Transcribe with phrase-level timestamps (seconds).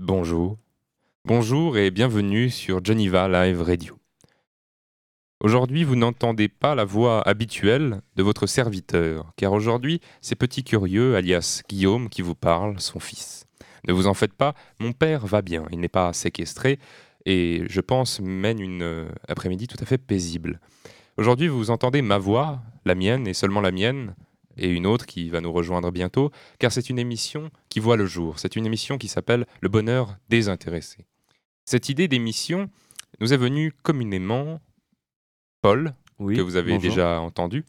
[0.00, 0.58] Bonjour.
[1.24, 3.96] Bonjour et bienvenue sur Geneva Live Radio.
[5.40, 11.14] Aujourd'hui, vous n'entendez pas la voix habituelle de votre serviteur, car aujourd'hui, c'est Petit Curieux,
[11.14, 13.46] alias Guillaume, qui vous parle, son fils.
[13.86, 16.80] Ne vous en faites pas, mon père va bien, il n'est pas séquestré,
[17.24, 20.58] et je pense mène une euh, après-midi tout à fait paisible.
[21.18, 24.16] Aujourd'hui, vous entendez ma voix, la mienne et seulement la mienne,
[24.56, 28.06] et une autre qui va nous rejoindre bientôt, car c'est une émission qui voit le
[28.06, 28.38] jour.
[28.38, 31.06] C'est une émission qui s'appelle Le bonheur désintéressé.
[31.64, 32.68] Cette idée d'émission
[33.20, 34.60] nous est venue communément,
[35.62, 36.90] Paul, Oui, que vous avez bonjour.
[36.90, 37.64] déjà entendu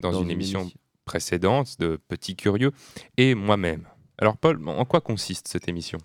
[0.00, 0.78] dans, Dans une, une émission émission.
[1.04, 2.72] précédente de Petit Curieux,
[3.16, 3.86] et moi-même.
[4.18, 5.98] Alors Paul, en quoi consiste cette émission?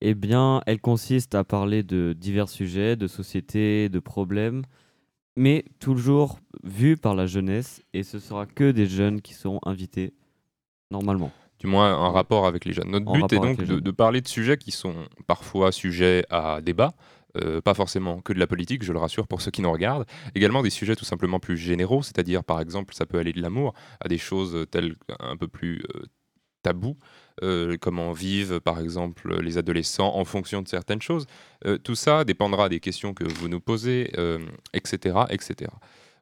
[0.00, 4.62] Eh bien, elle consiste à parler de divers sujets, de société, de problèmes,
[5.36, 10.14] mais toujours vus par la jeunesse, et ce sera que des jeunes qui seront invités,
[10.90, 11.30] normalement.
[11.58, 12.90] du moins en rapport avec les jeunes.
[12.90, 14.94] Notre En but est donc de parler de sujets qui sont
[15.26, 16.94] parfois sujets à débat,
[17.36, 20.06] euh, pas forcément que de la politique, je le rassure pour ceux qui nous regardent,
[20.34, 23.74] également des sujets tout simplement plus généraux, c'est-à-dire par exemple ça peut aller de l'amour
[24.00, 26.04] à des choses telles un peu plus euh,
[26.66, 26.96] tabous,
[27.44, 31.26] euh, comment vivent par exemple les adolescents en fonction de certaines choses.
[31.64, 34.40] Euh, tout ça dépendra des questions que vous nous posez, euh,
[34.72, 35.70] etc., etc.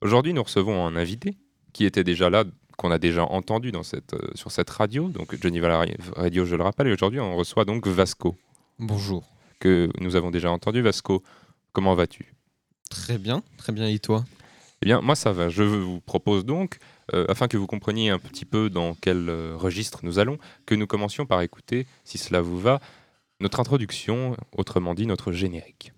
[0.03, 1.39] Aujourd'hui nous recevons un invité
[1.73, 2.45] qui était déjà là
[2.77, 5.87] qu'on a déjà entendu dans cette, sur cette radio, donc Geneva
[6.17, 8.37] Radio, je le rappelle, et aujourd'hui on reçoit donc Vasco,
[8.79, 9.23] Bonjour.
[9.61, 10.83] que nous avons déjà entendu.
[10.83, 11.23] Vasco,
[11.73, 12.35] comment vas-tu?
[12.91, 13.87] Très bien, très bien.
[13.87, 14.25] Et toi?
[14.83, 15.49] Eh bien, moi ça va.
[15.49, 16.79] Je vous propose donc,
[17.13, 20.75] euh, afin que vous compreniez un petit peu dans quel euh, registre nous allons, que
[20.75, 22.81] nous commencions par écouter, si cela vous va,
[23.41, 25.93] notre introduction, autrement dit notre générique.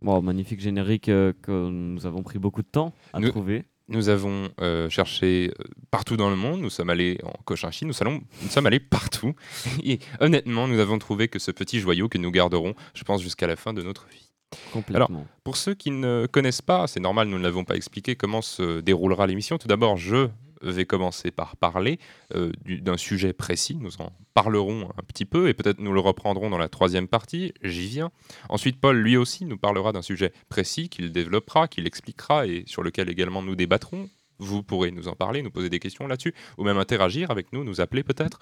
[0.00, 3.64] Bon, magnifique générique euh, que nous avons pris beaucoup de temps à Nous- trouver.
[3.88, 7.94] Nous avons euh, cherché euh, partout dans le monde, nous sommes allés en Cochinchine, nous,
[8.00, 9.34] allons- nous sommes allés partout.
[9.82, 13.46] Et honnêtement, nous avons trouvé que ce petit joyau que nous garderons, je pense, jusqu'à
[13.46, 14.30] la fin de notre vie.
[14.72, 15.26] Complètement.
[15.44, 18.80] Pour ceux qui ne connaissent pas, c'est normal, nous ne l'avons pas expliqué, comment se
[18.80, 19.58] déroulera l'émission.
[19.58, 20.28] Tout d'abord, je
[20.62, 21.98] vais commencer par parler
[22.34, 23.76] euh, du- d'un sujet précis.
[23.80, 27.52] Nous en parlerons un petit peu et peut-être nous le reprendrons dans la troisième partie.
[27.62, 28.10] J'y viens.
[28.48, 32.82] Ensuite, Paul, lui aussi, nous parlera d'un sujet précis qu'il développera, qu'il expliquera et sur
[32.82, 34.08] lequel également nous débattrons.
[34.40, 37.64] Vous pourrez nous en parler, nous poser des questions là-dessus, ou même interagir avec nous,
[37.64, 38.38] nous appeler peut-être.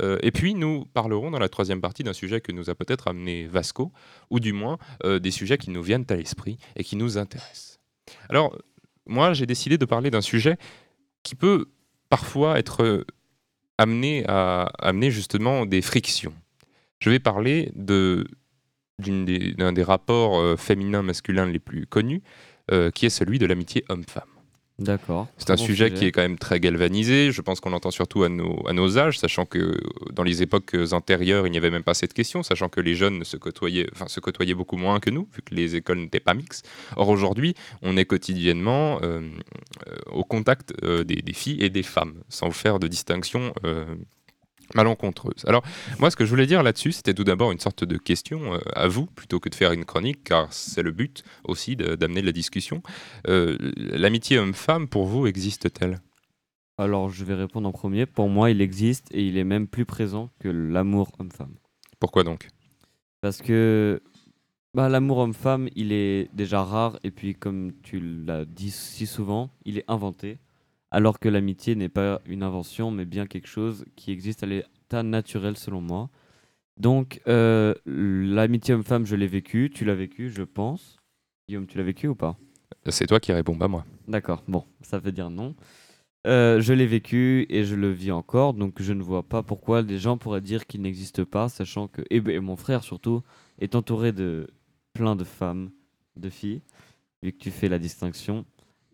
[0.00, 3.08] Euh, et puis, nous parlerons dans la troisième partie d'un sujet que nous a peut-être
[3.08, 3.92] amené Vasco,
[4.30, 7.78] ou du moins euh, des sujets qui nous viennent à l'esprit et qui nous intéressent.
[8.30, 8.56] Alors,
[9.06, 10.56] moi, j'ai décidé de parler d'un sujet
[11.24, 11.66] qui peut
[12.08, 13.04] parfois être euh,
[13.78, 16.34] amené à amener justement des frictions.
[17.00, 18.22] Je vais parler d'un
[18.98, 22.22] des rapports euh, féminins-masculins les plus connus,
[22.70, 24.33] euh, qui est celui de l'amitié homme-femme.
[24.80, 25.28] D'accord.
[25.38, 27.30] C'est un bon sujet, qui est quand même très galvanisé.
[27.30, 29.78] Je pense qu'on l'entend surtout à nos, à nos âges, sachant que
[30.12, 33.22] dans les époques antérieures, il n'y avait même pas cette question, sachant que les jeunes
[33.22, 36.34] se côtoyaient, enfin, se côtoyaient beaucoup moins que nous, vu que les écoles n'étaient pas
[36.34, 36.68] mixtes.
[36.96, 39.20] Or, aujourd'hui, on est quotidiennement euh,
[39.86, 43.84] euh, au contact euh, des, des filles et des femmes, sans faire de distinction euh,
[44.74, 45.44] malencontreuse.
[45.46, 45.62] Alors,
[45.98, 48.58] moi, ce que je voulais dire là-dessus, c'était tout d'abord une sorte de question euh,
[48.74, 52.20] à vous, plutôt que de faire une chronique, car c'est le but aussi de- d'amener
[52.22, 52.82] de la discussion.
[53.28, 56.00] Euh, L'amitié homme-femme, pour vous, existe-t-elle?
[56.78, 58.06] Alors, je vais répondre en premier.
[58.06, 61.54] Pour moi, il existe et il est même plus présent que l'amour homme-femme.
[62.00, 62.48] Pourquoi donc?
[63.20, 64.02] Parce que
[64.74, 69.50] bah, l'amour homme-femme, il est déjà rare et puis comme tu l'as dit si souvent,
[69.64, 70.38] il est inventé.
[70.94, 75.02] Alors que l'amitié n'est pas une invention, mais bien quelque chose qui existe à l'état
[75.02, 76.08] naturel selon moi.
[76.76, 81.00] Donc euh, l'amitié homme-femme, je l'ai vécu, tu l'as vécu, je pense.
[81.48, 82.36] Guillaume, tu l'as vécu ou pas?
[82.86, 83.84] C'est toi qui réponds, pas moi.
[84.06, 85.56] D'accord, bon, ça veut dire non.
[86.28, 89.82] Euh, je l'ai vécu et je le vis encore, donc je ne vois pas pourquoi
[89.82, 93.24] des gens pourraient dire qu'il n'existe pas, sachant que, et, et mon frère surtout,
[93.58, 94.46] est entouré de
[94.92, 95.72] plein de femmes,
[96.14, 96.62] de filles,
[97.20, 98.44] vu que tu fais la distinction.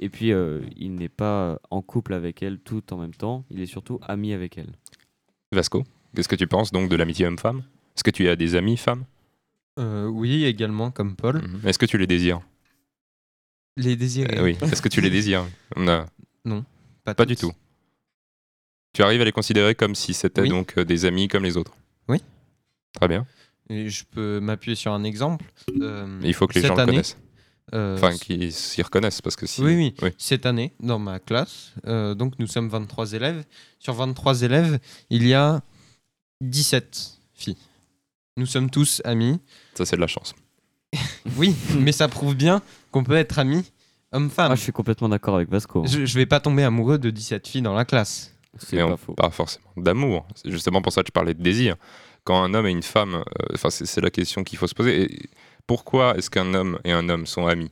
[0.01, 3.61] Et puis, euh, il n'est pas en couple avec elles tout en même temps, il
[3.61, 4.73] est surtout ami avec elles.
[5.53, 5.85] Vasco,
[6.17, 7.63] qu'est-ce que tu penses donc de l'amitié homme-femme?
[7.97, 9.05] Est-ce que tu as des amis femmes?
[9.79, 11.43] Euh, Oui, également, comme Paul.
[11.43, 11.69] Mhm.
[11.69, 12.41] Est-ce que tu les désires?
[13.77, 14.39] Les désirés.
[14.39, 14.57] Euh, Oui.
[14.63, 15.45] Est-ce que tu les désires?
[15.77, 16.07] On a-
[17.05, 17.53] Pas, Pas du tout.
[18.93, 20.49] Tu arrives à les considérer comme si c'était Oui.
[20.49, 21.73] donc des amis comme les autres?
[22.09, 22.19] Oui.
[22.95, 23.27] Très bien.
[23.69, 25.45] Et je peux m'appuyer sur un exemple.
[25.81, 27.17] Euh, il faut que les gens le connaissent.
[27.75, 29.63] Euh, Enfin, qu'ils s'y reconnaissent parce que si.
[29.63, 30.11] Oui, oui, Oui.
[30.19, 33.45] Cette année, dans ma classe, euh, donc nous sommes 23 élèves.
[33.79, 34.79] Sur 23 élèves,
[35.11, 35.61] il y a
[36.41, 37.57] 17 filles.
[38.37, 39.39] Nous sommes tous amis.
[39.75, 40.35] Ça, c'est de la chance.
[41.37, 43.71] Oui, mais ça prouve bien qu'on peut être ami
[44.13, 44.51] homme-femme.
[44.51, 45.85] Ah, je suis complètement d'accord avec Vasco.
[45.87, 48.35] je, je vais pas tomber amoureux de 17 filles dans la classe.
[48.59, 49.13] C'est pas faux.
[49.15, 50.27] pas forcément d'amour.
[50.35, 51.77] C'est justement pour ça que je parlais de désir.
[52.25, 53.23] Quand un homme et une femme, euh,
[53.55, 55.03] enfin c'est c'est la question qu'il faut se poser.
[55.05, 55.31] Et
[55.71, 57.71] pourquoi est-ce qu'un homme et un homme sont amis?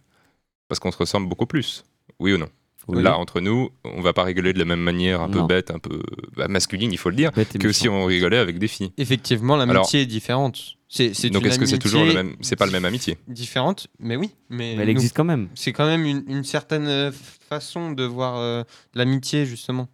[0.69, 1.83] Parce qu'on se ressemble beaucoup plus.
[2.21, 2.47] Oui ou non?
[2.87, 3.03] Oui.
[3.03, 5.81] Là, entre nous, on va pas rigoler de la même manière, un peu bête, un
[5.81, 6.01] peu
[6.37, 8.93] bah, masculine, il faut le dire, que si on rigolait avec des filles.
[8.99, 10.77] Effectivement, l'amitié est différente.
[10.89, 13.19] C'est, c'est Donc est-ce que c'est toujours le amitié même C'est pas le même amitié?
[13.27, 14.31] Différente, mais oui.
[14.49, 15.49] Mais, Mais elle existe quand même.
[15.57, 17.11] c'est quand même une, une certaine euh,
[17.49, 18.63] façon de voir euh,
[18.95, 19.89] l'amitié, justement.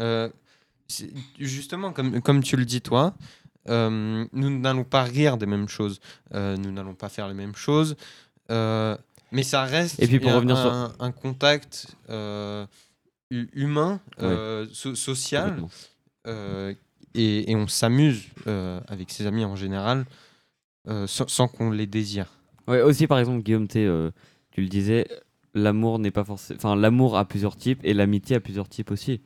[0.00, 0.28] Euh,
[1.38, 3.14] justement, comme, comme tu le dis, toi,
[3.68, 6.00] euh, nous n'allons pas rire des mêmes choses.
[6.34, 7.96] Euh, nous n'allons pas faire les mêmes choses.
[8.50, 8.96] Euh,
[9.32, 11.94] mais ça reste Et puis pour un, revenir sur- un, un contact
[13.30, 14.00] hu- humain,
[14.72, 15.64] so- social,
[17.14, 18.24] et, et on s'amuse
[18.88, 20.04] avec ses amis en général,
[21.06, 22.26] sans, sans qu'on les désire.
[22.66, 23.78] Ouais, aussi par exemple Guillaume, tu
[24.60, 25.06] le disais,
[25.54, 29.20] l'amour n'est pas forcément, enfin l'amour a plusieurs types et l'amitié a plusieurs types aussi.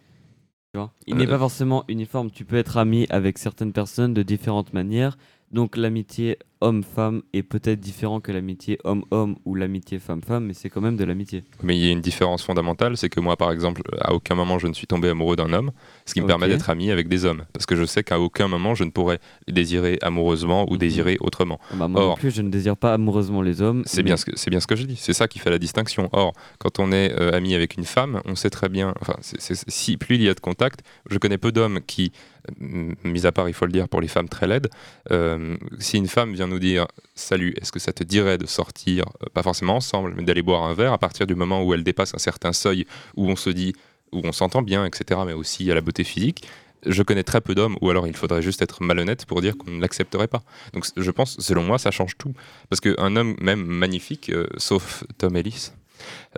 [0.74, 2.32] Tu vois Il n'est Euh, pas forcément uniforme.
[2.32, 5.16] Tu peux être ami avec certaines personnes de différentes manières.
[5.52, 10.80] Donc l'amitié homme-femme est peut-être différent que l'amitié homme-homme ou l'amitié femme-femme, mais c'est quand
[10.80, 11.44] même de l'amitié.
[11.62, 14.58] Mais il y a une différence fondamentale, c'est que moi, par exemple, à aucun moment
[14.58, 15.70] je ne suis tombé amoureux d'un homme,
[16.06, 17.44] ce qui me permet d'être ami avec des hommes.
[17.52, 20.78] Parce que je sais qu'à aucun moment je ne pourrais désirer amoureusement ou Mhm.
[20.78, 21.60] désirer autrement.
[21.70, 23.82] Ah bah, moi non Or- plus, je ne désire pas amoureusement les hommes.
[23.84, 25.50] C'est mais- bien, ce que- c'est bien ce que je dis, c'est ça qui fait
[25.50, 26.08] la distinction.
[26.12, 29.96] Or, quand on est euh, ami avec une femme, on sait très bien, enfin, si
[29.98, 32.12] plus il y a de contact, je connais peu d'hommes qui,
[32.60, 34.68] mis à part, il faut le dire, pour les femmes très laides,
[35.10, 39.04] euh, si une femme vient nous dire Salut, est-ce que ça te dirait de sortir,
[39.22, 41.84] euh, pas forcément ensemble, mais d'aller boire un verre, à partir du moment où elle
[41.84, 42.86] dépasse un certain seuil,
[43.16, 43.74] où on se dit,
[44.12, 46.46] où on s'entend bien, etc., mais aussi à la beauté physique,
[46.86, 49.70] je connais très peu d'hommes, ou alors il faudrait juste être malhonnête pour dire qu'on
[49.70, 50.42] ne l'accepterait pas.
[50.72, 52.34] Donc je pense, selon moi, ça change tout.
[52.68, 55.70] Parce qu'un homme, même magnifique, euh, sauf Tom Ellis,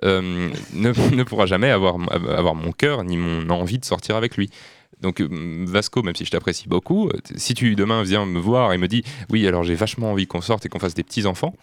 [0.04, 4.36] euh, ne, ne pourra jamais avoir, avoir mon cœur ni mon envie de sortir avec
[4.36, 4.50] lui.
[5.00, 5.28] Donc euh,
[5.66, 8.88] Vasco, même si je t'apprécie beaucoup, euh, si tu demain viens me voir et me
[8.88, 11.54] dis oui alors j'ai vachement envie qu'on sorte et qu'on fasse des petits enfants,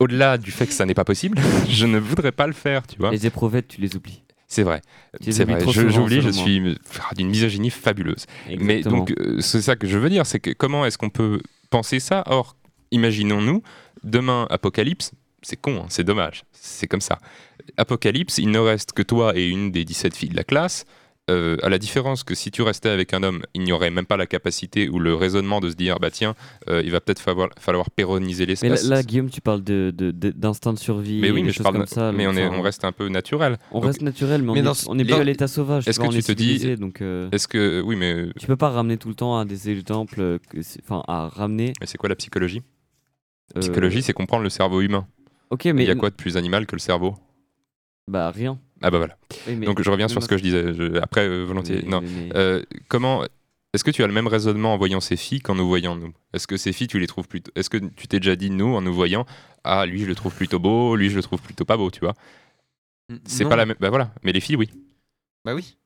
[0.00, 1.38] au-delà du fait que ça n'est pas possible,
[1.68, 3.10] je ne voudrais pas le faire, tu vois.
[3.10, 4.22] Les éprouvettes, tu les oublies.
[4.46, 4.82] C'est vrai,
[5.20, 5.60] c'est vrai.
[5.72, 6.32] Je- J'oublie, je moi.
[6.32, 6.60] suis
[7.16, 8.26] d'une misogynie fabuleuse.
[8.58, 11.40] Mais donc, euh, c'est ça que je veux dire, c'est que comment est-ce qu'on peut
[11.70, 12.22] penser ça?
[12.26, 12.54] Or,
[12.92, 13.62] imaginons-nous,
[14.04, 17.18] demain, Apocalypse, c'est con, hein, c'est dommage, c'est comme ça.
[17.76, 20.84] Apocalypse, il ne reste que toi et une des 17 filles de la classe.
[21.30, 24.04] Euh, à la différence que si tu restais avec un homme, il n'y aurait même
[24.04, 26.34] pas la capacité ou le raisonnement de se dire, bah tiens,
[26.68, 28.84] euh, il va peut-être falloir, falloir pérenniser Mais là, l'espace.
[28.90, 31.20] là, Guillaume, tu parles de, de- de- d'instinct de survie.
[31.22, 32.12] mais oui, et mais des je choses parle, comme ça.
[32.12, 33.56] mais on, est, reste un peu naturel.
[33.70, 35.88] on donc- reste naturel, mais, Mais on est- on n'est les- pas à l'état sauvage.
[35.88, 38.68] Est-ce que tu est te dis- donc euh, Est-ce que, oui, mais, tu peux pas
[38.68, 40.38] ramener tout le temps à des exemples,
[40.82, 41.72] enfin à ramener.
[41.80, 42.60] mais c'est quoi la psychologie?
[43.56, 45.06] Euh, Psychologie, c'est comprendre le cerveau humain.
[45.48, 47.14] Ok, Il mais y a quoi de plus animal que le cerveau?
[48.08, 48.58] Bah rien.
[48.82, 49.16] Ah bah voilà.
[49.46, 50.74] Oui, mais- Donc je reviens sur ce que je disais.
[50.74, 51.80] Je- après, euh, volontiers.
[51.82, 52.00] mais- non.
[52.00, 53.24] mais- mais- Euh, comment
[53.72, 56.12] Est-ce que tu as le même raisonnement en voyant ces filles qu'en nous voyant nous?
[56.32, 58.72] Est-ce que ces filles, tu les trouves plutôt Est-ce que tu t'es déjà dit nous
[58.76, 59.26] en nous voyant
[59.64, 60.94] Ah lui, je le trouve plutôt beau.
[60.94, 61.90] Lui, je le trouve plutôt pas beau.
[61.90, 62.14] Tu vois?
[63.24, 63.76] C'est pas la même.
[63.80, 64.12] Bah voilà.
[64.22, 64.70] Mais les filles, oui.
[65.44, 65.76] Bah oui.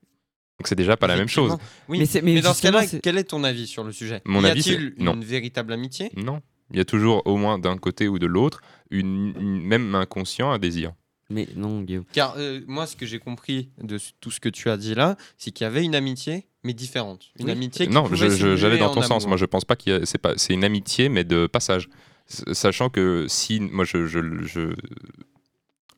[0.58, 1.56] Donc c'est déjà pas la même chose.
[1.88, 1.98] Oui.
[2.00, 4.20] Mais c'est- Mais, mais dans ce cas-là, quel est ton avis sur le sujet?
[4.24, 5.14] Mon y avis, a-t-il c'est- non.
[5.14, 6.10] une véritable amitié?
[6.16, 6.42] Non.
[6.72, 8.60] Il y a toujours au moins d'un côté ou de l'autre
[8.90, 10.92] une, une- même inconscient un désir.
[11.30, 12.04] Mais non, Guillaume.
[12.12, 15.16] Car euh, moi, ce que j'ai compris de tout ce que tu as dit là,
[15.36, 17.26] c'est qu'il y avait une amitié, mais différente.
[17.38, 17.52] Une Oui.
[17.52, 19.22] amitié qui non, j'allais dans ton sens.
[19.24, 19.28] amour.
[19.28, 21.88] Moi, je pense pas qu'il c'est pas c'est une amitié, mais de passage.
[22.30, 24.74] S- Sachant que si moi je je, je,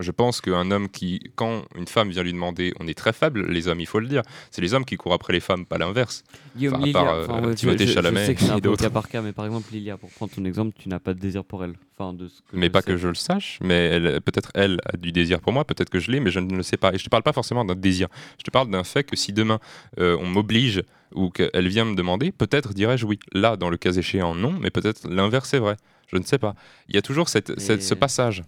[0.00, 3.46] je pense qu'un homme qui quand une femme vient lui demander, on est très faible,
[3.50, 4.22] les hommes, il faut le dire.
[4.50, 6.24] C'est les hommes qui courent après les femmes, pas l'inverse.
[6.56, 8.90] Enfin, à part, euh, enfin, ouais, Timothée je, Chalamet sais que c'est un peu cas
[8.90, 11.44] par cas, mais par exemple, Lilia, pour prendre ton exemple, tu n'as pas de désir
[11.44, 11.74] pour elle.
[11.98, 12.86] Enfin, de ce que Mais pas sais.
[12.88, 16.10] que je le sache, mais peut-être elle a du désir pour moi, peut-être que je
[16.10, 16.94] l'ai, mais je ne le sais pas.
[16.94, 18.08] Et je te parle pas forcément d'un désir.
[18.38, 19.58] Je te parle d'un fait que si demain
[19.98, 20.82] euh, on m'oblige
[21.14, 23.18] ou qu'elle vient me demander, peut-être dirais-je oui.
[23.32, 25.76] Là, dans le cas échéant, non, mais peut-être l'inverse est vrai.
[26.10, 26.54] Je ne sais pas.
[26.88, 28.42] Il y a toujours cette, cette- ce passage.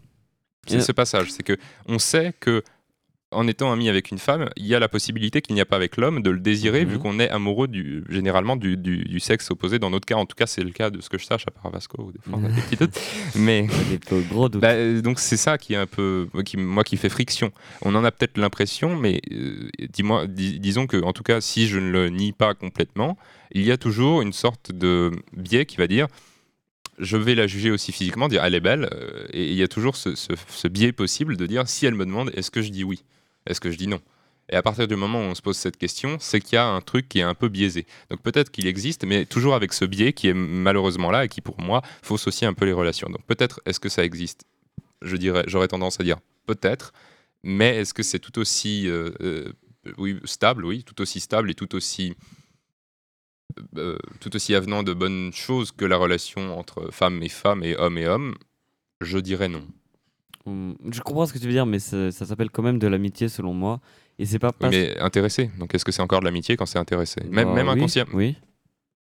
[0.67, 1.31] C'est ce passage.
[1.31, 2.63] C'est que on sait que
[3.35, 5.77] en étant ami avec une femme, il y a la possibilité qu'il n'y a pas
[5.77, 9.51] avec l'homme de le désirer, vu qu'on est amoureux du, généralement du, du- du sexe
[9.51, 9.79] opposé.
[9.79, 11.51] Dans notre cas, en tout cas, c'est le cas de ce que je sache, à
[11.51, 13.01] part Vasco, des fois on a des petits doutes.
[13.35, 14.61] Mais Des gros doutes.
[14.61, 17.53] bah, euh, donc c'est ça qui est un peu, qui, moi qui fait friction.
[17.81, 21.69] On en a peut-être l'impression, mais euh, dis-moi, dis- disons que en tout cas, si
[21.69, 23.17] je ne le nie pas complètement,
[23.53, 26.07] il y a toujours une sorte de biais qui va dire,
[26.99, 29.69] je vais la juger aussi physiquement, dire elle est belle, euh, et il y a
[29.69, 33.05] toujours ce, biais possible de dire si elle me demande, est-ce que je dis oui,
[33.47, 34.01] est-ce que je dis non?
[34.49, 36.67] Et à partir du moment où on se pose cette question, c'est qu'il y a
[36.67, 37.87] un truc qui est un peu biaisé.
[38.11, 41.41] Donc peut-être qu'il existe, mais toujours avec ce biais qui est malheureusement là et qui
[41.41, 43.09] pour moi fausse aussi un peu les relations.
[43.09, 44.45] Donc peut-être est-ce que ça existe?
[45.01, 46.93] Je dirais, j'aurais tendance à dire peut-être,
[47.43, 49.53] mais est-ce que c'est tout aussi euh, euh,
[49.97, 52.15] oui, stable, oui, tout aussi stable et tout aussi
[53.77, 57.77] euh, tout aussi avenant de bonnes choses que la relation entre femmes et femmes et
[57.77, 58.35] hommes et hommes
[59.01, 59.63] Je dirais non.
[60.47, 62.87] Hum, Je comprends ce que tu veux dire, mais ça, ça s'appelle quand même de
[62.87, 63.81] l'amitié selon moi.
[64.19, 65.51] Et c'est pas mais intéressé.
[65.59, 67.23] Donc est-ce que c'est encore de l'amitié quand c'est intéressé?
[67.25, 68.05] Même, Bah même oui, inconscient.
[68.13, 68.37] Oui.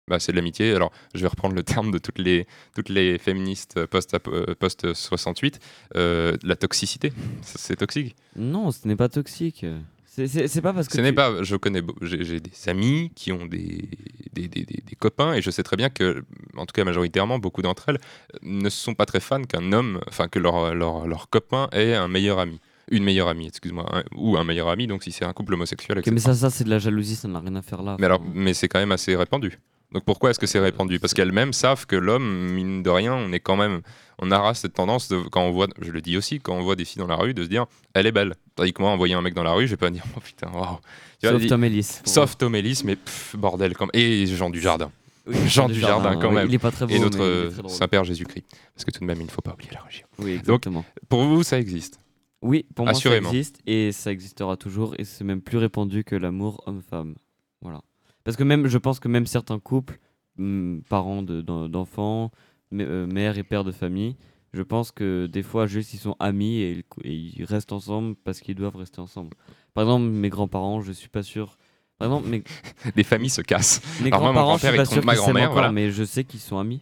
[0.07, 0.73] Bah, c'est de l'amitié.
[0.73, 5.59] Alors, je vais reprendre le terme de toutes les, toutes les féministes post-68, post 68
[5.95, 7.13] euh, la toxicité.
[7.41, 8.15] C'est toxique.
[8.35, 9.65] Non, ce n'est pas toxique.
[10.13, 10.95] C'est- pas parce que.
[10.95, 11.41] Ce n'est tu- pas.
[11.41, 11.81] Je connais.
[12.01, 13.87] J'ai des amis qui ont des
[14.33, 16.23] des, des- des- des copains et je sais très bien que,
[16.57, 17.95] en tout cas majoritairement, beaucoup d'entre elles
[18.35, 21.93] euh, ne sont pas très fans qu'un homme, enfin que leur, leur, leur copain ait
[21.93, 22.59] un meilleur ami.
[22.89, 24.03] Une meilleure amie, excuse-moi.
[24.15, 26.13] ou un meilleur ami, donc si c'est un couple homosexuel, Ok, etc.
[26.13, 27.95] mais ça, ça c'est de la jalousie, ça n'a rien à faire là.
[27.99, 29.59] Mais alors, mais c'est quand même assez répandu.
[29.93, 30.99] Donc pourquoi est-ce que c'est répandu?
[30.99, 33.81] Parce qu'elles-mêmes savent que l'homme, mine de rien, on est quand même,
[34.21, 36.75] on aura cette tendance de, quand on voit, je le dis aussi, quand on voit
[36.75, 38.35] des filles dans la rue, de se dire, elle est belle.
[38.55, 40.19] Tandis que moi, en voyant un mec dans la rue, je vais pas dire, oh
[40.19, 40.77] putain, waouh.
[41.23, 41.99] Sauf Tom Ellis.
[42.05, 44.91] Sauf Tom Ellis, mais pff, bordel, comme et Jean du Jardin
[45.27, 46.47] Oui, Jean du Jardin, quand même.
[46.47, 46.93] Il est pas très beau.
[46.93, 47.51] et notre.
[47.67, 48.45] Saint-Père Jésus-Christ.
[48.75, 50.07] Parce que tout de même, il ne faut pas oublier la religion.
[50.19, 50.83] Oui, exactement.
[51.09, 51.99] Pour vous, ça existe.
[52.41, 56.15] Oui, pour moi, ça existe et ça existera toujours et c'est même plus répandu que
[56.15, 57.13] l'amour homme-femme.
[57.61, 57.81] Voilà.
[58.23, 59.99] Parce que même, je pense que même certains couples,
[60.39, 62.31] hum, parents de- d'en- d'enfants,
[62.73, 64.15] euh, mères et pères de famille,
[64.53, 67.71] je pense que des fois, juste, ils sont amis et, ils cou- et ils restent
[67.71, 69.35] ensemble parce qu'ils doivent rester ensemble.
[69.73, 71.57] Par exemple, mes grands-parents, je suis pas sûr.
[71.97, 72.43] Par exemple, mes,
[72.95, 73.81] Les familles se cassent.
[74.01, 75.71] mes grands-parents, je suis pas sûr ma grand-mère, voilà.
[75.71, 76.81] mais je sais qu'ils sont amis.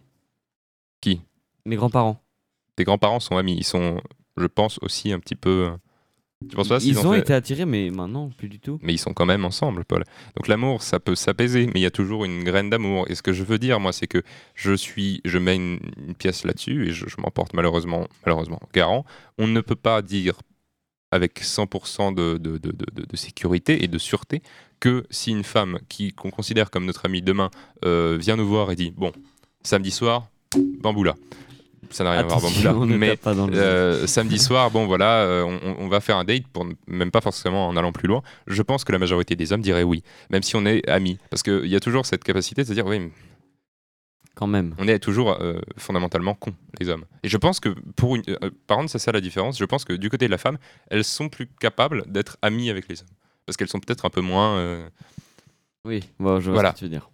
[1.00, 1.20] Qui?
[1.66, 2.20] Mes grands-parents.
[2.76, 3.56] Tes grands-parents sont amis.
[3.56, 4.00] Ils sont,
[4.36, 5.70] je pense, aussi un petit peu.
[6.48, 8.78] Tu penses pas s'ils Ils ont fait- été attirés, mais maintenant, plus du tout.
[8.82, 10.04] mais ils sont quand même ensemble, Paul.
[10.36, 13.06] Donc l'amour, ça peut s'apaiser, mais il y a toujours une graine d'amour.
[13.10, 14.22] Et ce que je veux dire, moi, c'est que
[14.54, 18.58] je suis, je mets une, une pièce là-dessus et je, je m'en porte malheureusement, malheureusement
[18.72, 19.04] garant.
[19.38, 20.40] On ne peut pas dire
[21.12, 24.42] avec 100% de, de, de, de- de sécurité et de sûreté
[24.78, 27.50] que si une femme qui qu'on considère comme notre amie demain
[27.84, 29.12] euh, vient nous voir et dit bon
[29.62, 30.28] samedi soir
[30.80, 31.16] bamboula
[31.90, 32.40] ça n'a rien à voir
[32.86, 36.16] ne mais pas dans le euh, samedi soir, bon voilà, euh, on, on va faire
[36.16, 38.22] un date, pour même pas forcément en allant plus loin.
[38.46, 41.18] Je pense que la majorité des hommes diraient oui, même si on est amis.
[41.30, 43.10] Parce qu'il y a toujours cette capacité de se dire oui,
[44.34, 44.74] Quand même.
[44.78, 47.04] on est toujours euh, fondamentalement cons, les hommes.
[47.22, 48.22] Et je pense que pour une.
[48.28, 49.58] euh, par contre, c'est ça la différence.
[49.58, 50.58] Je pense que du côté de la femme,
[50.90, 53.08] elles sont plus capables d'être amies avec les hommes.
[53.46, 54.56] Parce qu'elles sont peut-être un peu moins.
[54.58, 54.88] euh,
[55.84, 56.68] Oui, bon, je vois Voilà.
[56.70, 57.10] ce que tu veux dire.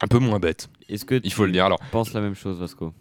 [0.00, 1.64] un peu moins bêtes, Est-ce que il faut le dire.
[1.64, 2.92] Alors, tu penses la même chose, Vasco?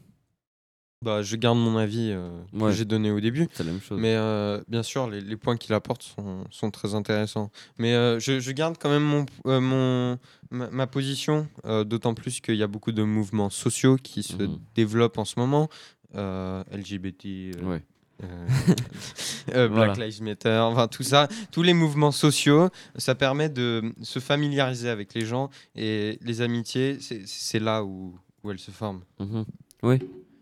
[1.01, 2.71] Bah, je garde mon avis euh, Ouais.
[2.71, 3.47] que j'ai donné au début.
[3.53, 3.97] C'est la même chose.
[4.01, 7.51] Mais euh, bien sûr, les, les points qu'il apporte sont, sont très intéressants.
[7.77, 10.19] Mais euh, je, je garde quand même mon, mon,
[10.51, 11.47] ma, ma position,
[11.85, 14.59] d'autant plus qu'il y a beaucoup de mouvements sociaux qui se Mhm.
[14.75, 15.69] développent en ce moment.
[16.13, 17.81] LGBT, Ouais.
[19.47, 19.93] Black Voilà.
[19.93, 25.13] Lives Matter, enfin tout ça, tous les mouvements sociaux, ça permet de se familiariser avec
[25.13, 28.13] les gens et les amitiés, c'est- c'est là où,
[28.43, 29.03] où elles se forment.
[29.19, 29.45] Mhm.
[29.83, 29.99] Oui.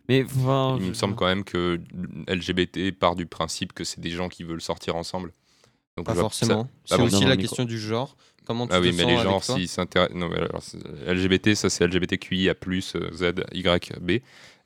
[0.10, 1.80] Mais enfin, il je- me semble quand même que
[2.28, 5.34] LGBT part du principe que c'est des gens qui veulent sortir ensemble.
[5.98, 6.70] Donc, Pas ça- forcément.
[6.86, 8.16] C'est bon aussi la question du genre.
[8.46, 10.16] Comment tu Ah te oui, mais sens les toi s'ils s'intéressent.
[10.18, 12.54] Non, mais alors, c'est- LGBT, ça c'est LGBTQIA,
[12.96, 14.12] euh, Z, Y, B.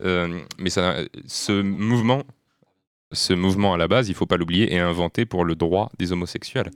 [0.03, 2.23] Euh, mais ça, ce mouvement,
[3.11, 6.11] ce mouvement à la base, il faut pas l'oublier, est inventé pour le droit des
[6.11, 6.69] homosexuels.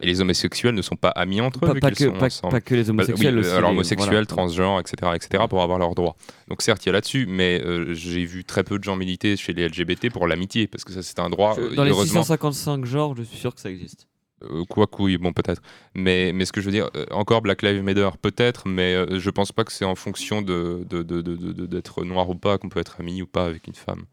[0.00, 2.18] Et les homosexuels ne sont pas amis entre eux, pas, vu pas qu'ils que, sont
[2.18, 2.50] pas, ensemble.
[2.52, 3.50] pas que les Bah, homosexuels oui, aussi.
[3.50, 4.26] alors les- homosexuels, voilà.
[4.26, 6.16] transgenres, etc., etc., pour avoir leurs droits.
[6.48, 9.36] Donc certes, il y a là-dessus, mais euh, j'ai vu très peu de gens militer
[9.36, 11.54] chez les LGBT pour l'amitié, parce que ça c'est un droit.
[11.56, 14.08] Je- euh, Dans les heureusement, 655 genres, je suis sûr que ça existe.
[14.44, 15.60] euh, quoi oui, bon peut-être.
[15.94, 19.20] Mais, mais ce que je veux dire, euh, encore Black Lives Matter, peut-être, mais euh,
[19.20, 22.34] je pense pas que c'est en fonction de, de, de- de- de- d'être noir ou
[22.34, 24.06] pas qu'on peut être ami ou pas avec une femme.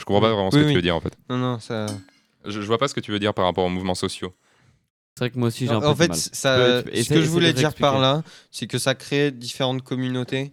[0.00, 0.70] Je comprends pas vraiment ce que oui.
[0.70, 1.16] tu veux dire en fait.
[1.30, 1.86] Non, non, ça.
[2.46, 4.32] Je, je vois pas ce que tu veux dire par rapport aux mouvements sociaux.
[5.18, 6.16] C'est vrai que moi aussi j'ai un peu En de fait, mal.
[6.18, 8.94] ça, Tu peux- tu peux- ce que je voulais dire par là, c'est que ça
[8.94, 10.52] crée différentes communautés,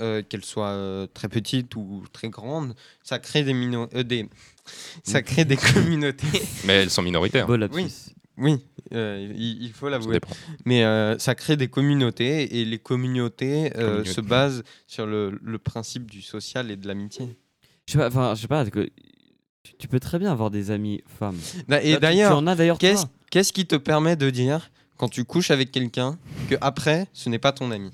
[0.00, 2.74] euh, qu'elles soient euh, très petites ou très grandes.
[3.02, 4.28] Ça crée des, mino- euh, des...
[5.04, 6.26] ça crée des communautés.
[6.64, 7.48] Mais elles sont minoritaires.
[7.72, 7.92] Oui.
[8.36, 8.58] Oui,
[8.92, 10.18] euh, il, il faut l'avouer.
[10.64, 14.10] Mais euh, ça crée des communautés et les communautés euh, Communauté.
[14.12, 17.36] se basent sur le, le principe du social et de l'amitié.
[17.86, 18.90] Je sais pas, enfin, je sais pas, que
[19.62, 21.38] tu, tu peux très bien avoir des amis femmes.
[21.68, 23.10] Là, Et tu- d'ailleurs, tu en as d'ailleurs qu'est-ce toi.
[23.34, 26.16] Qu'est-ce qui te permet de dire quand tu couches avec quelqu'un
[26.48, 27.90] que après ce n'est pas ton ami?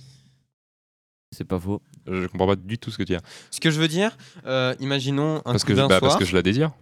[1.32, 1.80] C'est pas faux.
[2.06, 3.18] Je comprends pas du tout ce que tu dis.
[3.50, 6.10] Ce que je veux dire, euh, imaginons un Parce coup que, je- d'un bah, soir.
[6.10, 6.72] parce que je la désire.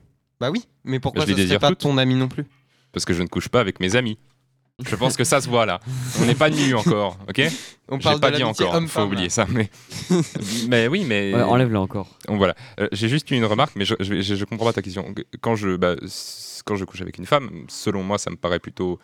[0.41, 1.79] Bah oui, mais pourquoi Je les ça serait désire pas toutes.
[1.81, 2.47] ton ami non plus?
[2.91, 4.19] Parce que je ne couche pas avec mes amis.
[4.87, 5.81] Je pense que ça se voit là.
[6.21, 7.43] On n'est pas nus encore, ok
[7.89, 9.47] On parle pas de dit encore, faut homme-femme, oublier ça.
[9.51, 9.71] Mais,
[10.69, 12.17] mais oui, mais Ouais, Enlève-le encore.
[12.29, 12.55] donc voilà.
[12.79, 15.13] Euh, J'ai juste une remarque, mais je, je, comprends pas ta question.
[15.41, 15.97] Quand je, bah,
[16.65, 19.01] quand je couche avec une femme, selon moi, ça me paraît plutôt,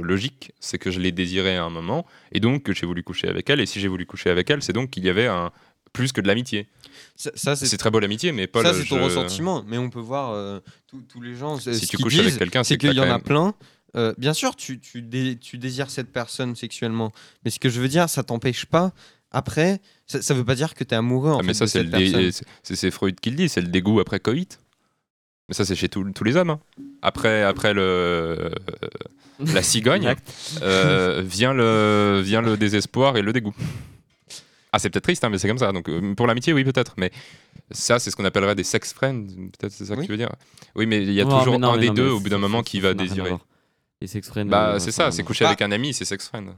[0.00, 0.52] logique.
[0.58, 3.50] C'est que je l'ai désirée à un moment, et donc que j'ai voulu coucher avec
[3.50, 3.60] elle.
[3.60, 5.50] Et si j'ai voulu coucher avec elle, c'est donc qu'il y avait un
[5.92, 6.68] plus que de l'amitié.
[7.16, 9.62] Ça, ça, c'est très beau l'amitié, mais Paul, ça, c'est ton je- ressentiment.
[9.66, 11.58] Mais on peut voir euh, tous- les gens.
[11.58, 13.54] Si ce tu couches avec quelqu'un, c'est qu'il y t'as en a plein.
[13.96, 17.12] Euh, bien sûr, tu, tu, dé- tu désires cette personne sexuellement.
[17.44, 18.92] Mais ce que je veux dire, ça t'empêche pas.
[19.30, 21.66] Après, ça, ça veut pas dire que tu es amoureux en Ah, fait, mais ça,
[21.66, 24.58] c'est dé- Freud qui le dit, c'est le dégoût après coït.
[25.48, 26.50] Mais ça, c'est chez tous tous les hommes.
[26.50, 26.60] hein.
[27.02, 28.50] Après, après le,
[29.40, 30.14] la cigogne,
[30.62, 33.54] euh, vient, le, vient le désespoir et le dégoût.
[34.72, 35.70] Ah, c'est peut-être triste, hein, mais c'est comme ça.
[35.72, 36.94] Donc, euh, pour l'amitié, oui, peut-être.
[36.96, 37.10] Mais
[37.72, 39.26] ça, c'est ce qu'on appellerait des sex friends.
[39.58, 40.06] Peut-être c'est ça que Oui.
[40.06, 40.30] tu veux dire.
[40.76, 42.38] Oui, mais il y a Non, toujours non, un des non, deux au bout d'un
[42.38, 43.32] moment qui va désirer.
[44.02, 44.46] Les sex friends.
[44.46, 46.48] Bah, euh, c'est ça, c'est coucher avec un ami, c'est sex friend.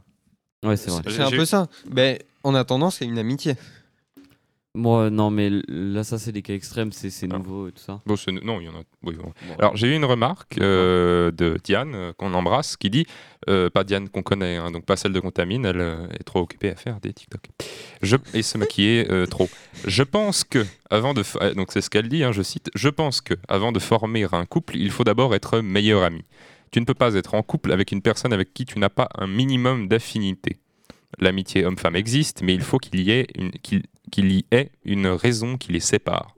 [0.65, 1.03] Ouais, c'est vrai.
[1.09, 1.69] C'est un peu ça.
[1.93, 3.55] Mais en attendant, c'est une amitié.
[4.77, 7.37] Moi, non, mais là, ça, c'est des cas extrêmes, c'est Ah.
[7.39, 8.01] nouveau et tout ça.
[8.07, 8.83] Bon, non, il y en a.
[9.05, 9.25] Oui, bon.
[9.47, 9.55] Bon.
[9.59, 13.07] Alors j'ai eu une remarque euh, de Diane euh, qu'on embrasse qui dit,
[13.49, 16.41] euh, pas Diane qu'on connaît, hein, donc pas celle de Contamine, elle euh, est trop
[16.41, 17.43] occupée à faire des TikTok.
[18.03, 19.49] Je, et se maquiller euh, trop.
[19.87, 21.23] Je pense que avant de
[21.55, 24.45] donc c'est ce qu'elle dit, hein, je cite, je pense que avant de former un
[24.47, 26.25] couple, il faut d'abord être meilleur ami.
[26.75, 29.09] Tu ne peux pas être en couple avec une personne avec qui tu n'as pas
[29.17, 30.59] un minimum d'affinité.
[31.21, 35.07] L'amitié homme-femme existe, mais il faut qu'il y ait une qu'il qu'il y ait une
[35.07, 36.35] raison qui les sépare.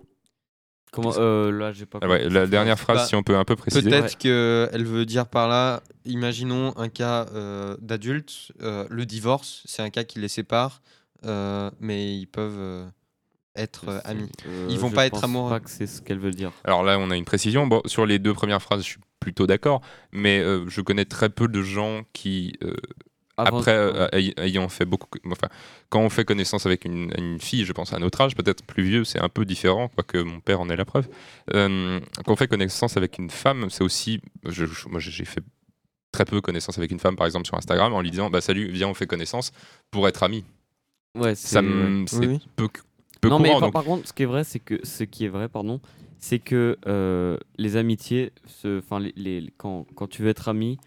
[0.92, 2.00] Comment euh, Là, j'ai pas.
[2.02, 3.88] Ah ouais, la dernière phrase, Bah, si on peut un peu préciser.
[3.88, 9.80] Peut-être qu'elle veut dire par là, imaginons un cas euh, d'adulte, euh, le divorce, c'est
[9.80, 10.82] un cas qui les sépare,
[11.24, 12.86] euh, mais ils peuvent euh,
[13.56, 14.30] être euh, amis.
[14.46, 15.50] euh, Ils vont pas être pense amoureux.
[15.50, 16.52] pas que c'est ce qu'elle veut dire.
[16.64, 17.66] Alors là, on a une précision.
[17.66, 19.80] Bon, sur les deux premières phrases, je suis plutôt d'accord,
[20.12, 22.74] mais euh, je connais très peu de gens qui, euh,
[23.38, 25.48] après, euh, ay- ayant fait beaucoup, enfin,
[25.90, 28.82] quand on fait connaissance avec une, une fille, je pense à notre âge, peut-être plus
[28.84, 31.08] vieux, c'est un peu différent, quoique mon père en est la preuve.
[31.54, 35.42] Euh, quand on fait connaissance avec une femme, c'est aussi, je- je- moi j'ai fait
[36.12, 38.68] très peu connaissance avec une femme, par exemple sur Instagram, en lui disant, bah salut,
[38.70, 39.52] viens, on fait connaissance
[39.90, 40.44] pour être amis.
[41.14, 42.04] Ouais, Ça, c'est- me- ouais.
[42.08, 42.48] c'est Oui, oui.
[42.56, 42.68] peu,
[43.20, 43.60] peu non, mais courant.
[43.60, 45.80] par, donc- par contre, ce qui est vrai, c'est que ce qui est vrai, pardon,
[46.18, 50.78] c'est que euh, les amitiés, se- les, les- quand, quand tu veux être ami,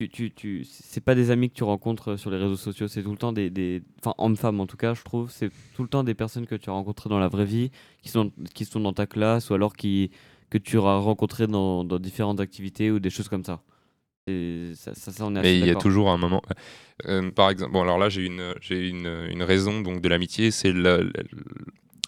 [0.00, 3.02] tu, tu, tu, c'est pas des amis que tu rencontres sur les réseaux sociaux, c'est
[3.02, 5.88] tout le temps des, des enfin, hommes-femmes en tout cas, je trouve, c'est tout le
[5.88, 7.70] temps des personnes que tu as rencontrées dans la vraie vie,
[8.02, 10.10] qui sont, qui sont dans ta classe ou alors qui
[10.50, 13.62] que tu auras rencontrées dans, dans différentes activités ou des choses comme ça.
[14.28, 16.42] Et ça, ça, ça, on est assez Mais il y a toujours un moment.
[17.06, 20.50] euh, par exemple, bon, alors là, j'ai une, j'ai une, une raison donc de l'amitié.
[20.52, 21.12] C'est le, le-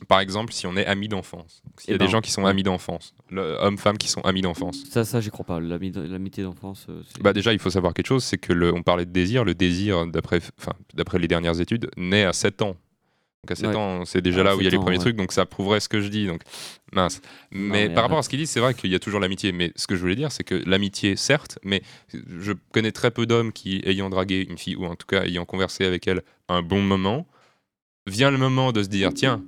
[0.09, 1.63] par exemple, si on est amis d'enfance.
[1.79, 4.43] S'il y a Eh des ben, gens qui sont amis d'enfance, hommes-femmes qui sont amis
[4.43, 4.85] d'enfance.
[4.91, 5.59] Ça, ça, j'y crois pas.
[5.61, 8.83] L'ami- L'amitié d'enfance, euh, Bah déjà, il faut savoir quelque chose, c'est que le, on
[8.83, 9.45] parlait de désir.
[9.45, 12.77] Le désir, d'après, enfin, d'après les dernières études, naît à 7 ans.
[13.45, 13.77] Donc à 7 Ouais.
[13.77, 15.03] ans, c'est déjà là où il y a 7 les ans, premiers ouais.
[15.03, 16.27] trucs, donc ça prouverait ce que je dis.
[16.27, 16.41] Donc
[16.93, 17.21] mince.
[17.51, 19.53] Mais mais par rapport à ce qu'ils disent, c'est vrai qu'il y a toujours l'amitié.
[19.53, 21.83] Mais ce que je voulais dire, c'est que l'amitié, certes, mais
[22.41, 25.45] je connais très peu d'hommes qui, ayant dragué une fille ou en tout cas ayant
[25.45, 27.27] conversé avec elle un bon moment,
[28.07, 29.43] vient le moment de se dire tiens,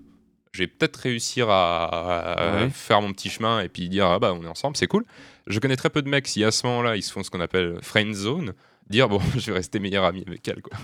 [0.53, 2.71] je vais peut-être réussir à, à Ouais.
[2.71, 5.05] faire mon petit chemin et puis dire ah bah on est ensemble, c'est cool.
[5.47, 7.41] Je connais très peu de mecs si à ce moment-là ils se font ce qu'on
[7.41, 8.55] appelle friend zone,
[8.89, 10.77] dire bon je vais rester meilleur ami avec elle quoi.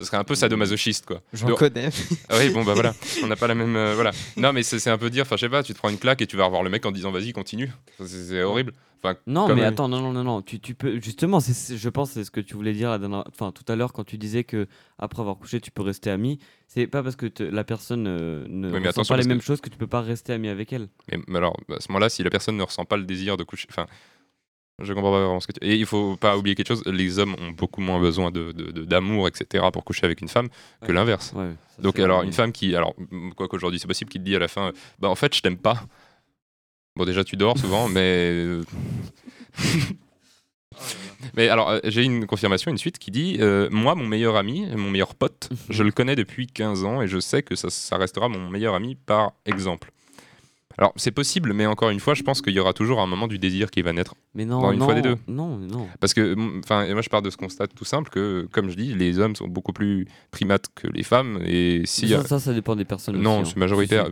[0.00, 1.22] Ce serait un peu sadomasochiste quoi.
[1.32, 1.88] J'en Donc- connais.
[2.28, 3.76] ah oui, bon bah voilà, on n'a pas la même.
[3.76, 4.10] euh, voilà.
[4.36, 6.20] Non, mais c'est un peu dire, enfin je sais pas, tu te prends une claque
[6.20, 7.70] et tu vas revoir le mec en disant vas-y, continue.
[8.04, 8.72] C'est horrible.
[9.04, 10.40] Enfin, Non, mais attends, non, non, non, non.
[10.42, 13.52] Tu, tu peux justement, je pense, c'est ce que tu voulais dire la dernière- enfin
[13.52, 14.66] tout à l'heure quand tu disais que
[14.98, 16.38] après avoir couché, tu peux rester ami.
[16.68, 19.38] C'est pas parce que te- la personne euh, ne Oui, mais ressent pas les mêmes
[19.38, 20.88] que- choses que tu peux pas rester ami avec elle.
[21.12, 23.44] mais, mais alors, à ce moment-là, si la personne ne ressent pas le désir de
[23.44, 23.68] coucher.
[23.70, 23.86] Enfin,
[24.82, 25.64] je comprends pas vraiment ce que tu.
[25.66, 28.70] Et il faut pas oublier quelque chose les hommes ont beaucoup moins besoin d'amour, de,
[28.72, 30.48] de- d'amour, etc., pour coucher avec une femme
[30.82, 30.92] que Ouais.
[30.94, 31.32] l'inverse.
[31.36, 32.74] Ouais, Donc, alors, une mais- femme qui.
[32.74, 32.94] Alors,
[33.36, 35.56] quoi qu'aujourd'hui c'est possible, qui te dit à la fin Bah, en fait, je t'aime
[35.58, 35.84] pas.
[36.96, 38.00] Bon, déjà, tu dors souvent, mais.
[38.32, 38.62] euh,
[41.36, 44.66] Mais alors, euh, j'ai une confirmation, une suite qui dit euh, Moi, mon meilleur ami,
[44.76, 47.96] mon meilleur pote, je le connais depuis 15 ans et je sais que ça, ça
[47.96, 49.90] restera mon meilleur ami par exemple.
[50.78, 53.26] Alors, c'est possible, mais encore une fois, je pense qu'il y aura toujours un moment
[53.28, 54.14] du désir qui va naître.
[54.34, 55.16] Mais non, dans une non, fois des deux.
[55.28, 55.86] Non, non.
[56.00, 58.76] Parce que, mm, enfin, moi, je pars de ce constat tout simple que, comme je
[58.76, 61.38] dis, les hommes sont beaucoup plus primates que les femmes.
[61.44, 62.08] Et si.
[62.08, 63.16] ça, ça, ça dépend des personnes.
[63.16, 63.54] non, c'est hein.
[63.56, 64.06] majoritaire.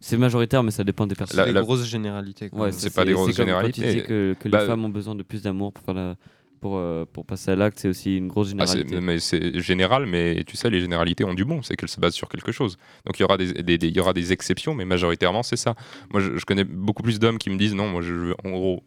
[0.00, 1.36] C'est majoritaire, mais ça dépend des personnes.
[1.38, 2.48] La- la- généralités.
[2.50, 2.66] quoi.
[2.66, 3.82] Ouais, c'est pas des grosses généralités.
[3.82, 6.16] disais que, que Bah, les femmes ont besoin de plus d'amour pour, faire la-
[6.60, 9.00] pour, euh, pour passer à l'acte, c'est aussi une grosse Ah, généralité.
[9.00, 12.14] mais c'est général, mais tu sais, les généralités ont du bon, c'est qu'elles se basent
[12.14, 12.76] sur quelque chose.
[13.06, 15.56] Donc il y aura des, des- des- il y aura des exceptions, mais majoritairement c'est
[15.56, 15.74] ça.
[16.12, 18.50] Moi, je, je connais beaucoup plus d'hommes qui me disent non, moi je veux en
[18.50, 18.82] gros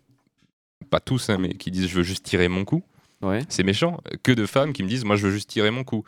[0.90, 2.84] pas tous, hein, mais qui disent je veux juste tirer mon coup.
[3.22, 3.42] Ouais.
[3.50, 4.00] C'est méchant.
[4.24, 6.04] Que de femmes qui me disent moi je veux juste tirer mon coup.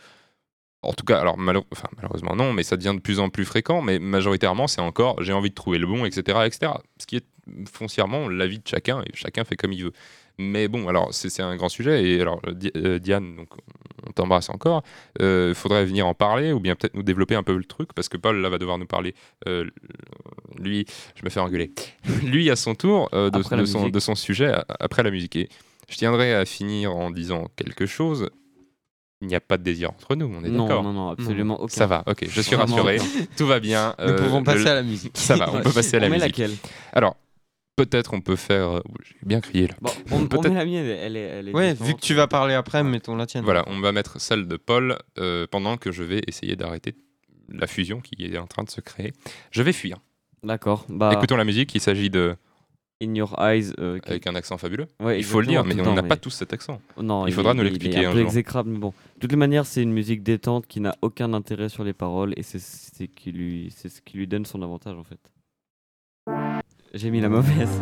[0.82, 3.46] En tout cas, alors malheure- enfin, malheureusement non, mais ça devient de plus en plus
[3.46, 3.82] fréquent.
[3.82, 6.74] Mais majoritairement, c'est encore j'ai envie de trouver le bon, etc., etc.
[7.00, 7.26] Ce qui est
[7.72, 9.94] foncièrement l'avis de chacun et chacun fait comme il veut.
[10.40, 13.50] Mais bon, alors c'est un grand sujet et alors Di- euh, Diane, donc
[14.08, 14.82] on t'embrasse encore.
[15.20, 18.10] Il faudrait venir en parler ou bien peut-être nous développer un peu le truc parce
[18.10, 19.14] que Paul là va devoir nous parler.
[19.48, 19.70] Euh,
[20.58, 21.72] lui, je me fais engueuler.
[22.24, 23.92] lui à son tour euh, de, son, musique.
[23.92, 25.36] de son sujet a- après la musique.
[25.36, 25.50] Et
[25.90, 28.30] je tiendrai à finir en disant quelque chose.
[29.22, 30.84] Il n'y a pas de désir entre nous, on est Non, d'accord.
[30.84, 31.74] non, non, absolument aucun.
[31.74, 33.26] Ça va, ok, je suis Vraiment rassuré, aucun.
[33.38, 33.96] tout va bien.
[34.00, 35.14] Nous euh, pouvons passer le- à la musique.
[35.16, 36.38] Ça va, on peut passer à la on met musique.
[36.38, 36.58] laquelle?
[36.92, 37.16] Alors,
[37.76, 38.70] peut-être on peut faire.
[38.78, 39.76] euh, J'ai bien crié là.
[39.82, 41.20] Bon, on, on Peut-être- met la mienne, elle est.
[41.20, 43.44] Elle est Ouais, vu que tu vas parler après, mettons la tienne.
[43.44, 46.96] Voilà, on va mettre celle de Paul euh, pendant que je vais essayer d'arrêter
[47.50, 49.14] la fusion qui est en train de se créer.
[49.52, 49.98] Je vais fuir.
[50.44, 50.86] D'accord.
[50.90, 52.36] Bah, Écoutons la musique, il s'agit de.
[53.02, 53.74] In Your Eyes.
[53.80, 54.88] euh, qui- avec un accent fabuleux.
[55.02, 56.80] ouais, il faut le dire, mais on n'a pas tous cet accent.
[57.02, 58.28] Non, il faudra nous l'expliquer Il est un un peu jour.
[58.28, 58.94] exécrable, mais bon.
[59.16, 62.34] De toutes les manières, c'est une musique détente qui n'a aucun intérêt sur les paroles
[62.38, 65.20] et c'est ce qui lui donne son avantage en fait.
[66.96, 67.82] J'ai mis la mauvaise.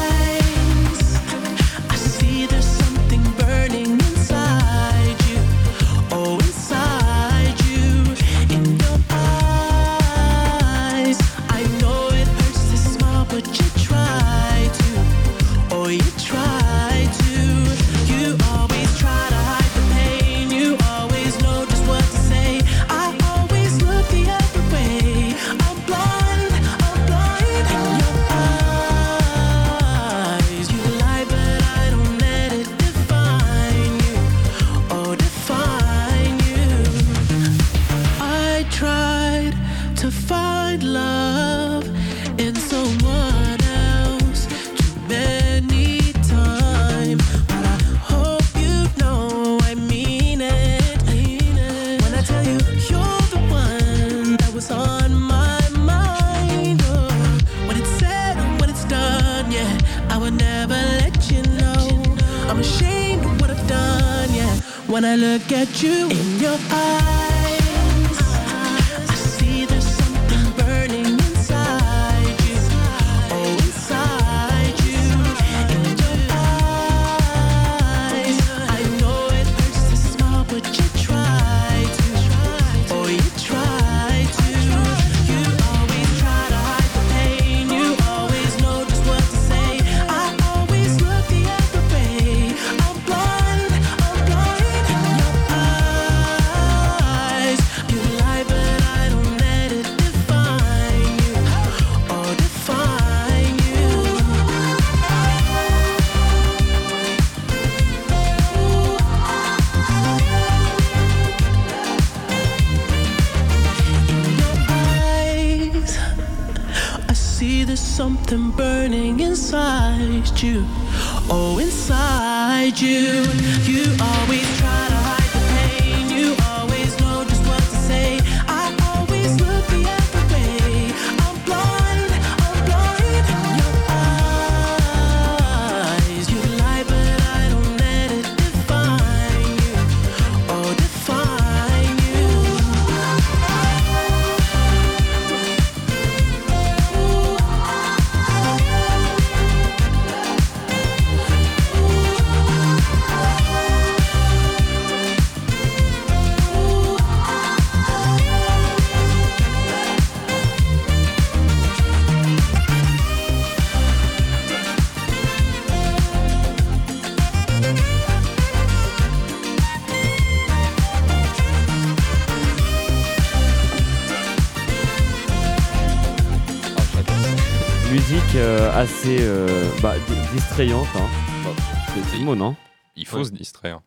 [179.01, 179.47] assez euh,
[179.81, 180.87] bah, di- distrayante.
[180.95, 181.07] Hein.
[181.43, 181.49] Bah,
[181.87, 182.55] c'est le mot, non
[182.95, 183.23] Il faut Ouais.
[183.23, 183.79] se distraire.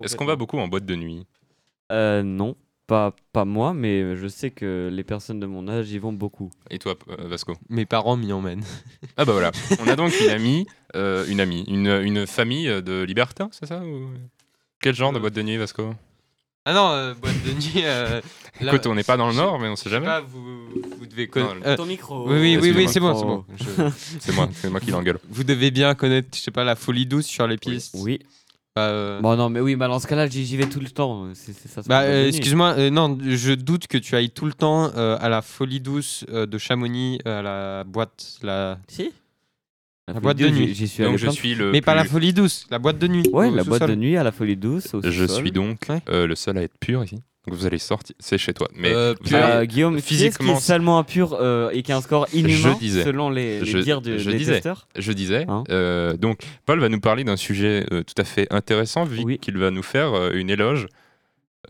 [0.00, 1.26] Est-ce qu'on va beaucoup en boîte de nuit?
[1.90, 2.54] Euh, non,
[2.86, 6.50] pas, pas moi, mais je sais que les personnes de mon âge y vont beaucoup.
[6.70, 7.54] Et toi, euh, Vasco?
[7.68, 8.62] Mes parents m'y emmènent.
[9.16, 9.50] Ah bah voilà,
[9.80, 13.82] on a donc une amie, euh, une amie, une, une famille de libertins, c'est ça
[13.84, 14.08] ou...
[14.80, 15.94] Quel genre de Euh, boîte de nuit, Vasco?
[16.66, 17.82] Ah non, euh, boîte de nuit.
[17.84, 18.20] euh,
[18.60, 20.06] là, Écoute, on n'est pas dans le je- nord, mais on sait je sais jamais.
[20.06, 20.68] pas, vous,
[20.98, 21.54] vous devez connaître.
[21.54, 22.28] le- euh, Ton micro.
[22.28, 23.44] oui, oui, oui, oui, c'est bon, c'est Micro.
[23.48, 23.54] bon.
[23.56, 25.18] Je- C'est moi, c'est moi qui l'engueule.
[25.28, 27.94] vous devez bien connaître, je sais pas, la folie douce sur les pistes.
[27.98, 28.18] Oui.
[28.76, 30.90] Bah, euh, Bon, non, mais oui, bah, dans ce cas-là, j'y j'y vais tout le
[30.90, 31.26] temps.
[31.34, 31.82] C'est c'est ça.
[31.82, 34.92] c'est Bah, pas euh, excuse-moi, euh, non, je doute que tu ailles tout le temps
[34.96, 38.78] euh, à la folie douce euh, de Chamonix, euh, à la boîte, la...
[38.86, 39.12] Si
[40.14, 40.74] La, boîte de nuit.
[40.74, 41.70] j'y- suis allé Donc je de suis le.
[41.72, 43.28] mais pas la folie douce, la boîte de nuit.
[43.32, 44.94] Ouais, la boîte de nuit à la folie douce.
[44.94, 46.00] Au Je suis donc Ouais.
[46.08, 47.16] euh, le seul à être pur ici.
[47.46, 48.68] Donc vous allez sortir, c'est chez toi.
[48.74, 49.38] Mais Euh, vous pur.
[49.38, 52.78] allez- Euh, Guillaume, physiquement, est salement impur euh, et qui a un score inhumain Je
[52.78, 53.02] disais.
[53.02, 54.52] selon les, les Je- dires du- je des disais.
[54.56, 54.86] testeurs.
[54.94, 58.46] je disais, Hein euh, donc Paul va nous parler d'un sujet euh, tout à fait
[58.52, 59.38] intéressant, vu Oui.
[59.38, 60.86] qu'il va nous faire euh, une éloge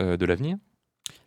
[0.00, 0.56] euh, de l'avenir.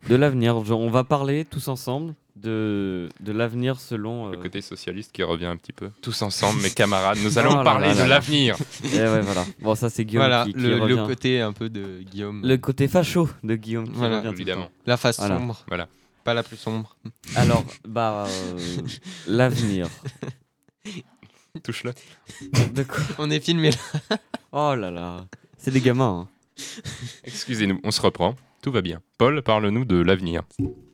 [0.10, 4.30] De l'avenir, on va parler tous ensemble de, de l'avenir selon.
[4.30, 5.90] Le euh, côté socialiste qui revient un petit peu.
[6.02, 8.56] Tous ensemble, mes camarades, nous allons Oh parler là de là l'avenir.
[8.84, 9.46] eh ouais, voilà.
[9.62, 12.42] Bon, ça c'est Guillaume Voilà, qui, qui le, le côté un peu de Guillaume.
[12.44, 13.86] Le côté facho de Guillaume.
[13.88, 14.70] Qui Voilà, revient tout le évidemment.
[14.86, 15.38] La face Voilà.
[15.38, 15.64] sombre.
[15.68, 15.88] Voilà.
[16.24, 16.96] Pas la plus sombre.
[17.36, 18.58] Alors, bah, euh,
[19.28, 19.88] l'avenir.
[21.64, 21.94] Touche-le.
[22.74, 24.18] De quoi On est filmé là.
[24.52, 25.26] Oh là là.
[25.58, 26.28] C'est des gamins.
[26.28, 26.64] hein.
[27.26, 28.36] Excusez-nous, on se reprend.
[28.62, 29.02] Tout va bien.
[29.18, 30.44] Paul, parle-nous de l'avenir.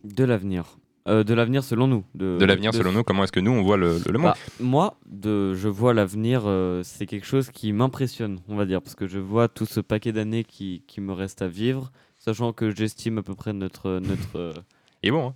[0.03, 0.78] De l'avenir.
[1.09, 2.03] Euh, de l'avenir selon nous.
[2.15, 4.33] De, De l'avenir de- selon nous, comment est-ce que nous on voit le, le monde
[4.33, 8.81] Bah, moi, de, je vois l'avenir, euh, c'est quelque chose qui m'impressionne, on va dire,
[8.81, 12.53] parce que je vois tout ce paquet d'années qui, qui me reste à vivre, sachant
[12.53, 13.99] que j'estime à peu près notre...
[13.99, 14.53] notre euh,
[15.03, 15.33] Il est bon, hein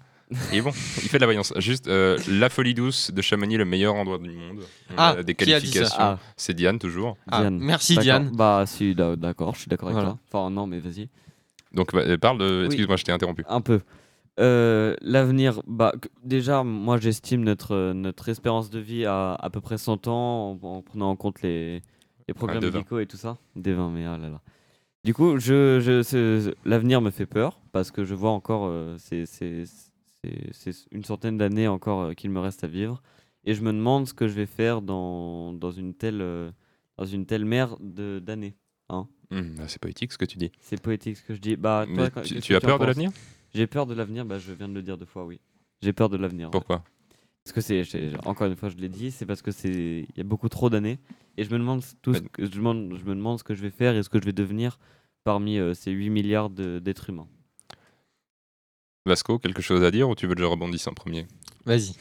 [0.51, 0.71] Il est bon.
[0.71, 1.53] Il fait de la voyance.
[1.57, 4.59] Juste, euh, la folie douce de Chamonix, le meilleur endroit du monde.
[4.91, 5.95] On Ah, des qualifications.
[5.97, 7.17] Ah, C'est Diane, toujours.
[7.31, 7.57] Ah, Diane.
[7.59, 7.97] merci.
[7.97, 8.29] Diane.
[8.35, 10.17] Bah, si, d'a- d'accord, je suis d'accord avec toi.
[10.31, 11.07] Enfin, non, mais vas-y.
[11.73, 12.59] Donc, bah, euh, parle de.
[12.61, 12.65] Oui.
[12.65, 13.43] Excuse-moi, je t'ai interrompu.
[13.47, 13.79] Un peu.
[14.39, 15.93] Euh, l'avenir, bah,
[16.23, 20.57] déjà, moi j'estime notre, euh, notre espérance de vie à à peu près 100 ans
[20.61, 21.81] en, en prenant en compte les,
[22.27, 22.77] les programmes de 20.
[22.79, 23.37] médicaux et tout ça.
[23.55, 24.41] Des 20, mais ah là là.
[25.03, 29.25] Du coup, je, je, l'avenir me fait peur parce que je vois encore, euh, c'est,
[29.27, 33.03] c'est, c'est, c'est une centaine d'années encore euh, qu'il me reste à vivre.
[33.45, 36.49] Et je me demande ce que je vais faire dans, dans, une, telle, euh,
[36.97, 38.55] dans une telle mer de, d'années.
[38.89, 39.07] Hum,
[39.57, 40.51] bah, c'est poétique ce que tu dis.
[40.59, 41.55] C'est poétique ce que je dis.
[41.55, 42.87] Bah, toi, Mais quand- tu, qu'est-ce tu que as en peur de penses?
[42.87, 43.11] l'avenir?
[43.53, 45.39] J'ai peur de l'avenir, bah, je viens de le dire deux fois, oui.
[45.81, 46.49] J'ai peur de l'avenir.
[46.51, 46.83] Pourquoi?
[47.43, 47.83] Parce que c'est,
[48.25, 50.69] encore une fois, je l'ai dit, c'est parce que c'est, il y a beaucoup trop
[50.69, 50.97] d'années,
[51.37, 53.53] et je me demande tout, ce Mais- que, je, demande, je me demande ce que
[53.53, 54.79] je vais faire et ce que je vais devenir
[55.25, 57.27] parmi euh, ces 8 milliards d'êtres humains.
[59.05, 61.27] Vasco, quelque chose à dire ou tu veux que je rebondisse en premier?
[61.65, 61.93] Vas-y.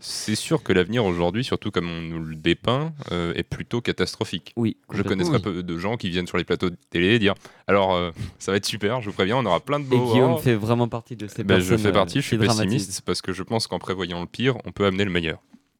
[0.00, 4.52] C'est sûr que l'avenir aujourd'hui, surtout comme on nous le dépeint, euh, est plutôt catastrophique.
[4.56, 4.76] Oui.
[4.92, 5.42] Je connais très Oui.
[5.42, 7.34] peu de gens qui viennent sur les plateaux de télé et dire
[7.66, 10.12] alors euh, ça va être super, je vous préviens, on aura plein de Et beaux.
[10.12, 10.38] Guillaume oh.
[10.38, 11.78] fait vraiment partie de ces Ben, personnes.
[11.78, 14.56] je fais euh, partie, je suis pessimiste parce que je pense qu'en prévoyant le pire,
[14.66, 15.38] on peut amener le meilleur.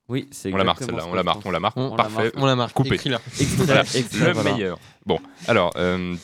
[0.09, 1.77] Oui, c'est On la marque celle-là, ce on la marque, on la marque.
[1.77, 2.33] On- Parfait.
[2.37, 2.75] On la marque.
[2.75, 2.95] Coupé.
[2.95, 3.19] Extrait,
[3.59, 4.53] Voilà, extrait, le voilà.
[4.53, 4.79] meilleur.
[5.07, 6.15] Bon, alors, euh,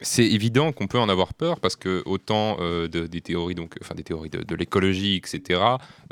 [0.00, 3.74] c'est évident qu'on peut en avoir peur parce que autant euh, de- des théories, donc,
[3.80, 5.60] enfin des théories de, de l'écologie, etc.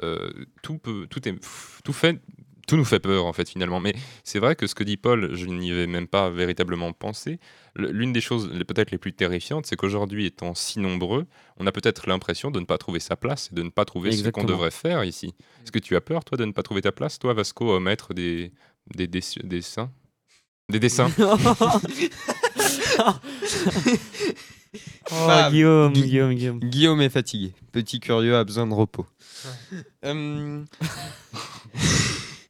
[0.03, 0.31] euh,
[0.62, 1.35] tout peut, tout est,
[1.85, 2.18] tout fait,
[2.66, 3.81] tout nous fait peur en fait finalement.
[3.81, 3.94] Mais
[4.25, 7.38] c'est vrai que ce que dit Paul, je n'y vais même pas véritablement penser.
[7.75, 11.27] Le- L'une des choses peut-être les plus terrifiantes, c'est qu'aujourd'hui, étant si nombreux,
[11.59, 14.11] on a peut-être l'impression de ne pas trouver sa place et de ne pas trouver
[14.16, 15.35] ce qu'on devrait faire ici.
[15.62, 17.81] Est-ce que tu as peur, toi, de ne pas trouver ta place, toi, Vasco, à
[17.81, 18.51] mettre des,
[18.94, 19.90] des, des dessins
[20.70, 21.11] Des dessins?
[25.11, 25.52] Oh, Fab.
[25.52, 26.59] Guillaume, Gui- Guillaume, Guillaume.
[26.61, 27.52] Guillaume est fatigué.
[27.72, 29.07] Petit curieux a besoin de repos.
[30.04, 30.64] Euh,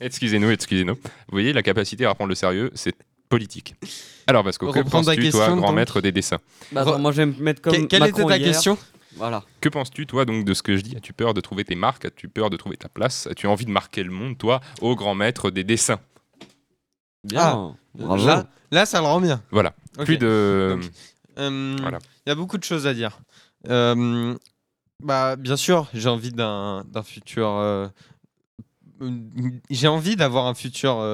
[0.00, 0.94] Excusez-nous, excusez-nous.
[0.94, 1.00] Vous
[1.32, 2.94] voyez, la capacité à prendre le sérieux, c'est
[3.28, 3.74] politique.
[4.26, 5.76] Alors, Vasco, que penses-tu, toi, question, grand donc.
[5.76, 6.38] maître des dessins
[6.72, 8.48] Bah, attends, moi je vais me mettre comme que- quelle Macron était ta hier.
[8.48, 8.76] question
[9.16, 9.44] Voilà.
[9.60, 10.96] Que penses-tu, toi, donc, de ce que je dis?
[10.96, 12.04] As-tu peur de trouver tes marques?
[12.04, 13.26] As-tu peur de trouver ta place?
[13.28, 16.00] As-tu envie de marquer le monde, toi, au grand maître des dessins?
[17.24, 17.76] Bien.
[17.94, 18.26] Bravo.
[18.26, 19.42] Là, là, ça le rend bien.
[19.50, 19.74] Voilà.
[20.04, 20.78] Plus de.
[21.38, 21.98] Euh, Voilà.
[22.26, 23.18] Il y a beaucoup de choses à dire.
[23.68, 24.34] Euh,
[25.02, 27.48] bah, bien sûr, j'ai envie d'un futur.
[27.48, 27.88] euh,
[29.70, 31.04] j'ai envie d'avoir un futur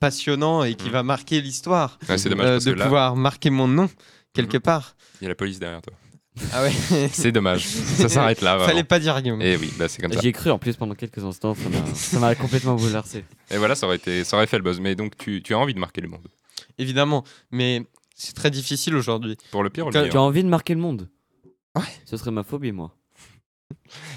[0.00, 0.92] passionnant et qui Mhm.
[0.92, 1.98] va marquer l'histoire.
[2.08, 3.88] Ouais, c'est dommage parce de là, pouvoir marquer mon nom
[4.34, 4.62] quelque Mhm.
[4.62, 4.96] part.
[5.20, 5.94] il y a la police derrière toi.
[6.52, 6.72] Ah ouais.
[7.12, 7.64] C'est dommage.
[7.66, 8.58] Ça s'arrête là.
[8.58, 8.84] Fallait vraiment.
[8.84, 9.42] pas dire Guillaume.
[9.42, 10.20] Et oui, bah, c'est comme ça.
[10.20, 11.54] J'y ai cru en plus pendant quelques instants,
[11.94, 13.24] ça m'a- complètement bouleversé.
[13.50, 14.80] Et voilà, ça aurait, été, ça aurait fait le buzz.
[14.80, 16.26] Mais donc, tu, tu as envie de marquer le monde.
[16.78, 19.36] Évidemment, mais c'est très difficile aujourd'hui.
[19.50, 21.08] Pour le pire ou le meilleur Tu as envie de marquer le monde
[21.76, 21.82] Ouais.
[22.04, 22.92] Ce serait ma phobie, moi.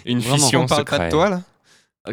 [0.05, 0.36] Une Vraiment.
[0.36, 0.99] fission On parle secrète.
[0.99, 1.41] pas de toi là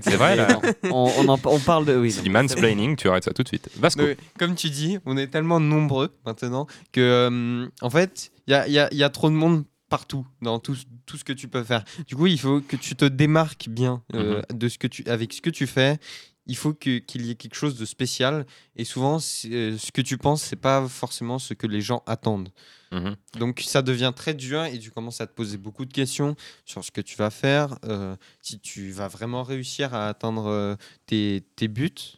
[0.02, 0.60] C'est vrai, là.
[0.84, 1.96] on, on, en- on parle de.
[1.96, 3.68] Oui, C'est du mansplaining, tu arrêtes ça tout de suite.
[3.78, 4.02] Vasco.
[4.02, 8.54] Mais comme tu dis, on est tellement nombreux maintenant que, euh, en fait, il y
[8.54, 11.24] a, il y a- il y a trop de monde partout dans tout, tout ce
[11.24, 11.84] que tu peux faire.
[12.06, 15.32] Du coup, il faut que tu te démarques bien euh, de ce que tu, avec
[15.32, 15.98] ce que tu fais.
[16.46, 18.46] Il faut qu'il y ait quelque chose de spécial.
[18.76, 22.50] Et souvent, euh, ce que tu penses, c'est pas forcément ce que les gens attendent.
[22.90, 23.16] Mhm.
[23.38, 26.82] Donc ça devient très dur et tu commences à te poser beaucoup de questions sur
[26.84, 31.68] ce que tu vas faire, euh, si tu vas vraiment réussir à atteindre tes, tes
[31.68, 32.16] buts.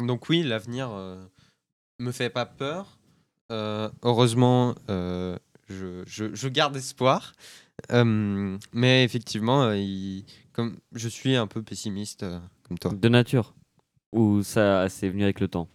[0.00, 1.22] Donc oui, l'avenir euh,
[1.98, 2.98] me fait pas peur.
[3.50, 4.74] Heureusement,
[5.68, 7.32] je, je- je garde espoir.
[7.92, 12.92] Euh, mais effectivement, euh, il- comme je suis un peu pessimiste euh, comme toi.
[12.92, 13.54] De nature.
[14.12, 15.68] Ou ça, c'est venu avec le temps?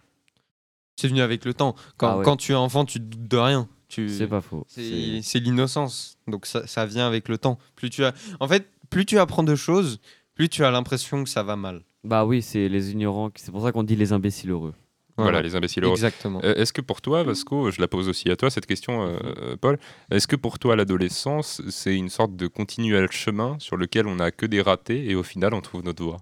[1.00, 1.74] C'est venu avec le temps.
[1.96, 2.24] Quand, Ah ouais.
[2.24, 3.68] quand tu es enfant, tu te doutes de rien.
[3.88, 4.08] Tu...
[4.08, 4.64] C'est pas faux.
[4.68, 6.18] C'est l'innocence.
[6.26, 7.58] Donc ça, ça vient avec le temps.
[7.76, 8.12] Plus tu as...
[8.40, 10.00] En fait, plus tu apprends de choses,
[10.34, 11.82] plus tu as l'impression que ça va mal.
[12.02, 13.30] Bah oui, c'est les ignorants.
[13.36, 14.74] C'est pour ça qu'on dit les imbéciles heureux.
[15.16, 15.92] Voilà, les imbéciles heureux.
[15.94, 16.40] Exactement.
[16.42, 19.16] Euh, Est-ce que pour toi, Vasco, je la pose aussi à toi cette question, euh,
[19.38, 19.78] euh, Paul,
[20.10, 24.32] est-ce que pour toi l'adolescence, c'est une sorte de continuel chemin sur lequel on n'a
[24.32, 26.18] que des ratés et au final on trouve notre voie?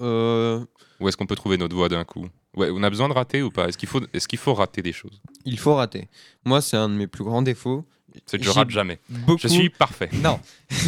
[0.00, 0.64] Euh,
[1.00, 2.26] Ou est-ce qu'on peut trouver notre voie d'un coup?
[2.56, 3.68] Ouais, on a besoin de rater ou pas?
[3.68, 5.20] Est-ce qu'il faut, est qu'il faut rater des choses?
[5.44, 6.08] Il faut rater.
[6.44, 7.84] Moi, c'est un de mes plus grands défauts.
[8.26, 8.98] C'est que je rate jamais.
[9.08, 9.38] Beaucoup...
[9.40, 10.10] Je suis parfait.
[10.22, 10.40] Non.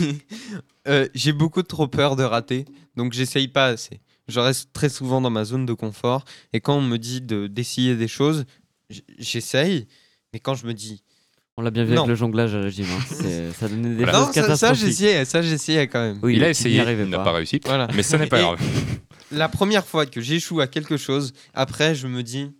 [0.89, 2.65] Euh, J'ai beaucoup trop peur de rater,
[2.97, 4.01] donc j'essaye pas assez.
[4.31, 7.47] Je reste très souvent dans ma zone de confort, et quand on me dit de-
[7.49, 8.45] d'essayer des choses,
[9.19, 9.87] j'essaye,
[10.33, 11.03] mais quand je me dis...
[11.57, 12.03] On l'a bien vu Non.
[12.03, 12.87] avec le jonglage à la gym.
[12.91, 13.05] hein.
[13.07, 14.27] C'est- Ça donnait des Voilà.
[14.33, 16.19] choses Non, ça, j'essayais, ça j'essayais quand même.
[16.23, 17.25] Oui, il a essayé, il n'a pas.
[17.25, 17.61] pas réussi.
[17.67, 17.89] Voilà.
[17.95, 18.59] Mais ça n'est pas grave.
[19.33, 22.51] La première fois que j'échoue à quelque chose, après je me dis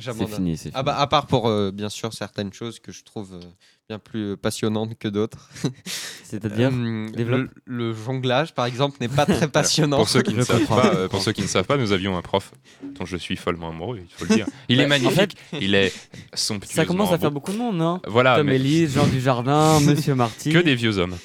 [0.00, 0.72] C'est fini, c'est fini.
[0.74, 3.40] Ah bah, à part pour euh, bien sûr certaines choses que je trouve euh,
[3.88, 5.48] bien plus euh, passionnantes que d'autres.
[6.24, 9.98] C'est-à-dire Euh, le, le jonglage par exemple n'est pas très passionnant.
[9.98, 12.22] Pour ceux qui ne savent pas, pour ceux qui ne savent pas, nous avions un
[12.22, 12.52] prof
[12.98, 14.46] dont je suis follement amoureux, il faut le dire.
[14.68, 15.92] Il est Ouais, en magnifique, il est
[16.34, 17.34] somptueusement Ça commence à faire beau.
[17.40, 18.00] beaucoup de monde, non?
[18.06, 20.50] Voilà, Tom mais Elise, Jean Dujardin, Monsieur Marty.
[20.50, 21.16] que des vieux hommes.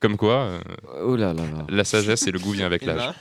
[0.00, 0.60] Comme quoi, euh,
[1.02, 1.66] Oh là là là.
[1.70, 2.98] la sagesse et le goût vient avec Et l'âge.
[2.98, 3.14] là,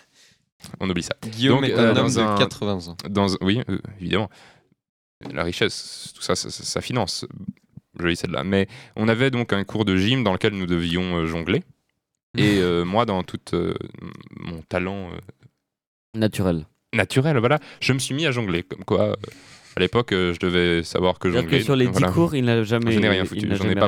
[0.82, 1.16] On oublie ça.
[1.26, 2.98] Guillaume Donc, est euh, un dans homme un- de 80 ans.
[3.10, 4.30] Dans, oui, euh, évidemment.
[5.34, 7.26] La richesse, tout ça, ça, ça- ça finance.
[8.00, 8.44] Jolie celle-là.
[8.44, 11.64] Mais on avait donc un cours de gym dans lequel nous devions euh, jongler.
[12.38, 13.74] Et euh, moi, dans tout euh,
[14.40, 15.18] mon talent euh,
[16.14, 16.66] Naturel.
[16.94, 18.62] naturel, voilà, je me suis mis à jongler.
[18.64, 19.18] Comme quoi,
[19.76, 21.48] à l'époque, je devais savoir que jongler.
[21.60, 22.12] que sur les 10 voilà.
[22.12, 23.88] cours, il n'a jamais, J'en ai rien foutu, j'en ai pas.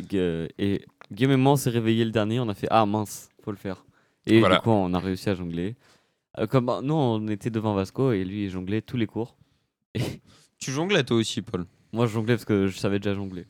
[0.00, 3.28] Gu- Et Guillaume et moi, on s'est réveillé le dernier, on a fait Ah mince,
[3.44, 3.84] faut le faire.
[4.26, 4.56] Et Voilà.
[4.56, 5.76] du coup, on a réussi à jongler.
[6.50, 9.36] Comme, bah, nous, on était devant Vasco et lui, il jonglait tous les cours.
[10.58, 11.66] Tu jonglais toi aussi, Paul?
[11.92, 13.46] Moi, je jonglais parce que je savais déjà jongler.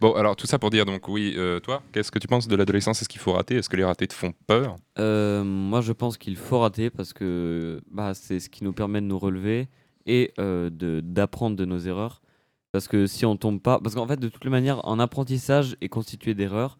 [0.00, 2.54] Bon, alors tout ça pour dire, donc oui, euh, toi, qu'est-ce que tu penses de
[2.56, 3.00] l'adolescence?
[3.00, 3.56] Est-ce qu'il faut rater?
[3.56, 4.76] Est-ce que les ratés te font peur?
[4.98, 9.00] Euh, moi, je pense qu'il faut rater parce que bah, c'est ce qui nous permet
[9.00, 9.68] de nous relever
[10.04, 12.20] et euh, de- d'apprendre de nos erreurs.
[12.72, 13.80] Parce que si on tombe pas.
[13.80, 16.76] Parce qu'en fait, de toutes les manières, un apprentissage est constitué d'erreurs.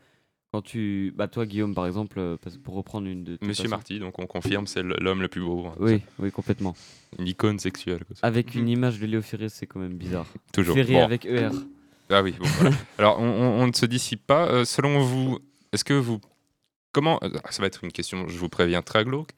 [0.57, 1.13] Quand tu.
[1.15, 3.37] Bah, toi, Guillaume, par exemple, euh, pour reprendre une de.
[3.37, 5.67] tes Monsieur façons- Marty, donc on confirme, c'est l'homme le plus beau.
[5.67, 5.75] hein.
[5.79, 6.75] Oui, oui, complètement.
[7.19, 7.99] Une icône sexuelle.
[8.07, 8.17] quoi.
[8.23, 8.69] Avec une Mhm.
[8.69, 10.25] image de Léo Ferré, c'est quand même bizarre.
[10.55, 10.75] Toujours.
[10.75, 11.05] Ferré Bon.
[11.05, 11.51] avec ER.
[12.09, 12.77] Ah oui, bon, voilà.
[12.97, 14.47] Alors, on, on- on ne se dissipe pas.
[14.49, 15.41] Euh, selon vous,
[15.73, 16.21] est-ce que vous.
[16.93, 17.19] Comment.
[17.23, 19.33] euh, Ça va être une question, je vous préviens, très glauque.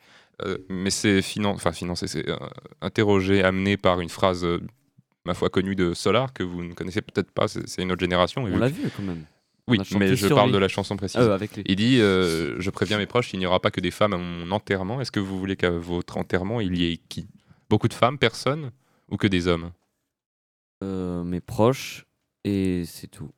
[0.45, 1.51] euh, mais c'est finan...
[1.51, 2.37] enfin, financé, c'est euh,
[2.81, 4.61] interrogé, amené par une phrase, euh,
[5.25, 8.47] ma foi, connue de Solar, que vous ne connaissez peut-être pas, c'est une autre génération.
[8.47, 9.25] et On l'a vu quand même.
[9.69, 10.55] Oui, mais je parle lui.
[10.55, 11.21] de la chanson précise.
[11.21, 11.63] Euh, avec lui.
[11.67, 14.19] Il dit euh, Je préviens mes proches, il n'y aura pas que des femmes à
[14.19, 15.01] mon enterrement.
[15.01, 17.29] Est-ce que vous voulez qu'à votre enterrement, il y ait qui?
[17.71, 18.71] Beaucoup de femmes, personne?
[19.11, 19.71] Ou que des hommes?
[20.85, 22.07] Euh, mes proches,
[22.45, 23.31] et c'est tout.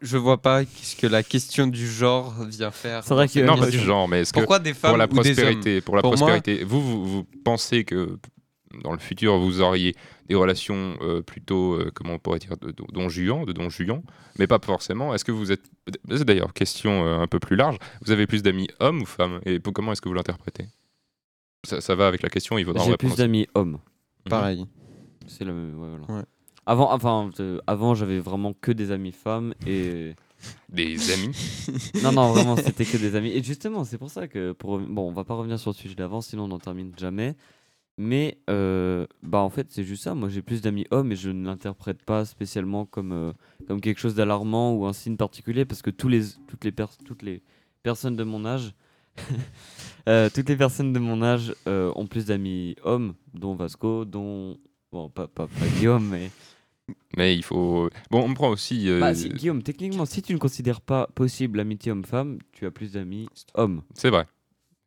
[0.00, 3.04] Je vois pas ce que la question du genre vient faire.
[3.04, 3.80] C'est vrai que- Non, pas question.
[3.80, 5.96] du genre, mais est-ce que Pourquoi des femmes pour la ou des hommes prospérité, pour
[5.96, 8.18] la Pour moi- prospérité, vous, vous, vous pensez que
[8.82, 9.94] dans le futur, vous auriez
[10.28, 13.68] des relations euh, plutôt, euh, comment on pourrait dire, de, de, don Juan, de don
[13.70, 14.02] Juan,
[14.38, 15.14] mais pas forcément.
[15.14, 15.62] Est-ce que vous êtes.
[16.10, 17.76] C'est d'ailleurs question euh, un peu plus large.
[18.02, 19.40] Vous avez plus d'amis hommes ou femmes?
[19.44, 20.66] Et pour- comment est-ce que vous l'interprétez?
[21.64, 23.74] Ça, ça va avec la question, il faudra J'ai plus d'amis hommes.
[23.74, 24.30] aussi.
[24.30, 24.66] Pareil.
[25.26, 25.78] C'est le même.
[25.78, 26.20] ouais, voilà.
[26.20, 26.26] Ouais.
[26.66, 30.14] Avant, enfin, euh, avant, j'avais vraiment que des amis femmes et.
[30.68, 31.34] Des amis?
[32.02, 33.30] Non, non, vraiment, c'était que des amis.
[33.30, 34.52] Et justement, c'est pour ça que.
[34.52, 34.78] Pour...
[34.78, 37.34] Bon, on va pas revenir sur le sujet d'avant, sinon on n'en termine jamais.
[37.96, 40.14] Mais, euh, bah, en fait, c'est juste ça.
[40.14, 43.32] Moi, j'ai plus d'amis hommes et je ne l'interprète pas spécialement comme, euh,
[43.68, 46.96] comme quelque chose d'alarmant ou un signe particulier parce que tous les, toutes, les pers-
[47.04, 47.42] toutes les
[47.84, 48.74] personnes de mon âge.
[50.08, 54.56] euh, toutes les personnes de mon âge ont plus d'amis hommes, dont Vasco, dont.
[54.90, 56.30] Bon, pas, pas, pas Guillaume, mais.
[57.16, 57.88] Mais il faut.
[58.10, 58.88] Bon, on me prend aussi.
[59.00, 62.92] Bah, si- Guillaume, techniquement, si tu ne considères pas possible l'amitié homme-femme, tu as plus
[62.92, 63.82] d'amis hommes.
[63.94, 64.26] C'est vrai.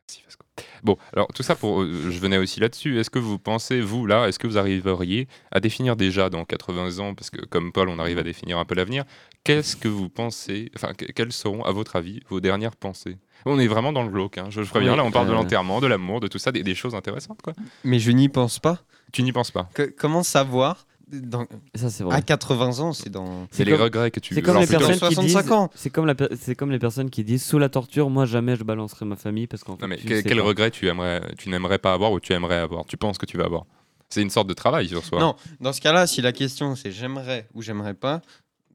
[0.10, 0.46] Merci, Vasco.
[0.84, 1.82] Bon, alors tout ça pour.
[1.82, 3.00] euh, je venais aussi là-dessus.
[3.00, 7.00] Est-ce que vous pensez, vous, là, est-ce que vous arriveriez à définir déjà dans 80
[7.00, 9.04] ans, parce que comme Paul, on arrive à définir un peu l'avenir,
[9.44, 13.18] qu'est-ce que vous pensez, enfin, que- quelles seront, à votre avis, vos dernières pensées?
[13.46, 15.32] On est vraiment dans le glauque, hein, je, je préviens, Oui, là, on parle de
[15.32, 17.54] euh, l'enterrement, de l'amour, de tout ça, des, des choses intéressantes, quoi.
[17.84, 18.80] Mais je n'y pense pas.
[19.14, 19.70] Tu n'y penses pas?
[19.74, 21.46] Que- comment savoir dans-
[21.76, 22.16] Ça, c'est vrai.
[22.16, 23.48] À 80 ans, c'est dans.
[23.52, 25.52] C'est les comme- regrets que tu C'est comme les personnes qui 65 disent.
[25.52, 25.70] ans.
[25.76, 28.56] C'est comme, la per- c'est comme les personnes qui disent sous la torture, moi jamais
[28.56, 29.82] je balancerai ma famille parce qu'en fait.
[29.84, 30.44] Non, mais tu quel, sais quel pas.
[30.44, 32.86] regret tu aimerais, tu n'aimerais pas avoir ou tu aimerais avoir?
[32.86, 33.66] Tu penses que tu vas avoir?
[34.10, 35.20] C'est une sorte de travail sur soi.
[35.20, 38.22] Non, dans ce cas-là, si la question c'est j'aimerais ou j'aimerais pas,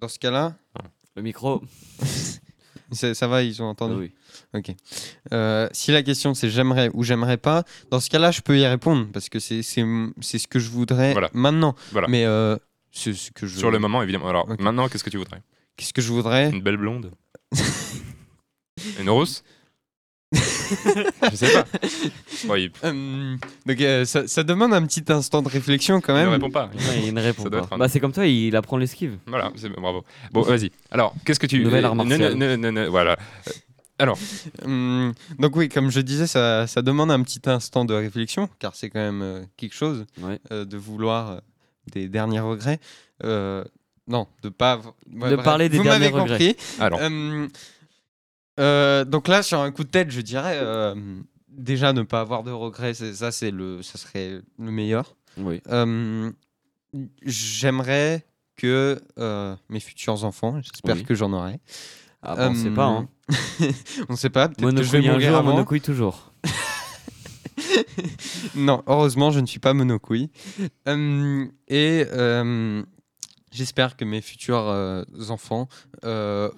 [0.00, 0.54] dans ce cas-là,
[1.16, 1.62] Le micro.
[2.92, 3.94] ça va, ils ont entendu.
[3.94, 4.12] oui.
[4.54, 4.74] Ok.
[5.32, 8.66] Euh, si la question c'est j'aimerais ou j'aimerais pas, dans ce cas-là, je peux y
[8.66, 11.30] répondre parce que c'est ce que je voudrais Voilà.
[11.32, 11.74] maintenant.
[11.92, 12.08] Voilà.
[12.08, 12.56] Mais euh,
[12.92, 13.58] ce que je.
[13.58, 14.28] Sur le moment, évidemment.
[14.28, 15.42] Alors maintenant, qu'est-ce que tu voudrais?
[15.76, 16.50] Qu'est-ce que je voudrais?
[16.50, 17.12] Une belle blonde?
[19.00, 19.42] Une rousse?
[21.30, 21.64] Je sais pas.
[22.46, 26.18] Bon, il Euh, Donc euh, ça, ça demande un petit instant de réflexion quand il
[26.18, 26.32] ne même.
[26.34, 26.66] répond pas.
[26.74, 27.66] Ouais, il ne répond Ça doit pas.
[27.66, 29.18] être un- Bah, c'est comme toi, il apprend l'esquive.
[29.26, 30.04] Voilà, c'est bravo.
[30.32, 30.70] Bon, vas-y.
[30.90, 32.34] Alors, qu'est-ce que tu Nouvelle art Non, non, martial.
[32.34, 33.12] non, non, non, voilà.
[33.48, 33.52] Euh,
[33.98, 34.18] Alors,
[34.64, 38.74] Hum, donc oui, comme je disais, ça, ça demande un petit instant de réflexion, car
[38.74, 40.38] c'est quand même euh, quelque chose Ouais.
[40.50, 41.38] euh, de vouloir euh,
[41.92, 42.80] des derniers regrets.
[43.24, 43.62] Euh,
[44.08, 44.72] non, de pas.
[44.72, 46.54] av- ouais, De bref, parler des vous derniers regrets.
[46.54, 46.56] compris.
[46.80, 47.48] alors, Hum,
[48.60, 50.94] euh, donc là, sur un coup de tête, je dirais euh,
[51.48, 55.14] déjà ne pas avoir de regrets, ça, c'est le, ça serait le meilleur.
[55.38, 55.60] Oui.
[55.68, 56.32] Hum,
[57.22, 58.26] J'aimerais
[58.56, 61.04] que euh, mes futurs enfants, j'espère Oui.
[61.04, 61.58] que j'en aurai.
[62.22, 62.84] Ah, on sait pas.
[62.86, 63.08] Hein.
[64.08, 65.52] on sait pas, peut-être que je vais mourir jour, avant.
[65.52, 66.32] monocouille toujours.
[68.54, 70.30] Non, heureusement, je ne suis pas monocouille.
[70.86, 72.04] Et
[73.50, 75.68] j'espère que mes futurs euh, enfants
[76.04, 76.50] euh,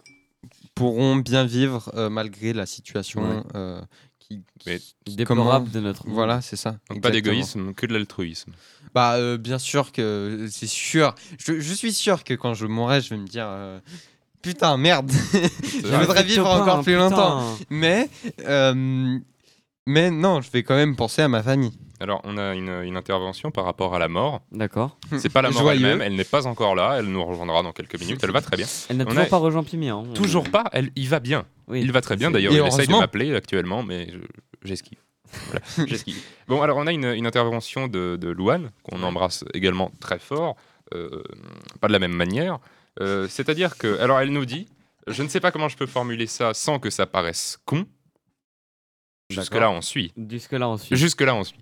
[0.75, 3.43] pourront bien vivre euh, malgré la situation Ouais.
[3.55, 3.81] euh,
[4.19, 6.15] qui, Mais qui- Déplorable de notre monde.
[6.15, 6.77] Voilà, c'est ça.
[6.91, 8.53] donc pas d'égoïsme, que de l'altruisme.
[8.95, 11.15] Bah, euh, bien sûr que c'est sûr.
[11.39, 13.79] Je, je suis sûr que quand je mourrai, je vais me dire euh,
[14.43, 15.11] putain, merde.
[15.33, 17.11] je voudrais vivre encore plus putain.
[17.11, 17.57] longtemps.
[17.71, 18.09] Mais,
[18.47, 19.19] euh,
[19.87, 21.73] mais non, je vais quand même penser à ma famille.
[22.01, 24.41] Alors, on a une, une intervention par rapport à la mort.
[24.53, 24.99] D'accord.
[25.19, 27.99] C'est pas la mort elle-même, elle n'est pas encore là, elle nous rejoindra dans quelques
[28.01, 28.67] minutes, elle va très bien.
[28.89, 29.89] Elle n'a toujours a- pas rejoint Pimi.
[29.89, 30.05] Hein.
[30.15, 31.45] Toujours pas, elle, il va bien.
[31.69, 31.81] Oui.
[31.81, 34.19] Il va très bien d'ailleurs, il essaye de m'appeler actuellement, mais je-
[34.65, 34.99] j'esquive.
[35.47, 36.21] Voilà, j'esquive.
[36.49, 40.57] Bon, alors on a une, une intervention de, de Louane, qu'on embrasse également très fort,
[40.95, 41.23] euh,
[41.81, 42.59] pas de la même manière.
[43.01, 44.69] Euh, C'est-à-dire que, alors elle nous dit,
[45.07, 47.87] je ne sais pas comment je peux formuler ça sans que ça paraisse con.
[49.31, 50.13] Jusque-là, on suit.
[50.29, 50.97] Jusque-là, on suit.
[50.97, 51.59] Jusque-là, on suit.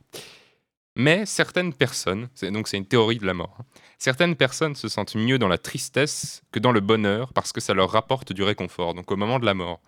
[0.94, 3.64] Mais certaines personnes, donc c'est une théorie de la mort, hein,
[3.98, 7.72] certaines personnes se sentent mieux dans la tristesse que dans le bonheur parce que ça
[7.72, 9.80] leur rapporte du réconfort, donc au moment de la mort.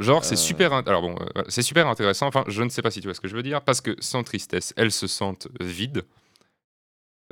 [0.00, 0.36] Genre, c'est Euh.
[0.36, 2.26] super, alors bon, euh, c'est super intéressant.
[2.26, 3.94] Enfin, je ne sais pas si tu vois ce que je veux dire, parce que
[4.00, 6.04] sans tristesse, elles se sentent vides.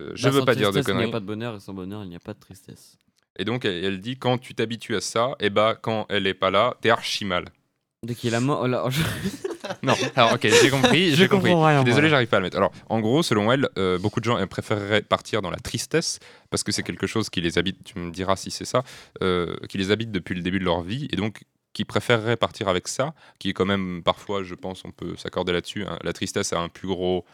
[0.00, 1.08] Euh, je Bah, veux pas dire de tristesse, Il n'y conneries.
[1.10, 2.96] a pas de bonheur et sans bonheur, il n'y a pas de tristesse.
[3.38, 6.34] Et donc, elle, elle dit quand tu t'habitues à ça, et bah quand elle est
[6.34, 7.46] pas là, t'es archi mal.
[8.02, 8.66] Dès qu'il a mort.
[8.66, 9.02] oh je-
[9.82, 11.50] Non, alors ok, j'ai compris, Je j'ai compris.
[11.50, 12.56] comprends rien, Je suis Désolé, j'arrive pas à le mettre.
[12.56, 16.62] Alors, en gros, selon elle, euh, beaucoup de gens préféreraient partir dans la tristesse parce
[16.64, 17.76] que c'est quelque chose qui les habite.
[17.84, 18.82] Tu me diras si c'est ça,
[19.22, 21.42] euh, qui les habite depuis le début de leur vie et donc
[21.74, 25.52] qui préféreraient partir avec ça, qui est quand même parfois, je pense, on peut s'accorder
[25.52, 25.84] là-dessus.
[25.86, 27.24] hein, la tristesse a un plus gros,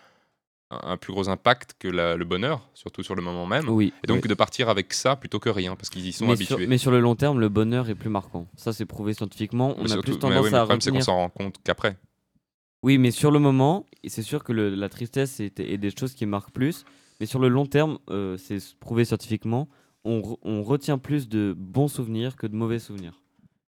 [0.70, 3.68] un plus gros impact que la- le bonheur, surtout sur le moment même.
[3.68, 3.92] Oui.
[4.02, 4.28] Et donc oui.
[4.28, 6.56] de partir avec ça plutôt que rien parce qu'ils y sont mais, habitués.
[6.58, 8.46] sur, mais sur le long terme, le bonheur est plus marquant.
[8.56, 9.74] Ça, c'est prouvé scientifiquement.
[9.78, 11.04] On Mais a surtout- plus mais tendance oui, mais à le problème, c'est qu'on retenir.
[11.04, 11.96] s'en rend compte qu'après.
[12.82, 16.14] Oui, mais sur le moment, c'est sûr que le- la tristesse est, est des choses
[16.14, 16.84] qui marquent plus.
[17.20, 19.68] Mais sur le long terme, euh, c'est prouvé scientifiquement,
[20.04, 23.20] on retient plus de bons souvenirs que de mauvais souvenirs.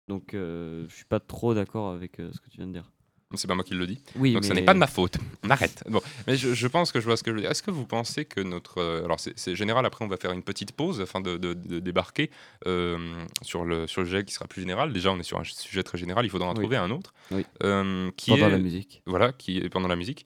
[0.08, 2.90] Donc, euh, je suis pas trop d'accord avec euh, ce que tu viens de dire.
[3.34, 4.00] C'est pas moi qui le dis.
[4.14, 5.16] Oui, Donc ce mais- n'est pas de ma faute.
[5.42, 5.82] On arrête.
[5.88, 7.50] Bon, mais je, je pense que je vois ce que je veux dire.
[7.50, 8.78] Est-ce que vous pensez que notre...
[8.78, 11.80] euh, alors c'est général, après on va faire une petite pause afin de, de- de
[11.80, 12.30] débarquer
[12.66, 14.92] euh, sur, le, sur le sujet qui sera plus général.
[14.92, 16.60] Déjà on est sur un sujet très général, il faudra en Oui.
[16.60, 17.12] trouver un autre.
[17.32, 17.44] Oui.
[17.64, 19.02] Euh, qui pendant est, la musique.
[19.06, 20.24] Voilà, qui est pendant la musique.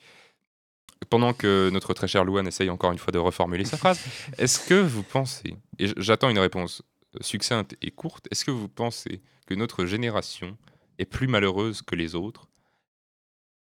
[1.08, 3.98] Pendant que notre très cher Louane essaye encore une fois de reformuler sa phrase,
[4.38, 6.82] est-ce que vous pensez, et j'attends une réponse
[7.22, 10.58] succincte et courte, est-ce que vous pensez que notre génération
[10.98, 12.49] est plus malheureuse que les autres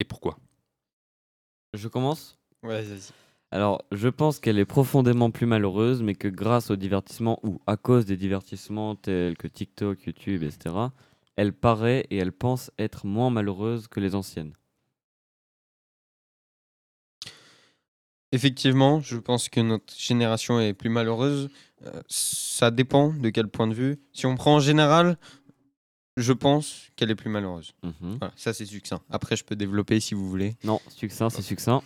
[0.00, 0.38] Et pourquoi?
[1.74, 2.38] Je commence?
[2.62, 3.12] Ouais, vas-y.
[3.52, 7.76] Alors, je pense qu'elle est profondément plus malheureuse, mais que grâce au divertissement ou à
[7.76, 10.74] cause des divertissements tels que TikTok, YouTube, etc.,
[11.36, 14.52] elle paraît et elle pense être moins malheureuse que les anciennes.
[18.32, 21.48] Effectivement, je pense que notre génération est plus malheureuse.
[21.84, 24.00] Euh, ça dépend de quel point de vue.
[24.12, 25.18] Si on prend en général,
[26.20, 27.72] je pense qu'elle est plus malheureuse.
[27.82, 28.16] Mhm.
[28.18, 29.00] Voilà, ça c'est succinct.
[29.10, 30.56] Après, je peux développer si vous voulez.
[30.64, 31.82] Non, succinct, c'est succinct.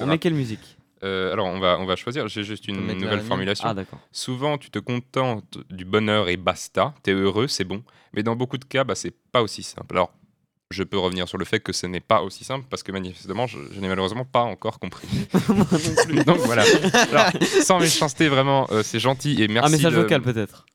[0.00, 2.26] On met quelle musique Euh, alors, on va, on va choisir.
[2.28, 3.68] J'ai juste une nouvelle formulation.
[3.68, 3.74] Ah.
[4.12, 6.94] Souvent, tu te contentes du bonheur et basta.
[7.02, 7.82] T'es heureux, c'est bon.
[8.14, 9.94] Mais dans beaucoup de cas, bah, c'est pas aussi simple.
[9.94, 10.12] Alors,
[10.70, 13.46] je peux revenir sur le fait que ce n'est pas aussi simple parce que manifestement,
[13.46, 15.06] je, je n'ai malheureusement pas encore compris.
[16.26, 16.64] Donc voilà.
[17.12, 17.30] Alors,
[17.62, 19.68] sans méchanceté, vraiment, euh, c'est gentil et merci.
[19.68, 20.66] un message de- vocal peut-être.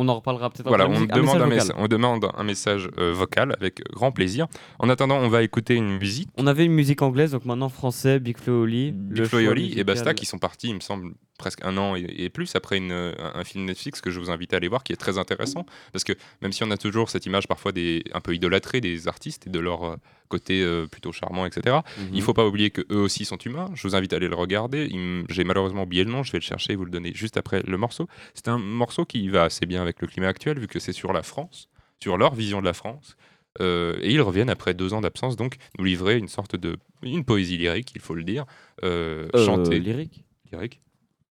[0.00, 3.54] On en reparlera peut-être Voilà, on demande, un message on demande un message euh, vocal
[3.58, 4.46] avec grand plaisir.
[4.78, 6.28] En attendant, on va écouter une musique.
[6.36, 8.92] On avait une musique anglaise, donc maintenant français, Big Flo et Oli.
[8.92, 11.96] Big Flo et Oli et Basta qui sont partis, il me semble, presque un an
[11.96, 14.68] et, et plus après une, un, un film Netflix que je vous invite à aller
[14.68, 16.12] voir qui est très intéressant parce que
[16.42, 19.50] même si on a toujours cette image parfois des, un peu idolâtrée des artistes et
[19.50, 19.96] de leur euh,
[20.28, 22.10] côté euh, plutôt charmant, etc., Mhm.
[22.12, 23.70] il faut pas oublier que eux aussi sont humains.
[23.74, 24.88] Je vous invite à aller le regarder.
[25.30, 27.62] J'ai malheureusement oublié le nom, je vais le chercher et vous le donner juste après
[27.66, 28.06] le morceau.
[28.34, 31.12] C'est un morceau qui va assez bien avec le climat actuel vu que c'est sur
[31.14, 31.68] la France,
[32.02, 33.16] sur leur vision de la France.
[33.60, 37.24] Euh, et ils reviennent après deux ans d'absence, donc nous livrer une sorte de une
[37.24, 38.44] poésie lyrique, il faut le dire,
[38.84, 40.24] euh, Euh, chantée lyrique?
[40.52, 40.80] Lyrique.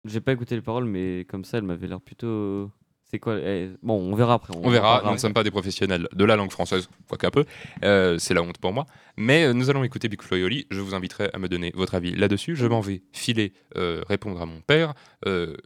[0.05, 2.69] J'ai pas écouté les paroles, mais comme ça, elle m'avait l'air plutôt.
[3.05, 4.53] C'est quoi eh, Bon, on verra après.
[4.57, 7.45] On verra, nous ne sommes pas des professionnels de la langue française, quoique un peu,
[7.83, 8.85] Euh, c'est la honte pour moi.
[9.17, 11.71] Mais euh, nous allons écouter Big Flo et Oli, je vous inviterai à me donner
[11.75, 12.55] votre avis là-dessus.
[12.55, 14.93] Je m'en vais filer euh, répondre à mon père,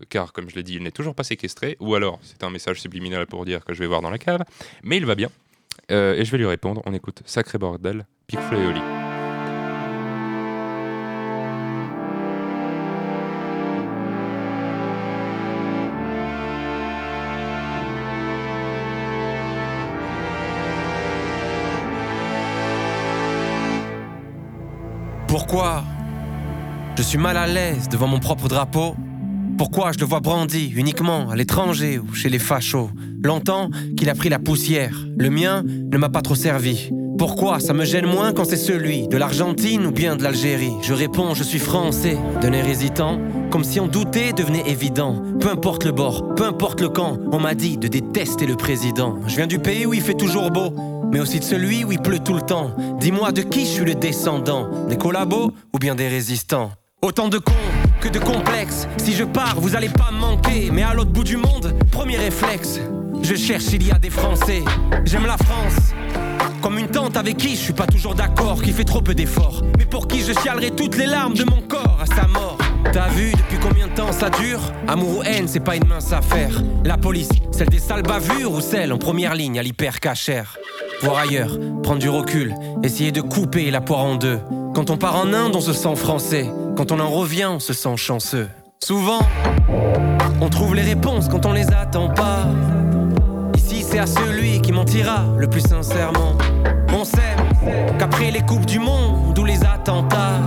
[0.10, 2.82] car comme je l'ai dit, il n'est toujours pas séquestré, ou alors c'est un message
[2.82, 4.44] subliminal pour dire que je vais voir dans la cave,
[4.84, 5.30] mais il va bien.
[5.90, 9.07] Et je vais lui répondre, on écoute Sacré Bordel, Big Flo
[25.50, 25.86] Pourquoi
[26.98, 28.98] je suis mal à l'aise devant mon propre drapeau?
[29.58, 32.90] Pourquoi je le vois brandi uniquement à l'étranger ou chez les fachos?
[33.24, 36.92] Longtemps qu'il a pris la poussière, le mien ne m'a pas trop servi.
[37.18, 40.74] Pourquoi ça me gêne moins quand c'est celui de l'Argentine ou bien de l'Algérie?
[40.82, 43.18] Je réponds, je suis français, d'un air hésitant,
[43.50, 45.24] comme si en douter devenait évident.
[45.40, 49.18] Peu importe le bord, peu importe le camp, on m'a dit de détester le président.
[49.28, 50.74] Je viens du pays où il fait toujours beau,
[51.12, 52.72] mais aussi de celui où il pleut tout le temps.
[53.00, 56.72] Dis-moi de qui je suis le descendant Des collabos ou bien des résistants?
[57.02, 57.54] Autant de cons
[58.02, 58.88] que de complexes.
[58.98, 60.70] Si je pars, vous allez pas me manquer.
[60.72, 62.80] Mais à l'autre bout du monde, premier réflexe.
[63.24, 64.64] Je cherche s'il y a des Français.
[65.06, 65.94] J'aime la France.
[66.62, 69.64] Comme une tante avec qui je suis pas toujours d'accord, qui fait trop peu d'efforts.
[69.78, 72.58] Mais pour qui je chialerai toutes les larmes de mon corps à sa mort?
[72.92, 74.60] T'as vu depuis combien de temps ça dure?
[74.88, 76.62] Amour ou haine, c'est pas une mince affaire.
[76.84, 80.58] La police, celle des sales bavures ou celle en première ligne à l'hyper cachère
[81.02, 84.40] Voir ailleurs, prendre du recul, essayer de couper la poire en deux.
[84.74, 86.50] Quand on part en Inde, on se sent français.
[86.76, 88.50] Quand on en revient, on se sent chanceux.
[88.84, 89.20] Souvent,
[90.42, 92.48] on trouve les réponses quand on les attend pas.
[93.56, 96.36] Ici, c'est à celui qui mentira le plus sincèrement.
[96.92, 97.36] On sait
[98.00, 100.40] qu'après les coupes du monde ou les attentats,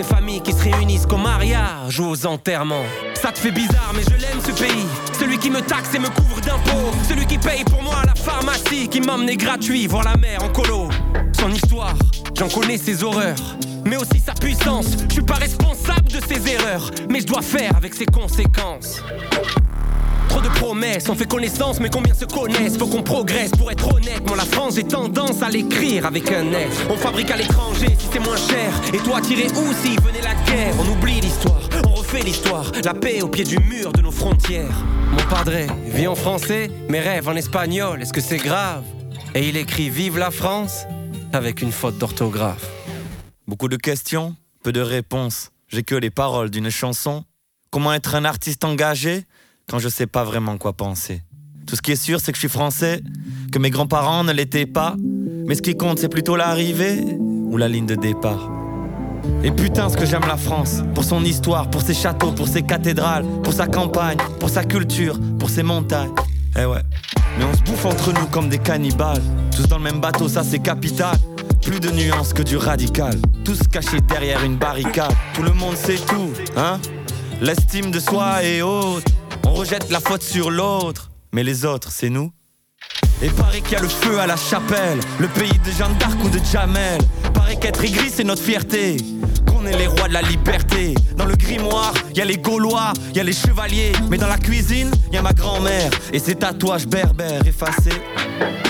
[0.00, 2.84] ces familles qui se réunissent qu'au mariage ou aux enterrements.
[3.14, 4.86] Ça te fait bizarre, mais je l'aime ce pays.
[5.18, 6.92] Celui qui me taxe et me couvre d'impôts.
[7.06, 10.88] Celui qui paye pour moi la pharmacie, qui m'emmenait gratuit voir la mer en colo.
[11.38, 11.94] Son histoire,
[12.38, 13.56] j'en connais ses horreurs.
[13.84, 17.76] Mais aussi sa puissance, je suis pas responsable de ses erreurs, mais je dois faire
[17.76, 19.02] avec ses conséquences.
[20.30, 22.78] Trop de promesses, on fait connaissance, mais combien se connaissent?
[22.78, 24.24] Faut qu'on progresse pour être honnête.
[24.28, 26.70] Moi, la France, j'ai tendance à l'écrire avec un S.
[26.88, 28.72] On fabrique à l'étranger si c'est moins cher.
[28.94, 30.72] Et toi, tirer où si venait la guerre?
[30.78, 32.70] On oublie l'histoire, on refait l'histoire.
[32.84, 34.84] La paix au pied du mur de nos frontières.
[35.10, 38.00] Mon padré vit en français, mes rêves en espagnol.
[38.00, 38.84] Est-ce que c'est grave?
[39.34, 40.84] Et il écrit Vive la France
[41.32, 42.70] avec une faute d'orthographe.
[43.48, 45.50] Beaucoup de questions, peu de réponses.
[45.66, 47.24] J'ai que les paroles d'une chanson.
[47.72, 49.24] Comment être un artiste engagé?
[49.70, 51.22] Quand je sais pas vraiment quoi penser
[51.64, 53.02] Tout ce qui est sûr, c'est que je suis français,
[53.52, 54.96] que mes grands-parents ne l'étaient pas.
[55.46, 58.50] Mais ce qui compte, c'est plutôt l'arrivée ou la ligne de départ.
[59.44, 62.62] Et putain, ce que j'aime la France, pour son histoire, pour ses châteaux, pour ses
[62.62, 66.10] cathédrales, pour sa campagne, pour sa culture, pour ses montagnes.
[66.58, 66.82] Eh ouais.
[67.38, 69.22] Mais on se bouffe entre nous comme des cannibales.
[69.54, 71.16] Tous dans le même bateau, ça c'est capital.
[71.62, 73.14] Plus de nuances que du radical.
[73.44, 75.12] Tous cachés derrière une barricade.
[75.32, 76.80] Tout le monde sait tout, hein
[77.40, 79.04] L'estime de soi est haute.
[79.46, 81.10] On rejette la faute sur l'autre.
[81.32, 82.32] Mais les autres, c'est nous.
[83.22, 86.16] Et paraît qu'il y a le feu à la chapelle, le pays de Jeanne d'Arc
[86.24, 87.00] ou de Jamel.
[87.34, 88.96] Paraît qu'être aigri, c'est notre fierté.
[89.46, 90.94] Qu'on est les rois de la liberté.
[91.16, 93.92] Dans le grimoire, il y a les Gaulois, il y a les chevaliers.
[94.10, 98.00] Mais dans la cuisine, il y a ma grand-mère et ses tatouages berbères effacés.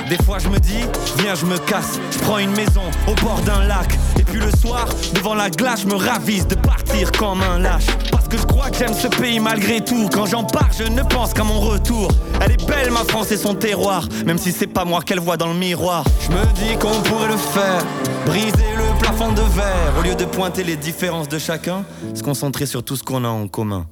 [0.08, 0.84] Des fois, je me dis,
[1.18, 2.00] viens, je me casse.
[2.10, 3.96] Je prends une maison au bord d'un lac.
[4.18, 7.86] Et puis le soir, devant la glace, je me ravise de partir comme un lâche.
[8.30, 10.08] Que je crois que j'aime ce pays malgré tout.
[10.12, 12.08] Quand j'en pars, je ne pense qu'à mon retour.
[12.40, 14.08] Elle est belle, ma France et son terroir.
[14.24, 16.04] Même si c'est pas moi qu'elle voit dans le miroir.
[16.20, 17.84] Je me dis qu'on pourrait le faire.
[18.26, 19.94] Briser le plafond de verre.
[19.98, 23.28] Au lieu de pointer les différences de chacun, se concentrer sur tout ce qu'on a
[23.28, 23.86] en commun.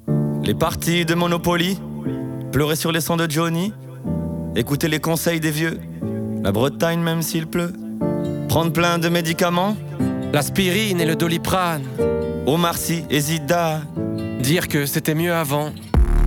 [0.44, 1.80] Les parties de Monopoly.
[2.52, 3.72] Pleurer sur les sons de Johnny.
[4.54, 5.80] Écouter les conseils des vieux.
[6.44, 7.72] La Bretagne, même s'il pleut.
[8.48, 9.76] Prendre plein de médicaments.
[10.32, 11.82] L'aspirine et le doliprane.
[12.46, 14.07] Omar Sy et Zidane.
[14.40, 15.72] Dire que c'était mieux avant.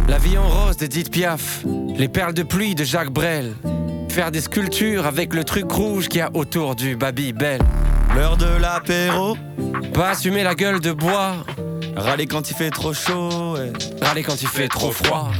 [0.07, 1.63] La vie en rose d'Edith Piaf.
[1.95, 3.53] Les perles de pluie de Jacques Brel.
[4.09, 7.61] Faire des sculptures avec le truc rouge qu'il y a autour du Babybel.
[8.13, 9.37] L'heure de l'apéro.
[9.93, 11.37] Pas assumer la gueule de bois.
[11.95, 13.55] Râler quand il fait trop chaud.
[14.01, 15.31] Râler quand il fait trop froid.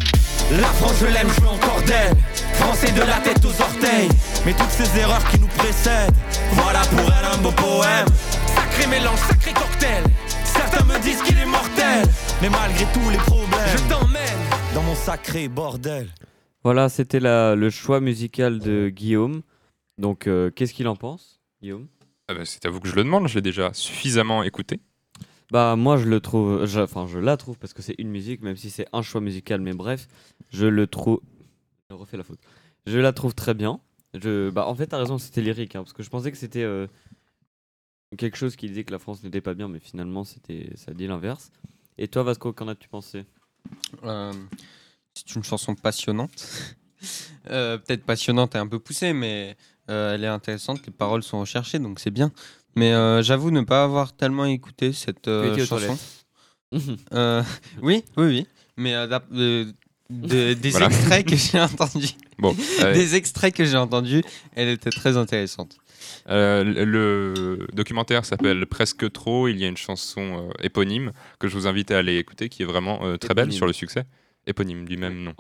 [0.60, 2.16] La France, je l'aime, je veux encore d'elle.
[2.54, 4.10] Français de la tête aux orteils.
[4.46, 6.14] Mais toutes ces erreurs qui nous précèdent.
[6.54, 8.08] Voilà pour elle un beau poème.
[8.56, 10.04] Sacré mélange, sacré cocktail.
[10.44, 12.04] Certains me disent qu'il est mortel.
[12.42, 14.74] Mais malgré tous les problèmes, Je t'emmène.
[14.74, 16.10] dans mon sacré bordel.
[16.64, 19.42] Voilà, c'était le choix musical de Guillaume.
[19.98, 21.88] Donc, euh, qu'est-ce qu'il en pense, Guillaume?
[22.28, 24.80] Ah bah, c'est à vous que je le demande, je l'ai déjà suffisamment écouté.
[25.52, 26.66] Bah, moi, je le trouve.
[26.66, 29.22] je- Enfin, je la trouve parce que c'est une musique, même si c'est un choix
[29.22, 30.08] musical, mais bref,
[30.50, 31.20] je le trouve.
[31.90, 32.40] Je refais la faute.
[32.88, 33.80] Je la trouve très bien.
[34.14, 34.50] Je...
[34.50, 36.88] Bah, en fait, t'as raison, c'était lyrique, hein, parce que je pensais que c'était euh,
[38.18, 41.08] quelque chose qui disait que la France n'était pas bien, mais finalement, c'était ça dit
[41.08, 41.52] l'inverse.
[41.98, 43.26] Et toi, Vasco, qu'en as-tu pensé?
[44.04, 44.34] Euh,
[45.14, 46.32] c'est une chanson passionnante.
[47.50, 49.58] Euh, Peut-être passionnante et un peu poussée, mais
[49.90, 50.86] euh, elle est intéressante.
[50.86, 52.32] Les paroles sont recherchées, donc c'est bien.
[52.76, 55.98] Mais euh, j'avoue ne pas avoir tellement écouté cette euh, chanson.
[57.14, 57.42] Euh,
[57.82, 58.48] oui, oui, oui.
[58.78, 59.66] Mais euh, euh,
[60.12, 60.86] de- des Voilà.
[60.86, 64.24] extraits que j'ai entendus, Bon, euh, des extraits que j'ai entendus,
[64.54, 65.78] elle était très intéressante.
[66.30, 69.48] Euh, le documentaire s'appelle Presque trop.
[69.48, 72.64] Il y a une chanson euh, éponyme que je vous invite à aller écouter qui
[72.64, 74.06] est vraiment euh, très belle sur le succès.
[74.48, 75.36] Éponyme du même nom.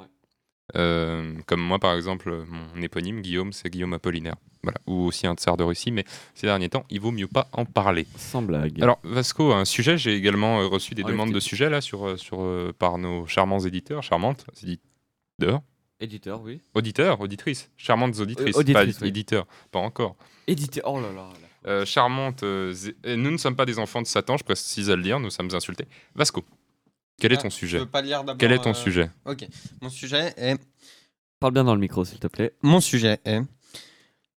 [0.75, 4.35] Euh, comme moi, par exemple, mon éponyme, Guillaume, c'est Guillaume Apollinaire.
[4.63, 4.79] Voilà.
[4.87, 6.05] Ou aussi un tsar de Russie, mais
[6.35, 8.05] ces derniers temps, il vaut mieux pas en parler.
[8.15, 8.81] Sans blague.
[8.81, 12.07] Alors, Vasco, un sujet, j'ai également euh, reçu des Enlève demandes de sujets là, sur,
[12.07, 15.61] euh, sur, euh, par nos charmants éditeurs, charmantes éditeurs,
[15.99, 16.61] Éditeur, oui.
[16.73, 19.09] auditeurs, auditrices, charmantes auditrices, auditrices, pas oui.
[19.09, 20.15] éditeurs, pas encore.
[20.51, 21.13] Éditeur, oh là là.
[21.15, 21.47] là.
[21.67, 24.89] Euh, charmantes, euh, zé- et nous ne sommes pas des enfants de Satan, je précise
[24.89, 25.85] à le dire, nous sommes insultés.
[26.15, 26.43] Vasco,
[27.19, 29.11] quel est Ah, ton tu sujet veux pas lire d'abord, Quel est ton euh, sujet
[29.25, 29.45] Ok.
[29.81, 30.57] Mon sujet est
[31.39, 32.53] Parle bien dans le micro, s'il te plaît.
[32.63, 33.41] mon sujet est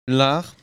[0.07, 0.55] l'art.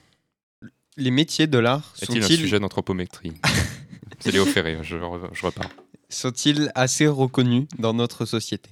[0.96, 3.32] Les métiers de l'art Est-il un sont-ils sujet d'anthropométrie
[4.20, 5.68] C'est Léo Ferré, je, re- je repars.
[6.08, 8.70] sont-ils assez reconnus dans notre société?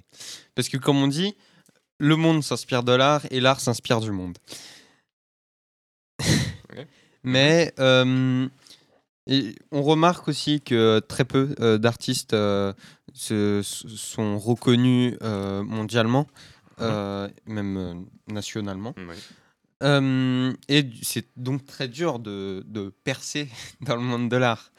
[0.57, 1.37] Parce que comme on dit,
[1.99, 4.37] le monde s'inspire de l'art et l'art s'inspire du monde.
[7.27, 8.49] Mais euh,
[9.27, 12.73] et on remarque aussi que très peu euh, d'artistes euh,
[13.13, 16.27] se- sont reconnus euh, mondialement,
[16.81, 18.95] euh, même nationalement.
[18.97, 19.17] Oui.
[19.83, 23.49] Euh, et c'est donc très dur de, de percer
[23.83, 24.71] dans le monde de l'art.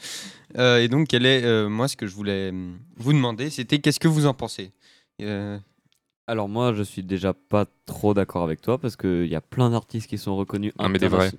[0.57, 2.51] Euh, et donc, quel est, euh, moi, ce que je voulais
[2.95, 4.71] vous demander, c'était qu'est-ce que vous en pensez?
[5.21, 5.59] Euh,
[6.25, 9.69] Alors moi, je suis déjà pas trop d'accord avec toi parce qu'il y a plein
[9.69, 10.73] d'artistes qui sont reconnus.
[10.79, 11.31] Ah, mais des vrais.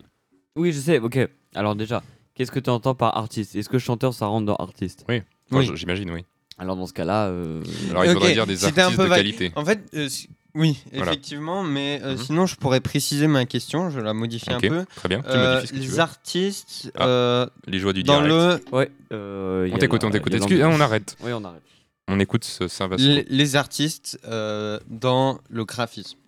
[0.58, 0.98] Oui, je sais.
[0.98, 1.18] Ok.
[1.54, 2.02] Alors déjà,
[2.34, 3.56] qu'est-ce que tu entends par artiste?
[3.56, 5.04] Est-ce que chanteur, ça rentre dans artiste?
[5.08, 5.20] Enfin,
[5.52, 5.70] Oui.
[5.74, 6.24] J'imagine, oui.
[6.58, 9.04] Alors dans ce cas-là, euh, Alors il Ok, faudrait dire des c'était un artistes peu
[9.04, 9.18] de vague.
[9.18, 9.52] qualité.
[9.54, 11.12] En fait, euh, si- oui, Voilà.
[11.12, 12.18] effectivement, mais euh, Mhm.
[12.18, 14.84] sinon, je pourrais préciser ma question, je la modifie Ok, un peu.
[14.96, 15.20] très bien.
[15.20, 16.00] Tu Euh, modifies ce que tu les veux.
[16.00, 18.64] artistes Ah, euh, Les joies du dans direct.
[18.72, 18.90] le ouais.
[19.12, 20.32] euh, y On a t'écoute, la- on t'écoute.
[20.32, 20.78] il y a Excuse- l'ambiance.
[20.78, 21.16] on arrête.
[21.22, 21.62] Oui, on arrête.
[22.08, 23.06] On écoute ce Saint-Vasco.
[23.06, 26.18] les, les artistes euh, dans le graphisme.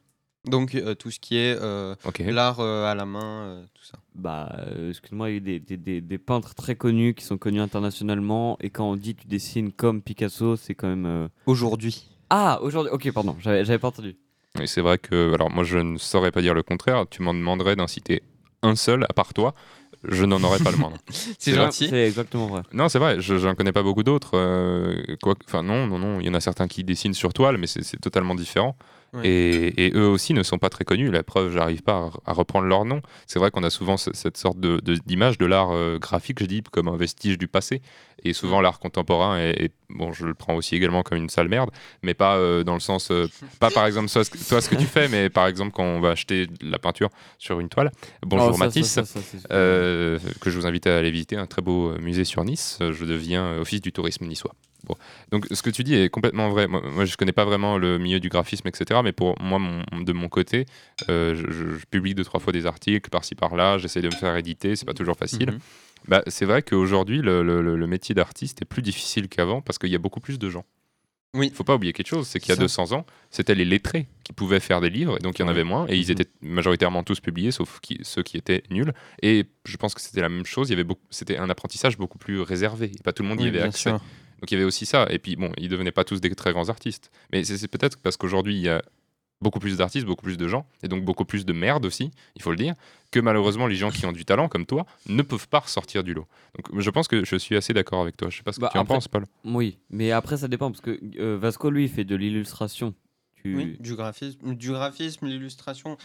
[0.46, 2.22] Donc euh, tout ce qui est euh, Ok.
[2.26, 3.98] l'art euh, à la main, euh, tout ça.
[4.20, 7.38] Bah, euh, excuse-moi, il y a des, des, des, des peintres très connus qui sont
[7.38, 11.06] connus internationalement et quand on dit tu dessines comme Picasso, c'est quand même.
[11.06, 12.08] euh, Aujourd'hui.
[12.30, 12.92] Ah, aujourd'hui.
[12.92, 14.16] Ok, pardon, j'avais j'avais pas entendu.
[14.60, 17.34] Et c'est vrai que, alors moi je ne saurais pas dire le contraire, tu m'en
[17.34, 18.22] demanderais d'inciter
[18.62, 19.54] un seul, à part toi,
[20.04, 20.98] je n'en aurais pas le moindre.
[21.38, 21.88] C'est gentil.
[21.88, 22.62] C'est exactement vrai.
[22.72, 24.32] Non, c'est vrai, je n'en connais pas beaucoup d'autres.
[24.36, 25.02] euh,
[25.46, 27.82] Enfin, non, non, non, il y en a certains qui dessinent sur toile, mais c'est
[27.82, 28.76] c'est totalement différent.
[29.12, 29.26] Ouais.
[29.28, 31.10] Et, et eux aussi ne sont pas très connus.
[31.10, 33.02] La preuve, j'arrive pas à, à reprendre leur nom.
[33.26, 36.38] C'est vrai qu'on a souvent ce- cette sorte de- de- d'image de, l'art euh, graphique,
[36.40, 37.82] je dis, comme un vestige du passé.
[38.22, 41.48] Et souvent, l'art contemporain, est, est- bon, je le prends aussi également comme une sale
[41.48, 41.70] merde,
[42.02, 43.26] mais pas euh, dans le sens, euh,
[43.58, 45.82] pas par exemple toi, ce que- toi, ce que tu fais, mais par exemple quand
[45.84, 47.08] on va acheter de la peinture
[47.38, 47.90] sur une toile.
[48.24, 48.86] Bonjour Oh, ça, ça, Mathis.
[48.90, 49.48] ça, ça, c'est super.
[49.56, 52.78] Euh, que je vous invite à aller visiter un très beau musée sur Nice.
[52.80, 54.54] Je deviens office du tourisme niçois.
[55.30, 56.66] Donc ce que tu dis est complètement vrai.
[56.66, 59.00] Moi, moi, je connais pas vraiment le milieu du graphisme, etc.
[59.04, 60.66] Mais pour moi, mon- de mon côté,
[61.08, 63.78] euh, je, publie deux trois fois des articles par-ci par-là.
[63.78, 64.76] J'essaie de me faire éditer.
[64.76, 65.50] C'est pas toujours facile.
[65.52, 65.58] Mhm.
[66.08, 69.78] Bah, c'est vrai qu'aujourd'hui, le, le- le- le métier d'artiste est plus difficile qu'avant parce
[69.78, 70.64] qu'il y a beaucoup plus de gens.
[71.36, 71.46] Oui.
[71.46, 72.62] Il faut pas oublier quelque chose, c'est qu'il y a Ça.
[72.62, 75.46] 200 ans, c'était les lettrés qui pouvaient faire des livres, et donc il y en
[75.46, 75.52] Ouais.
[75.52, 76.10] avait moins, et ils Mhm.
[76.10, 78.92] étaient majoritairement tous publiés, sauf qui- ceux qui étaient nuls.
[79.22, 81.96] Et je pense que c'était la même chose, il y avait beaucoup, c'était un apprentissage
[81.98, 83.90] beaucoup plus réservé, et pas tout le monde y avait accès.
[83.90, 84.00] sûr.
[84.40, 85.06] Donc il y avait aussi ça.
[85.10, 87.10] Et puis bon, ils devenaient pas tous des très grands artistes.
[87.32, 88.82] Mais c'est peut-être parce qu'aujourd'hui, il y a
[89.42, 92.42] beaucoup plus d'artistes, beaucoup plus de gens, et donc beaucoup plus de merde aussi, il
[92.42, 92.74] faut le dire,
[93.10, 96.12] que malheureusement les gens qui ont du talent comme toi ne peuvent pas ressortir du
[96.12, 96.26] lot.
[96.56, 98.28] Donc je pense que je suis assez d'accord avec toi.
[98.28, 99.24] Je sais pas ce que Bah, tu en penses, Paul.
[99.46, 102.94] Oui, mais après ça dépend parce que euh, Vasco lui il fait de l'illustration.
[103.42, 105.96] Tu Oui, du graphisme, du graphisme, l'illustration,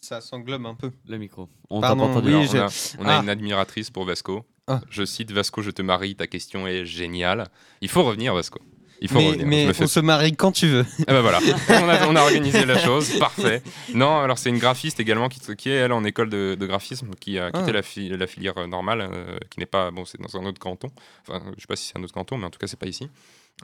[0.00, 0.92] ça s'englobe un peu.
[1.08, 1.48] le micro.
[1.70, 2.34] On Pardon, t'a pas entendu.
[2.36, 2.68] oui, on a,
[3.00, 3.22] on a Ah.
[3.24, 4.44] une admiratrice pour Vasco.
[4.66, 4.80] Ah.
[4.90, 7.48] Je cite Vasco, je te marie, ta question est géniale.
[7.80, 8.60] Il faut revenir, Vasco.
[9.00, 9.46] Il faut Mais, revenir.
[9.46, 10.86] mais on se marie quand tu veux.
[11.06, 13.62] Ah bah voilà, on a, on a organisé la chose, parfait.
[13.92, 17.10] Non, alors c'est une graphiste également qui, qui est elle en école de, de graphisme,
[17.20, 17.72] qui a quitté Ah.
[17.72, 20.88] la, fi- la filière normale, euh, qui n'est pas, bon c'est dans un autre canton,
[21.28, 22.86] enfin je sais pas si c'est un autre canton, mais en tout cas c'est pas
[22.86, 23.10] ici.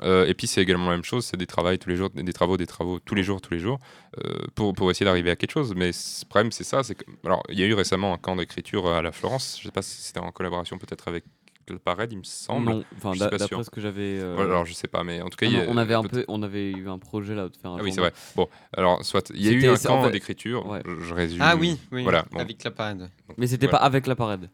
[0.02, 2.32] Euh, et puis c'est également la même chose, c'est des travaux tous les jours, des
[2.32, 3.78] travaux, des travaux tous les jours, tous les jours,
[4.24, 5.74] euh, pour, pour essayer d'arriver à quelque chose.
[5.74, 8.18] Mais c- le problème c'est ça, c'est que, alors il y a eu récemment un
[8.18, 11.24] camp d'écriture à la Florence, je sais pas si c'était en collaboration peut-être avec
[11.68, 12.66] le Parade, il me semble.
[12.70, 14.18] Non, enfin d'après ce que j'avais.
[14.20, 16.24] euh, alors je sais pas, mais en tout cas ah non, on avait un peu,
[16.28, 17.78] on avait eu un projet là de faire un.
[17.78, 18.12] ah oui, c'est vrai.
[18.34, 20.82] Bon, alors, soit, il y a eu un en camp fait- d'écriture, ouais.
[20.84, 21.42] je, je résume.
[21.42, 22.02] Ah oui, oui.
[22.04, 22.38] Voilà, bon.
[22.40, 23.10] Avec la parade.
[23.36, 23.78] Mais c'était voilà.
[23.78, 24.50] pas avec la parade.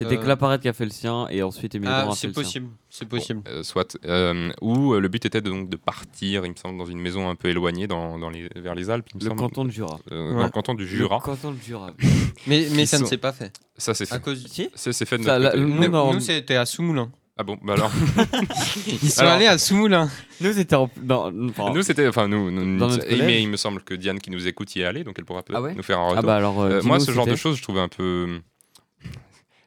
[0.00, 2.20] C'était Euh, parade qui a fait le sien et ensuite Émile Ah, Laurent a fait
[2.20, 2.42] c'est le sien.
[2.42, 2.68] possible.
[2.88, 3.40] C'est Bon, possible.
[3.48, 6.78] euh, soit, euh, où euh, le but était de, donc de partir, il me semble,
[6.78, 9.28] dans une maison un peu éloignée, dans, dans les, vers les Alpes, il me Le
[9.30, 9.40] semble.
[9.40, 9.98] canton de Jura.
[10.12, 10.36] Euh, Ouais.
[10.36, 11.16] Dans le canton du Jura.
[11.16, 11.90] Le canton de Jura.
[12.46, 13.52] Mais, mais Ils ça ne sont- s'est pas fait.
[13.76, 14.22] Ça, c'est À fait.
[14.22, 14.46] cause.
[14.48, 15.62] Si C'est c'est fait de Ça, notre la- côté.
[15.64, 17.10] nous, Nous, non, nous, c'était à Soumoulin.
[17.36, 17.90] Ah bon, bah alors.
[19.02, 20.08] Ils sont Alors- allés à Soumoulin.
[20.40, 20.88] Nous c'était en.
[21.02, 22.06] dans- enfin, nous, c'était.
[22.06, 22.52] Enfin, nous.
[22.52, 24.80] nous- Dans nous- notre et- mais il me semble que Diane qui nous écoute y
[24.80, 26.18] est allée, donc elle pourra peut-être Ah ouais nous faire un retour.
[26.18, 26.60] Ah bah alors.
[26.62, 28.40] euh, Euh, moi, ce genre de choses, je trouve un peu.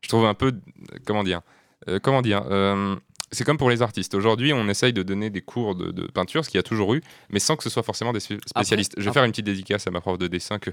[0.02, 0.54] Je trouve un peu.
[1.06, 1.42] Comment dire
[1.88, 2.96] Euh, Comment dire Euh,
[3.32, 4.14] C'est comme pour les artistes.
[4.14, 6.94] Aujourd'hui, on essaye de donner des cours de, de peinture, ce qu'il y a toujours
[6.94, 8.94] eu, mais sans que ce soit forcément des spé- spécialistes.
[8.98, 10.72] je vais après- faire une petite dédicace à ma prof de dessin que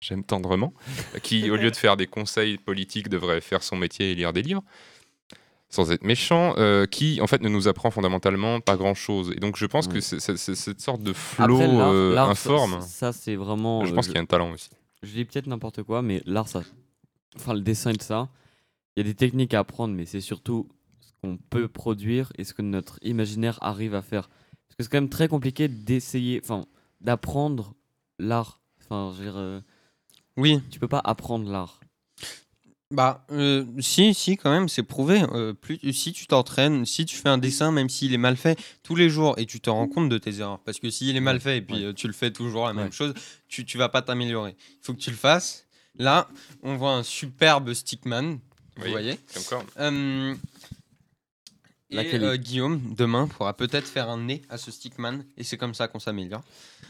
[0.00, 0.72] j'aime tendrement,
[1.22, 4.42] qui, au lieu de faire des conseils politiques, devrait faire son métier et lire des
[4.42, 4.62] livres.
[5.72, 9.32] Sans être méchant, euh, qui en fait ne nous apprend fondamentalement pas grand chose.
[9.36, 9.94] Et donc je pense Ouais.
[9.94, 12.80] que c'est c'est cette sorte de euh, ça- informe.
[12.80, 13.84] Ça, c'est vraiment.
[13.84, 14.68] je euh, pense qu'il y a un talent aussi.
[15.04, 16.62] Je dis peut-être n'importe quoi, mais l'art, ça.
[17.36, 18.28] Enfin, le dessin et tout ça,
[18.96, 20.68] il y a des techniques à apprendre, mais c'est surtout
[21.00, 24.28] ce qu'on peut produire et ce que notre imaginaire arrive à faire.
[24.28, 26.64] Parce que c'est quand même très compliqué d'essayer, enfin,
[27.00, 27.74] d'apprendre
[28.18, 28.60] l'art.
[28.82, 29.60] Enfin, je veux dire, euh,
[30.36, 30.60] Oui.
[30.70, 31.80] tu peux pas apprendre l'art.
[32.92, 35.22] Bah, euh, si, si, quand même, c'est prouvé.
[35.32, 38.58] Euh, plus, si tu t'entraînes, si tu fais un dessin, même s'il est mal fait,
[38.82, 40.58] tous les jours, et tu te rends compte de tes erreurs.
[40.64, 41.84] Parce que s'il est mal fait et puis Ouais.
[41.84, 42.90] euh, tu le fais toujours la même Ouais.
[42.92, 43.14] chose,
[43.46, 44.56] tu, tu vas pas t'améliorer.
[44.72, 45.68] Il faut que tu le fasses.
[45.98, 46.28] Là,
[46.64, 48.38] on voit un superbe stickman.
[48.76, 48.90] Vous Oui.
[48.90, 50.34] voyez Comme quoi, Euh,
[51.92, 55.24] et euh, Guillaume, demain, pourra peut-être faire un nez à ce stickman.
[55.36, 56.42] Et c'est comme ça qu'on s'améliore.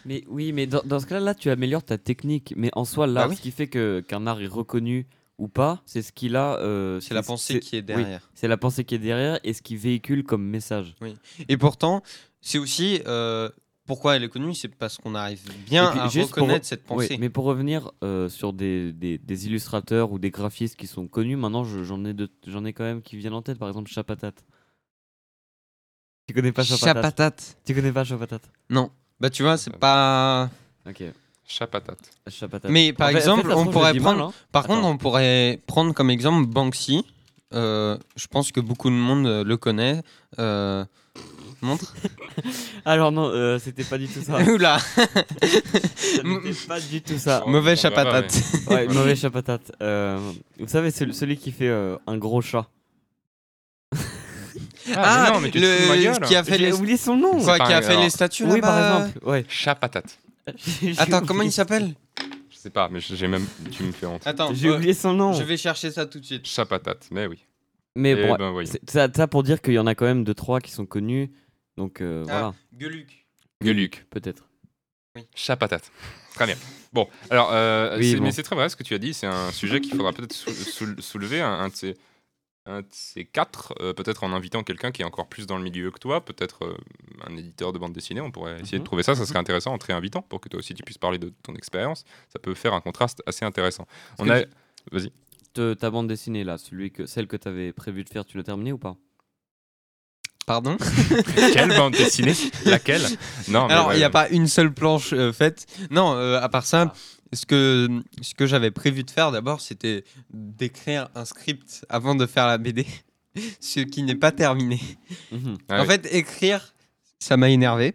[0.04, 2.52] Mais oui, mais dans, dans ce cas-là, là, tu améliores ta technique.
[2.56, 3.36] Mais en soi, l'art, Bah oui.
[3.36, 5.06] ce qui fait que qu'un art est reconnu
[5.38, 6.56] ou pas, c'est ce qu'il a.
[6.58, 8.28] euh, C'est la pensée qui est oui, derrière.
[8.34, 10.94] c'est la pensée qui est derrière et ce qu'il véhicule comme message.
[11.48, 12.02] Et pourtant,
[12.42, 13.48] c'est aussi euh,
[13.90, 16.82] pourquoi elle est connue, c'est parce qu'on arrive bien puis, à juste pour- reconnaître cette
[16.90, 17.16] Oui, pensée.
[17.18, 21.34] mais pour revenir euh, sur des, des- des illustrateurs ou des graphistes qui sont connus,
[21.34, 23.58] maintenant je- j'en ai, de- j'en ai quand même qui viennent en tête.
[23.58, 24.30] Par exemple, Chapatat.
[26.28, 27.56] Tu connais pas Chapatat Chapatate?
[27.64, 28.38] Tu connais pas Chapatat
[28.68, 28.90] Non.
[29.18, 30.48] Bah tu vois, c'est pas.
[30.88, 31.02] Ok.
[31.46, 31.98] chapatate.
[32.28, 32.68] Chapatat.
[32.68, 34.24] Mais par En fait- en fait, exemple, on pourrait mal, prendre.
[34.28, 34.32] hein.
[34.52, 34.76] Par Attends.
[34.76, 37.04] contre, on pourrait prendre comme exemple Banksy.
[37.52, 40.02] Euh, je pense que beaucoup de monde euh, le connaît.
[40.38, 40.84] Euh,
[41.62, 41.94] Montre.
[42.86, 44.38] Alors non, euh, c'était pas du tout ça.
[44.50, 47.42] Oula, Ça n'était pas du tout ça.
[47.46, 48.42] mauvais On verra, chapatate.
[48.68, 49.58] Ouais, mauvais Chapatat.
[49.82, 50.18] Euh,
[50.58, 52.66] vous savez, c'est celui qui fait euh, un gros chat.
[54.94, 56.20] Ah, mais non, mais tu te fous de ma le gueule.
[56.20, 57.40] qui a fait J'ai les oublié son nom.
[57.42, 59.28] quoi, qui a fait alors- les statues Oui, par là-bas exemple.
[59.28, 59.44] Ouais.
[59.48, 60.18] Chapatate.
[60.82, 61.94] J'ai Attends, comment il s'appelle?
[62.50, 63.46] Je sais pas, mais j'ai même.
[63.70, 64.26] Tu me fais honte.
[64.26, 65.32] Attends, J'ai euh, oublié son nom.
[65.34, 66.46] je vais chercher ça tout de suite.
[66.46, 67.38] Chapatate, mais oui.
[67.94, 68.70] Mais Eh bon, ben, voyons.
[68.70, 70.86] c'est- ça, ça pour dire qu'il y en a quand même deux trois qui sont
[70.86, 71.30] connus.
[71.76, 72.32] Donc euh, Ah.
[72.32, 73.26] voilà, Gueuluc.
[73.62, 74.06] Gueuluc.
[74.10, 74.46] peut-être.
[75.34, 75.90] Chapatate.
[76.34, 76.56] Très bien.
[76.92, 78.22] Bon, alors, euh, Oui, bon.
[78.22, 79.12] mais c'est très vrai ce que tu as dit.
[79.12, 81.96] C'est un sujet qu'il faudra peut-être sou- sou- soulever, un, un de ces,
[82.66, 85.64] un de ces quatre, euh, peut-être en invitant quelqu'un qui est encore plus dans le
[85.64, 86.76] milieu que toi, peut-être euh,
[87.26, 88.20] un éditeur de bande dessinée.
[88.20, 88.86] On pourrait essayer de Mhm.
[88.86, 89.14] trouver ça.
[89.16, 91.54] Ça serait intéressant en te réinvitant pour que toi aussi tu puisses parler de ton
[91.56, 92.04] expérience.
[92.32, 93.86] Ça peut faire un contraste assez intéressant.
[94.18, 94.42] On a.
[94.44, 94.48] tu-
[94.92, 95.12] Vas-y.
[95.52, 98.36] Te- ta bande dessinée là, celui que, celle que tu avais prévu de faire, tu
[98.36, 98.96] l'as terminée ou pas?
[100.46, 100.76] Pardon
[101.52, 102.34] Quelle bande dessinée
[102.64, 103.02] Laquelle
[103.48, 105.66] Non, mais Alors, il ouais, n'y a pas une seule planche euh, faite.
[105.90, 106.92] Non, euh, à part ça,
[107.32, 107.88] ce que,
[108.20, 112.58] ce que j'avais prévu de faire d'abord, c'était d'écrire un script avant de faire la
[112.58, 112.84] BD,
[113.60, 114.80] ce qui n'est pas terminé.
[115.30, 115.56] Mhm.
[115.68, 115.86] Ah en oui.
[115.88, 116.74] fait, écrire,
[117.20, 117.94] ça m'a énervé.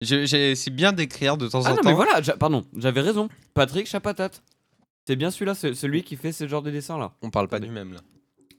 [0.00, 1.88] Je- j'ai- C'est bien d'écrire de temps Ah en non, temps.
[1.88, 3.28] mais voilà, j'a- pardon, j'avais raison.
[3.54, 4.42] Patrick Chapatate.
[5.08, 7.14] C'est bien celui-là, c'est celui qui fait ce genre de dessin là.
[7.22, 8.00] On parle pas du même là.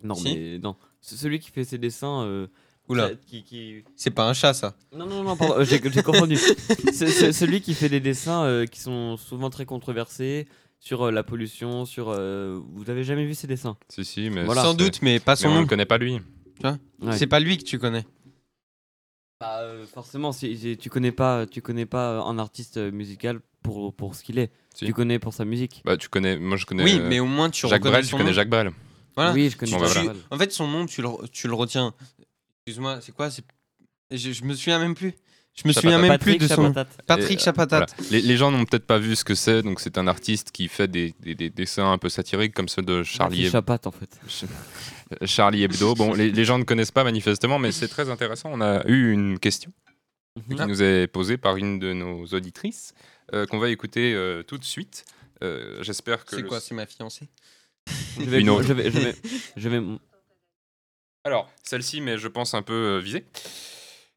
[0.04, 0.24] Non, Si.
[0.36, 0.76] mais non.
[1.00, 2.24] C'est celui qui fait ces dessins.
[2.24, 2.48] euh,
[2.90, 4.76] Oula, qui, qui- c'est pas un chat ça.
[4.96, 6.38] Non, non, non, pardon, j'ai j'ai confondu.
[6.92, 10.48] C'est c'est celui qui fait des dessins euh, qui sont souvent très controversés
[10.80, 12.10] sur euh, la pollution, sur.
[12.10, 13.78] euh, Vous avez jamais vu ces dessins?
[13.90, 14.64] Si, si, mais Voilà.
[14.64, 15.62] Sans c'est- doute, mais pas Mais son on nom.
[15.62, 16.20] ne connaît pas lui.
[16.64, 17.16] Ouais.
[17.18, 18.06] C'est pas lui que tu connais.
[19.40, 23.94] Bah, euh, forcément, si, si tu connais pas, tu connais pas un artiste musical pour,
[23.94, 24.52] pour ce qu'il est.
[24.76, 24.86] Si.
[24.86, 25.82] Tu connais pour sa musique.
[25.86, 26.38] Bah, tu connais.
[26.38, 26.84] Moi, je connais.
[26.84, 28.36] Oui, euh, mais au moins tu Jacques reconnais Brel, son je connais nom.
[28.36, 28.72] Jacques Brel.
[29.16, 29.32] Voilà.
[29.34, 29.72] Oui, je connais.
[29.72, 30.14] Bon, bah, voilà.
[30.14, 31.94] Tu- En fait, son nom, tu le, tu le retiens.
[32.70, 33.30] Excuse-moi, c'est quoi
[34.12, 35.14] je, je me souviens même plus.
[35.56, 36.72] Je me souviens même Patrick plus de son.
[37.08, 37.94] Patrick Et, Chapatate.
[37.98, 38.12] Voilà.
[38.12, 40.68] Les, les gens n'ont peut-être pas vu ce que c'est, donc c'est un artiste qui
[40.68, 43.80] fait des, des- des dessins un peu satiriques comme ceux de Charlie, Patrick Heb- Chapat
[43.88, 44.20] en fait.
[45.26, 45.96] Charlie Hebdo.
[45.96, 48.52] Bon, les, les gens ne connaissent pas manifestement, mais c'est très intéressant.
[48.54, 49.72] On a eu une question
[50.48, 50.56] Mhm.
[50.58, 52.94] qui nous est posée par une de nos auditrices
[53.34, 55.04] euh, qu'on va écouter euh, tout de suite.
[55.44, 56.36] Euh, J'espère que.
[56.36, 57.28] C'est le- quoi C'est ma fiancée?
[58.20, 58.68] Je vais, Une autre.
[58.68, 59.16] je vais, je vais,
[59.58, 59.82] je vais-
[61.24, 63.26] Alors, celle-ci, mais je pense un peu euh, visée,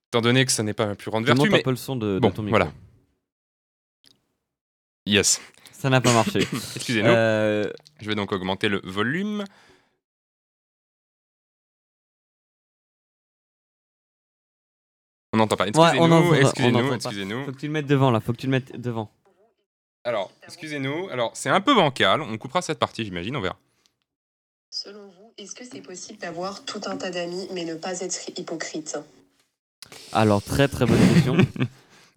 [0.09, 1.39] étant donné que ça n'est pas ma plus grande vertu.
[1.41, 2.59] monte un Mais peu le son de, de bon, ton micro.
[2.59, 2.73] voilà.
[5.07, 5.41] Yes.
[5.73, 6.41] Ça n'a pas marché.
[6.77, 7.09] Excusez-nous.
[7.09, 9.45] Euh, Je vais donc augmenter le volume.
[15.33, 15.65] On n'entend pas.
[15.65, 17.45] Ouais, Excusez-nous, on excusez-nous, excusez-nous.
[17.47, 19.11] faut que tu le mettes devant là, faut que tu le mettes devant.
[20.05, 21.09] Alors, excusez-nous.
[21.11, 22.21] Alors, c'est un peu bancal.
[22.21, 23.57] On coupera cette partie, j'imagine, on verra.
[24.71, 28.29] Selon vous, est-ce que c'est possible d'avoir tout un tas d'amis mais ne pas être
[28.39, 28.99] hypocrite?
[30.13, 31.37] Alors très très bonne question.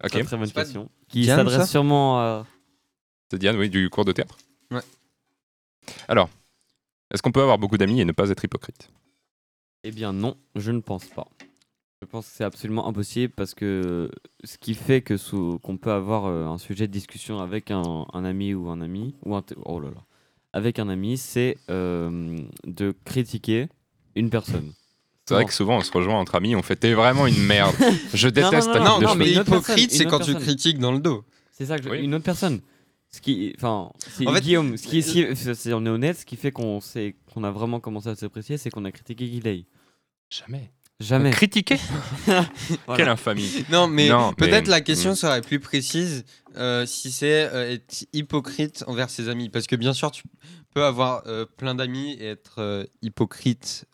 [0.04, 0.10] Ok.
[0.10, 0.90] Très très bonne question.
[1.08, 2.46] Qui Diane, s'adresse sûrement à.
[3.30, 4.36] C'est Diane, oui, du cours de théâtre.
[4.70, 4.82] Ouais.
[6.06, 6.28] Alors,
[7.10, 8.90] est-ce qu'on peut avoir beaucoup d'amis et ne pas être hypocrite?
[9.84, 11.26] Eh bien non, je ne pense pas.
[12.02, 14.10] Je pense que c'est absolument impossible parce que
[14.44, 18.06] ce qui fait que sous- qu'on peut avoir euh, un sujet de discussion avec un,
[18.12, 20.04] un ami ou un ami ou un t- oh là là,
[20.56, 23.68] avec un ami, c'est euh, de critiquer
[24.14, 24.72] une personne.
[25.26, 25.48] C'est vrai Non.
[25.48, 27.74] que souvent, on se rejoint entre amis, on fait t'es vraiment une merde.
[28.14, 29.18] Je déteste non, non, Non, non, cheveux.
[29.18, 31.24] mais hypocrite, c'est quand tu critiques dans le dos.
[31.52, 32.00] C'est ça que je- Oui.
[32.02, 32.60] une autre personne.
[33.10, 33.90] Ce qui, enfin,
[34.26, 37.16] En fait, Guillaume, ce qui, si, si on est honnête, ce qui fait qu'on sait
[37.32, 39.64] qu'on a vraiment commencé à s'apprécier, c'est qu'on a critiqué Gilay.
[40.30, 40.70] Jamais.
[40.98, 41.30] Jamais.
[41.30, 41.76] Critiquer
[42.26, 42.48] Voilà.
[42.96, 43.64] Quelle infamie.
[43.70, 45.16] Non, mais peut-être la question Mm.
[45.16, 46.24] serait plus précise
[46.56, 49.50] euh, si c'est euh, être hypocrite envers ses amis.
[49.50, 50.22] Parce que bien sûr, tu
[50.72, 53.84] peux avoir euh, plein d'amis et être hypocrite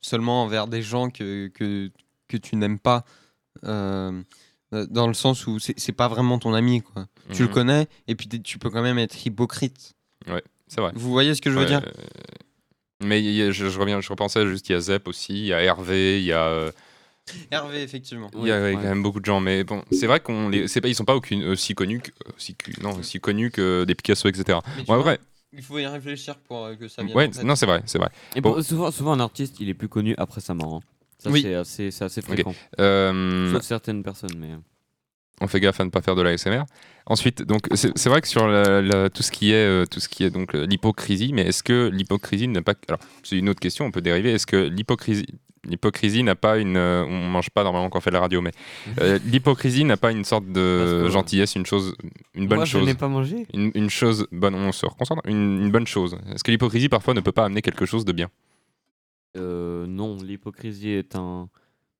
[0.00, 1.90] seulement envers des gens que, que,
[2.28, 3.04] que tu n'aimes pas.
[3.62, 6.80] dans le sens où c'est pas vraiment ton ami.
[6.80, 7.06] Quoi.
[7.32, 7.54] Tu le Mhm.
[7.54, 9.92] connais et puis tu peux quand même être hypocrite.
[10.66, 10.92] C'est vrai.
[10.94, 11.82] Vous voyez ce que je veux Ouais, dire?
[13.02, 15.32] Mais il y a- je, je reviens, je repensais juste, il y a Zep aussi,
[15.34, 16.70] il y a Hervé, il y a, euh,
[17.50, 18.30] Hervé, effectivement.
[18.34, 18.84] il y a Ouais, quand ouais.
[18.88, 19.40] même beaucoup de gens.
[19.40, 22.10] Mais bon, c'est vrai qu'on les, c'est pas, ils sont pas aucune- aussi connus, que,
[22.36, 24.58] aussi, cu- non, aussi connus que des Picasso, etc.
[24.78, 25.18] Ouais, vois, vrai.
[25.54, 27.16] Il faut y réfléchir pour euh, que ça vienne.
[27.16, 27.44] Ouais, en fait.
[27.44, 28.08] non, c'est vrai, c'est vrai.
[28.34, 28.52] Et Bon.
[28.54, 30.74] bon, souvent, souvent, un artiste, il est plus connu après sa mort.
[30.76, 30.80] hein.
[31.18, 31.42] Ça, Oui.
[31.42, 32.54] c'est assez, c'est assez fréquent.
[32.80, 34.48] Euh, Sauf certaines personnes, mais.
[35.42, 36.62] On fait gaffe à ne pas faire de l'ASMR.
[37.06, 40.08] Ensuite, donc c'est vrai que sur la- la- tout ce qui est euh, tout ce
[40.08, 43.60] qui est donc euh, l'hypocrisie, mais est-ce que l'hypocrisie n'a pas alors c'est une autre
[43.60, 44.32] question, on peut dériver.
[44.32, 45.26] Est-ce que l'hypocrisie
[45.64, 46.76] L'hypocrisie n'a pas une.
[46.76, 48.50] euh, on mange pas normalement quand on fait de la radio, mais
[49.00, 51.94] euh, l'hypocrisie n'a pas une sorte de que- gentillesse, une chose,
[52.34, 52.84] une bonne Moi, je chose?
[52.86, 53.46] n'ai pas mangé.
[53.54, 56.16] Une, une chose bonne, on se reconcentre, une, une bonne chose.
[56.34, 58.28] Est-ce que l'hypocrisie parfois ne peut pas amener quelque chose de bien?
[59.36, 61.48] Euh, non, l'hypocrisie est un.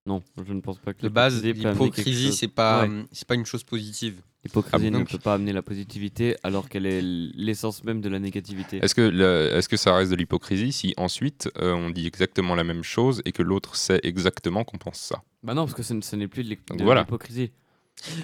[0.04, 3.04] Non, je ne pense pas que De base, l'hypocrisie l'hypocrisie, c'est pas, Ouais.
[3.12, 4.20] c'est pas une chose positive.
[4.44, 8.18] L'hypocrisie Ah ne peut pas amener la positivité alors qu'elle est l'essence même de la
[8.18, 8.78] négativité.
[8.82, 12.56] Est-ce que, le- est-ce que ça reste de l'hypocrisie si ensuite euh, on dit exactement
[12.56, 15.22] la même chose et que l'autre sait exactement qu'on pense ça?
[15.44, 17.04] Bah non, parce que ce, n'est plus de l'hy- Donc de voilà.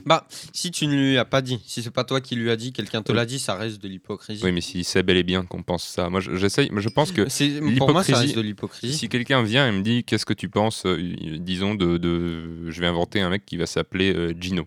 [0.06, 2.56] Bah, si tu ne lui as pas dit, si c'est pas toi qui lui as
[2.56, 4.42] dit, quelqu'un te l'a dit, ça reste de l'hypocrisie.
[4.44, 6.88] Oui, mais si c'est bel et bien qu'on pense ça, moi je- j'essaye, mais je
[6.88, 8.96] pense que C'est- pour moi, ça reste de l'hypocrisie.
[8.96, 10.98] si quelqu'un vient et me dit qu'est-ce que tu penses, euh,
[11.38, 14.66] disons de, de- je vais inventer un mec qui va s'appeler euh, Gino.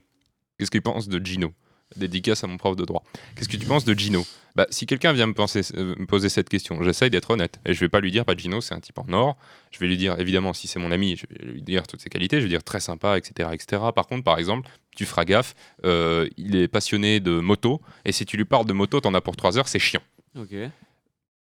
[0.57, 1.53] Qu'est-ce qu'il pense de Gino?
[1.95, 3.03] Dédicace à mon prof de droit.
[3.35, 4.25] Qu'est-ce que tu penses de Gino?
[4.55, 7.59] Bah, Si quelqu'un vient euh, me poser cette question, j'essaye d'être honnête.
[7.65, 9.37] Et je vais pas lui dire, bah, Gino, c'est un type en or.
[9.71, 12.09] Je vais lui dire, évidemment, si c'est mon ami, je vais lui dire toutes ses
[12.09, 12.37] qualités.
[12.37, 13.49] Je vais dire très sympa, etc.
[13.53, 13.81] etc.
[13.95, 17.81] Par contre, par exemple, tu feras gaffe, euh, il est passionné de moto.
[18.05, 20.01] Et si tu lui parles de moto, t'en as pour 3 heures, c'est chiant.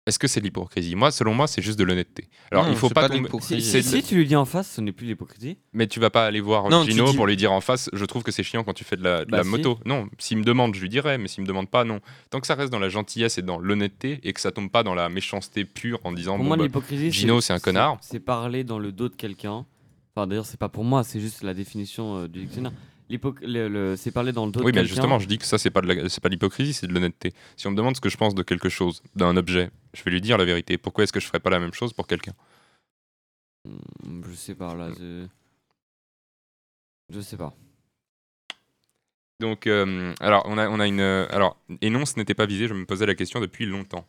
[0.06, 0.96] Est-ce que c'est de l'hypocrisie?
[0.96, 2.24] Moi, selon moi, c'est juste de l'honnêteté.
[2.50, 4.92] Alors, Non, il faut pas, pas tomber- Si tu lui dis en face, ce n'est
[4.92, 5.58] plus l'hypocrisie.
[5.74, 8.04] Mais tu vas pas aller voir Non, Gino dis- pour lui dire en face, je
[8.06, 9.50] trouve que c'est chiant quand tu fais de la, de Bah, la si.
[9.50, 9.78] moto.
[9.84, 12.00] Non, s'il me demande, je lui dirais, mais s'il me demande pas, non.
[12.30, 14.82] Tant que ça reste dans la gentillesse et dans l'honnêteté et que ça tombe pas
[14.82, 17.98] dans la méchanceté pure en disant Pour bon, moi, bah, l'hypocrisie, Gino, c'est un connard.
[18.00, 19.66] C'est parler dans le dos de quelqu'un.
[20.16, 22.72] Enfin, d'ailleurs, c'est pas pour moi, c'est juste la définition euh, du dictionnaire.
[23.10, 25.44] L'hypoc- le- le- c'est parler dans le dos Oui, de mais justement, je dis que
[25.44, 27.32] ça, c'est pas de la- c'est pas de l'hypocrisie, c'est de l'honnêteté.
[27.56, 30.10] Si on me demande ce que je pense de quelque chose, d'un objet, je vais
[30.10, 30.78] lui dire la vérité.
[30.78, 32.34] Pourquoi est-ce que je ferais pas la même chose pour quelqu'un?
[33.68, 34.90] Hmm, Je sais pas, là.
[34.98, 35.26] Je,
[37.12, 37.54] je sais pas.
[39.40, 41.00] Donc, euh, alors, on a, on a une.
[41.00, 44.06] euh, alors, et non, ce n'était pas visé, je me posais la question depuis longtemps.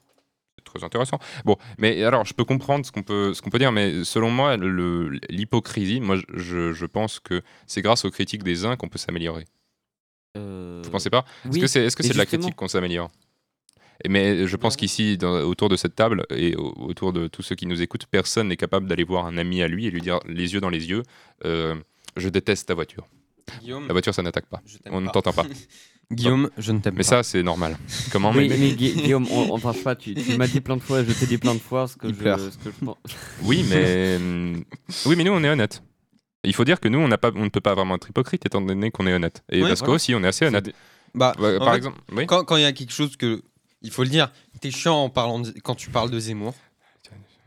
[0.57, 1.19] C'est très intéressant.
[1.45, 4.29] Bon, mais alors, je peux comprendre ce qu'on peut, ce qu'on peut dire, mais selon
[4.29, 8.99] moi, l'hypocrisie, moi, je, je pense que c'est grâce aux critiques des uns qu'on peut
[8.99, 9.45] s'améliorer.
[10.37, 11.25] Euh, Vous pensez pas?
[11.45, 13.09] Est-ce oui, que c'est est -ce de la critique qu'on s'améliore?
[14.07, 17.65] Mais je pense qu'ici, autour de cette table et au- autour de tous ceux qui
[17.67, 20.53] nous écoutent, personne n'est capable d'aller voir un ami à lui et lui dire les
[20.53, 21.03] yeux dans les yeux
[21.45, 21.75] euh,
[22.17, 23.07] Je déteste ta voiture.
[23.61, 24.61] Guillaume, La voiture, ça n'attaque pas.
[24.91, 25.45] On ne t'entend pas.
[26.11, 27.03] Guillaume, je ne t'aime Mais pas.
[27.03, 27.77] ça, c'est normal.
[28.11, 30.59] Comment Oui, mais- mais Gui- Guillaume, on, enfin, je sais pas, tu, tu m'as dit
[30.59, 32.37] plein de fois, je t'ai dit plein de fois ce que, je, pleure.
[32.39, 32.97] ce que je pense.
[33.43, 34.63] Oui, mais hum,
[35.05, 35.81] oui, mais nous on est honnête.
[36.43, 38.45] Il faut dire que nous on n'a pas, on ne peut pas vraiment être hypocrite
[38.45, 39.41] étant donné qu'on est honnête.
[39.51, 39.95] Et Oui, Vasco voilà.
[39.95, 40.71] aussi, on est assez honnête.
[41.15, 42.25] Bah, par fait, exemple, oui.
[42.25, 43.41] quand quand il y a quelque chose que
[43.81, 46.53] il faut le dire, t'es chiant en parlant de- quand tu parles de Zemmour.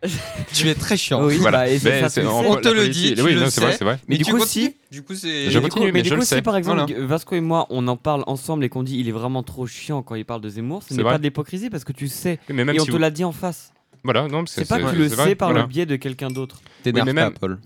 [0.52, 1.24] tu es très chiant.
[1.24, 1.58] Oui, Voilà.
[1.60, 3.84] bah, et Mais ça, on te le dit, tu oui, le non, c'est vrai, sais.
[3.84, 3.94] vrai.
[4.06, 5.50] Mais Mais du coup, coup, si- du coup, c'est.
[5.50, 6.36] Je continue, mais du je coup, le sais.
[6.36, 7.06] si par exemple Voilà.
[7.06, 10.02] Vasco et moi on en parle ensemble et qu'on dit il est vraiment trop chiant
[10.02, 12.38] quand il parle de Zemmour, ce C'est n'est pas de l'hypocrisie parce que tu sais
[12.50, 13.72] mais même et on si te vous- l'a dit en face.
[14.04, 15.62] Voilà, non, C'est pas que tu le vrai, sais par voilà.
[15.62, 16.60] le biais de quelqu'un d'autre.
[16.82, 17.58] T'énerve Oui, pas, Paul.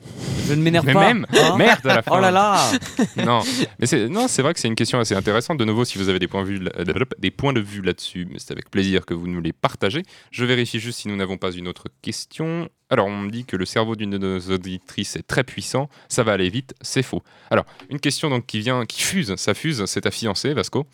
[0.46, 1.12] Je ne m'énerve Mais pas.
[1.12, 1.56] même, hein.
[1.58, 2.12] merde à la fin.
[2.14, 2.70] Oh là là
[3.24, 3.40] Non,
[3.80, 5.58] mais c'est non, c'est vrai que c'est une question assez intéressante.
[5.58, 7.82] De nouveau, si vous avez des points de vue, là- euh, des points de vue
[7.82, 10.04] là-dessus, mais c'est avec plaisir que vous nous les partagez.
[10.30, 12.68] Je vérifie juste si nous n'avons pas une autre question.
[12.88, 15.90] Alors, on me dit que le cerveau d'une de nos auditrices est très puissant.
[16.08, 17.22] Ça va aller vite, c'est faux.
[17.50, 19.84] Alors, une question donc qui vient, qui fuse, ça fuse.
[19.86, 20.86] C'est ta fiancée, Vasco,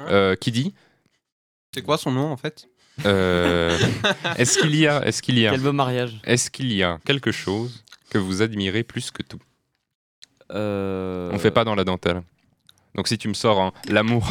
[0.00, 0.74] euh, qui dit
[1.74, 2.68] C'est quoi son nom en fait?
[3.04, 3.78] Euh,
[4.36, 6.20] Est-ce qu'il y a, est-ce qu'il y a, Quel beau mariage.
[6.24, 9.40] est-ce qu'il y a quelque chose que vous admirez plus que tout?
[10.52, 12.22] Euh, On fait pas dans la dentelle.
[12.94, 14.30] Donc si tu me sors l'amour.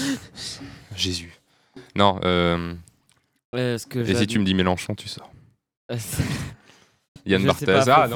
[0.96, 1.32] Jésus.
[1.94, 2.74] Non, euh,
[3.54, 5.30] Est-ce que et si tu me dis Mélenchon, tu sors.
[7.26, 7.88] Yann Je sais Barthès.
[7.88, 8.08] Ah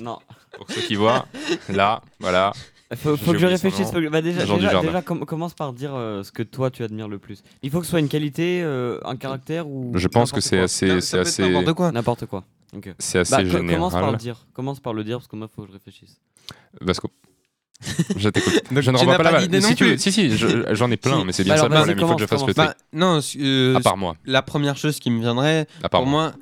[0.00, 0.18] non.
[0.56, 1.26] pour ceux qui voient,
[1.68, 2.52] là, voilà.
[2.96, 3.86] Faut, faut que je réfléchisse.
[3.86, 3.92] nom.
[3.92, 4.80] faut que- bah, déjà, déjà, Dujardin.
[4.88, 7.42] déjà, com- commence par dire euh, ce que toi tu admires le plus.
[7.62, 9.92] Il faut que ce soit une qualité, euh, un caractère ou.
[9.94, 11.92] Je pense que c'est assez, c'est assez, n'importe quoi.
[11.92, 12.44] N'importe quoi.
[12.98, 14.16] C'est assez Bah, co- commence par le général.
[14.16, 14.46] dire.
[14.54, 16.20] Commence par le dire parce que moi faut que je réfléchisse.
[16.80, 17.10] Vasco.
[18.16, 18.62] Je t'écoute.
[18.70, 19.62] Donc, je ne renvoie pas la balle.
[19.62, 21.24] Si, tu- si, si, je- j'en ai plein, Si.
[21.24, 21.98] mais c'est Bah bien ça le problème.
[21.98, 22.52] Il faut que je fasse le.
[22.54, 24.16] Bah, non, euh, À part moi.
[24.24, 26.32] la première chose qui me viendrait, À part pour moi.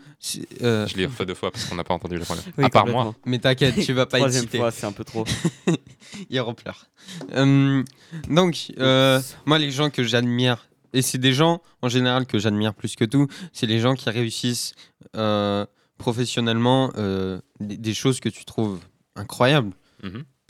[0.63, 2.45] euh, Je l'ai refait deux fois parce qu'on n'a pas entendu la première.
[2.59, 3.15] Oui, à part moi.
[3.25, 4.59] mais t'inquiète, tu vas pas cité.
[4.59, 5.25] fois, c'est un peu trop.
[6.31, 6.87] Il repleure.
[7.35, 7.83] Euh,
[8.29, 12.75] donc, euh, moi, les gens que j'admire, et c'est des gens en général que j'admire
[12.75, 14.75] plus que tout, c'est les gens qui réussissent
[15.17, 15.65] euh,
[15.99, 18.81] professionnellement euh, des, des choses que tu trouves
[19.17, 19.73] incroyables.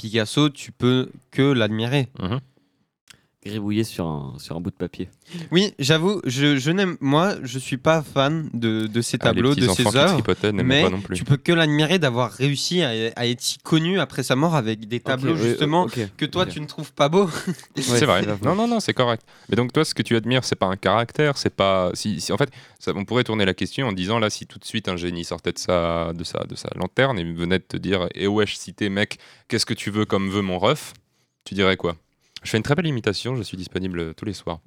[0.01, 2.09] Picasso, tu peux que l'admirer.
[2.19, 2.41] mhm.
[3.45, 5.09] Gribouillé sur un, sur un bout de papier.
[5.51, 9.49] Oui, j'avoue, je, je n'aime, moi, je suis pas fan de, de ces Ah, tableaux,
[9.55, 10.23] petits de enfants ces qui œuvres.
[10.63, 11.17] Mais pas non plus.
[11.17, 14.87] tu peux que l'admirer d'avoir réussi à, à être si connu après sa mort avec
[14.89, 15.87] des tableaux justement
[16.19, 17.31] que toi tu ne trouves pas beaux.
[17.77, 18.21] c'est vrai.
[18.43, 19.23] Non, non, non, c'est correct.
[19.49, 21.93] Mais donc toi, ce que tu admires, c'est pas un caractère, c'est pas.
[21.95, 24.59] Si, si- en fait, ça- on pourrait tourner la question en disant là, si tout
[24.59, 27.65] de suite un génie sortait de sa, de sa, de sa lanterne et venait de
[27.65, 29.19] te dire, et wesh, cité mec,
[29.49, 30.93] qu'est-ce que tu veux comme veut mon ref?
[31.45, 31.97] Tu dirais quoi?
[32.43, 33.37] Je fais une très belle imitation.
[33.37, 34.61] Je suis disponible tous les soirs.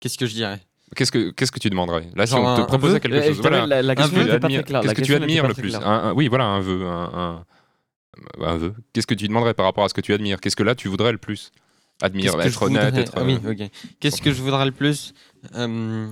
[0.00, 0.60] Qu'est-ce que je dirais?
[0.94, 2.08] Qu'est-ce que qu'est-ce que tu demanderais?
[2.14, 3.66] Là, si on te proposait quelque Euh, chose, voilà.
[3.82, 4.82] la, question n'était pas très claire.
[4.82, 5.70] La Qu'est-ce que tu admires le plus?
[5.70, 5.86] claire.
[5.86, 6.86] un, un- Oui, voilà, un vœu.
[6.86, 7.44] Un,
[8.56, 8.74] vœu.
[8.92, 10.40] Qu'est-ce que tu demanderais par rapport à ce que tu admires?
[10.40, 11.50] Qu'est-ce que là, tu voudrais le plus?
[12.02, 13.12] Admire, être honnête, voudrais- être.
[13.16, 13.70] Ah oui, euh, ok.
[14.00, 15.12] Qu'est-ce que je voudrais le plus?
[15.54, 16.08] Euh,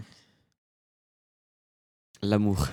[2.25, 2.69] L'amour.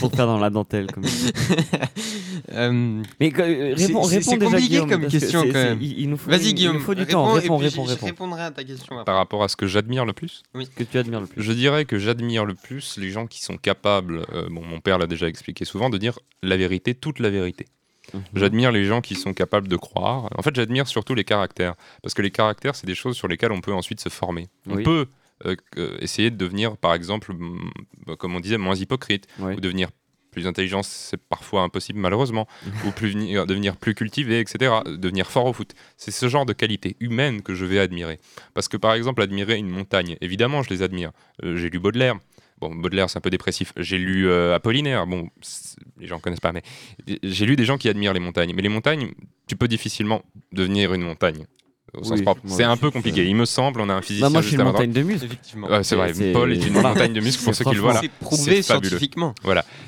[0.00, 0.90] Pour faire dans la dentelle.
[0.90, 1.04] Comme...
[2.52, 5.78] euh, Mais euh, réponds, c'est- réponds c'est déjà, compliqué Guillaume, comme que question, quand même.
[5.80, 7.36] Il, il nous faut, Vas-y il- Guillaume, il nous faut du réponds, temps.
[7.36, 9.04] et Réponds, puis réponds, je- répondrai à ta question après.
[9.04, 10.42] Par rapport à ce que j'admire le plus
[10.76, 11.42] Que tu admires le plus.
[11.42, 14.98] Je dirais que j'admire le plus les gens qui sont capables, euh, bon, mon père
[14.98, 17.66] l'a déjà expliqué souvent, de dire la vérité, toute la vérité.
[18.14, 18.22] Mhm.
[18.34, 20.28] J'admire les gens qui sont capables de croire.
[20.36, 21.74] En fait, j'admire surtout les caractères.
[22.02, 24.46] Parce que les caractères, c'est des choses sur lesquelles on peut ensuite se former.
[24.68, 24.82] On Oui.
[24.84, 25.06] peut
[26.00, 27.32] essayer de devenir, par exemple,
[28.18, 29.54] comme on disait, moins hypocrite, Oui.
[29.54, 29.90] ou devenir
[30.30, 32.46] plus intelligent, c'est parfois impossible malheureusement,
[32.86, 35.72] ou plus, devenir plus cultivé, etc., devenir fort au foot.
[35.96, 38.18] C'est ce genre de qualité humaine que je vais admirer.
[38.52, 41.12] Parce que par exemple, admirer une montagne, évidemment, je les admire.
[41.42, 42.16] Euh, J'ai lu Baudelaire,
[42.60, 43.72] bon, Baudelaire, c'est un peu dépressif.
[43.78, 45.06] J'ai lu euh, Apollinaire.
[45.06, 45.30] Bon,
[45.98, 46.62] les gens connaissent pas, mais
[47.22, 48.52] j'ai lu des gens qui admirent les montagnes.
[48.54, 49.12] Mais les montagnes,
[49.48, 50.22] tu peux difficilement
[50.52, 51.46] devenir une montagne
[51.94, 53.24] Oui, c'est un peu compliqué.
[53.24, 55.24] Il me semble, on a un physicien Bah, moi, je suis une montagne de muscles.
[55.24, 55.68] Effectivement.
[55.68, 56.12] Ouais, c'est vrai.
[56.32, 56.90] Paul est une voilà.
[56.90, 58.00] montagne de muscles pour ceux qui le voient là.
[58.02, 59.34] c'est prouvé scientifiquement.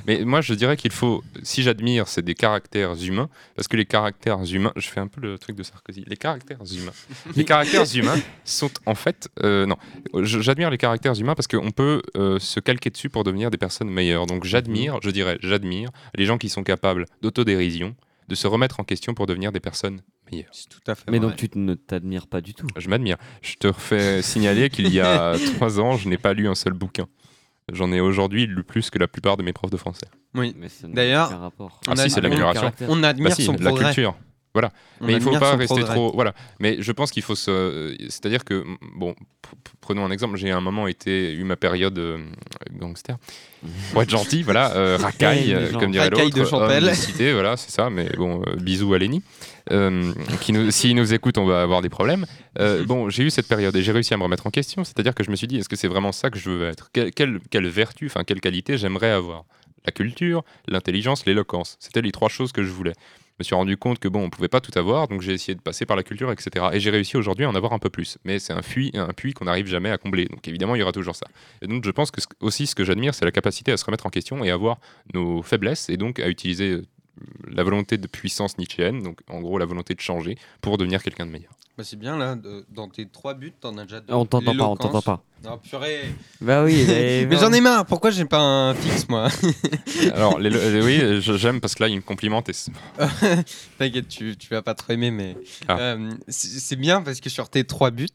[0.06, 3.84] Mais moi, je dirais qu'il faut, si j'admire, c'est des caractères humains, parce que les
[3.84, 6.92] caractères humains, je fais un peu le truc de Sarkozy, les caractères humains.
[7.36, 9.76] les caractères humains sont en fait, euh, non,
[10.22, 13.90] j'admire les caractères humains parce qu'on peut euh, se calquer dessus pour devenir des personnes
[13.90, 14.26] meilleures.
[14.26, 17.94] Donc j'admire, je dirais, j'admire les gens qui sont capables d'autodérision,
[18.28, 20.48] de se remettre en question pour devenir des personnes meilleures.
[20.52, 21.28] C'est tout à fait Mais vrai.
[21.28, 22.66] donc tu ne t'admires pas du tout.
[22.76, 23.16] Je m'admire.
[23.42, 26.72] Je te refais signaler qu'il y a trois ans, je n'ai pas lu un seul
[26.72, 27.06] bouquin.
[27.72, 30.06] J'en ai aujourd'hui lu plus que la plupart de mes profs de français.
[30.34, 30.54] Oui.
[30.58, 31.80] Mais D'ailleurs, rapport.
[31.86, 32.00] Ah On si.
[32.88, 33.92] On admire Bah si, son la progrès.
[34.54, 35.94] On mais il faut pas rester progrès.
[35.94, 36.12] trop.
[36.14, 36.34] Voilà.
[36.58, 37.96] Mais je pense qu'il faut se.
[38.08, 38.64] C'est-à-dire que,
[38.96, 39.14] bon,
[39.80, 40.36] prenons un exemple.
[40.36, 42.18] J'ai un moment été eu ma période euh,
[42.72, 43.16] gangster.
[43.92, 46.38] Pour être gentil, voilà, euh, racaille, euh, comme dirait Racaille l'autre.
[46.38, 46.94] de Champel.
[46.94, 47.90] cité, voilà, c'est ça.
[47.90, 49.22] Mais bon, euh, bisous à Lenny.
[50.40, 52.26] Qui nous, s'il nous écoute, on va avoir des problèmes.
[52.86, 54.82] Bon, j'ai eu cette période et j'ai réussi à me remettre en question.
[54.82, 56.90] C'est-à-dire que je me suis dit, est-ce que c'est vraiment ça que je veux être?
[56.92, 59.44] Quelle, quelle, quelle vertu, enfin, quelle qualité j'aimerais avoir?
[59.86, 61.76] La culture, l'intelligence, l'éloquence.
[61.78, 62.94] C'était les trois choses que je voulais.
[63.38, 65.54] Je me suis rendu compte que bon, on pouvait pas tout avoir, donc j'ai essayé
[65.54, 66.66] de passer par la culture, etc.
[66.72, 68.18] Et j'ai réussi aujourd'hui à en avoir un peu plus.
[68.24, 70.24] Mais c'est un puits, un puits qu'on n'arrive jamais à combler.
[70.24, 71.28] Donc évidemment, il y aura toujours ça.
[71.62, 74.06] Et donc je pense que aussi ce que j'admire, c'est la capacité à se remettre
[74.06, 74.78] en question et à voir
[75.14, 76.82] nos faiblesses et donc à utiliser euh,
[77.48, 81.26] la volonté de puissance nietzschéenne, donc en gros la volonté de changer pour devenir quelqu'un
[81.26, 81.57] de meilleur.
[81.78, 84.12] Bah, c'est bien là, de- dans tes trois buts, t'en as déjà deux.
[84.12, 84.78] On t'entend pas, on L'éloquence.
[84.80, 85.22] t'entend pas.
[85.48, 86.12] Oh purée.
[86.40, 89.28] Bah oui, mais, Mais j'en ai marre, pourquoi j'ai pas un fixe moi
[90.12, 92.72] Alors les- les- oui, je- j'aime parce que là il me complimente et c'est-
[93.78, 95.36] T'inquiète, tu, tu vas pas trop aimer, mais
[95.68, 95.78] Ah.
[95.78, 98.08] euh, c'est c'est bien parce que sur tes trois buts,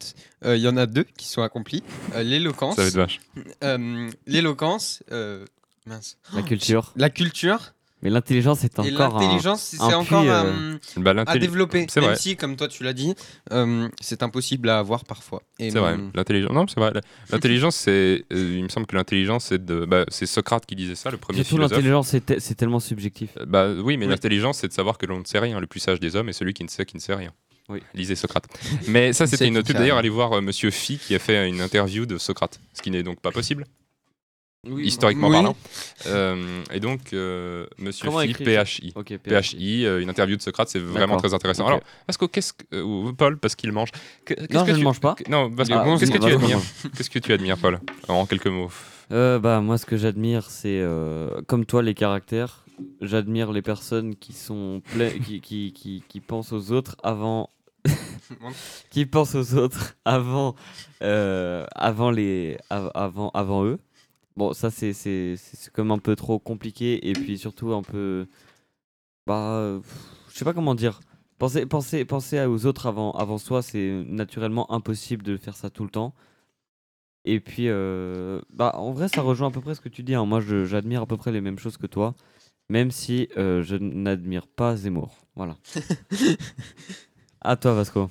[0.44, 1.82] euh, il y en a deux qui sont accomplis.
[2.14, 3.20] Euh, l'éloquence, ça va être vache.
[3.62, 5.46] euh, l'éloquence, euh,
[5.86, 6.92] mince, La culture.
[6.96, 7.72] la culture
[8.04, 11.86] Mais l'intelligence est encore l'intelligence, c'est un encore euh, Bah, à développer.
[11.88, 12.18] C'est Même vrai.
[12.18, 13.14] si, comme toi tu l'as dit,
[13.50, 15.42] euh, c'est impossible à avoir parfois.
[15.58, 16.52] C'est vrai, l'intelligence.
[16.52, 16.92] Non, c'est vrai.
[17.30, 17.90] L'intelligence, c'est.
[18.32, 19.84] euh, il me semble que l'intelligence, c'est de.
[19.86, 23.30] Bah, c'est Socrate qui disait ça, le premier Surtout l'intelligence, c'est te- c'est tellement subjectif.
[23.40, 24.10] Euh, Bah oui, mais Oui.
[24.10, 25.58] l'intelligence, c'est de savoir que l'on ne sait rien.
[25.58, 27.32] Le plus sage des hommes est celui qui ne sait qui ne sait rien.
[27.70, 27.80] Oui.
[27.94, 28.44] Lisez Socrate.
[28.88, 31.62] Mais ça, c'était une sait D'ailleurs, allez voir euh, Monsieur Phi qui a fait une
[31.62, 33.64] interview de Socrate, ce qui n'est donc pas possible,
[34.82, 35.34] historiquement oui.
[35.34, 35.56] parlant.
[36.06, 38.92] Euh, et donc, euh, Monsieur Comment Phi, écrire PHI.
[38.96, 41.64] Ok, PHI, euh, une interview de Socrate, c'est vraiment très intéressant.
[41.64, 41.68] Ok.
[41.68, 43.90] Alors, parce que qu'est-ce que euh, Paul, parce qu'il mange.
[44.26, 45.14] qu'est-ce Non, que je ne tu- mange pas.
[45.28, 46.60] Non, parce que bon, qu'est-ce que tu admires
[46.96, 48.70] Qu'est-ce que tu admires, Paul En quelques mots?
[49.12, 52.64] Euh, bah, moi, ce que j'admire, c'est euh, comme toi, les caractères.
[53.00, 57.50] J'admire les personnes qui sont pleines, qui, qui, qui, qui pensent aux autres avant.
[58.90, 60.54] qui pensent aux autres avant,
[61.02, 63.78] euh, avant, les, av- avant, avant eux.
[64.36, 65.36] Bon, ça, c'est c'est-
[65.72, 68.26] comme un peu trop compliqué et puis surtout un peu.
[69.26, 69.56] Bah.
[69.58, 69.80] euh,
[70.32, 71.00] Je sais pas comment dire.
[71.38, 75.84] Penser, penser, penser aux autres avant, avant soi, c'est naturellement impossible de faire ça tout
[75.84, 76.14] le temps.
[77.24, 80.14] Et puis, euh, bah, en vrai, ça rejoint à peu près ce que tu dis.
[80.14, 80.26] hein.
[80.26, 82.14] Moi, je- j'admire à peu près les mêmes choses que toi,
[82.68, 85.16] même si euh, je n'admire pas Zemmour.
[85.34, 85.56] Voilà.
[87.40, 88.10] à toi, Vasco.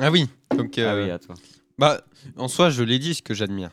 [0.00, 1.34] Ah oui, donc Ah euh, oui, à toi.
[1.78, 2.02] bah,
[2.36, 3.70] en soi, je l'ai dit, ce que j'admire.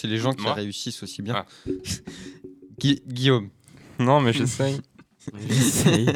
[0.00, 1.44] C'est les gens qui Moi réussissent aussi bien.
[1.44, 1.46] Ah.
[2.78, 3.48] Gui- Guillaume.
[3.98, 4.80] Non, mais j'essaye.
[5.48, 6.06] J'essaye.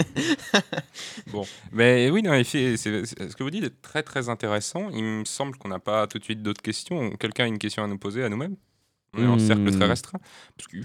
[1.32, 4.88] Bon, mais oui, non, effet, ce que vous dites est très très intéressant.
[4.90, 7.10] Il me semble qu'on n'a pas tout de suite d'autres questions.
[7.16, 8.54] Quelqu'un a une question à nous poser à nous-mêmes?
[9.14, 10.20] On est en cercle très restreint.
[10.56, 10.78] Parce que-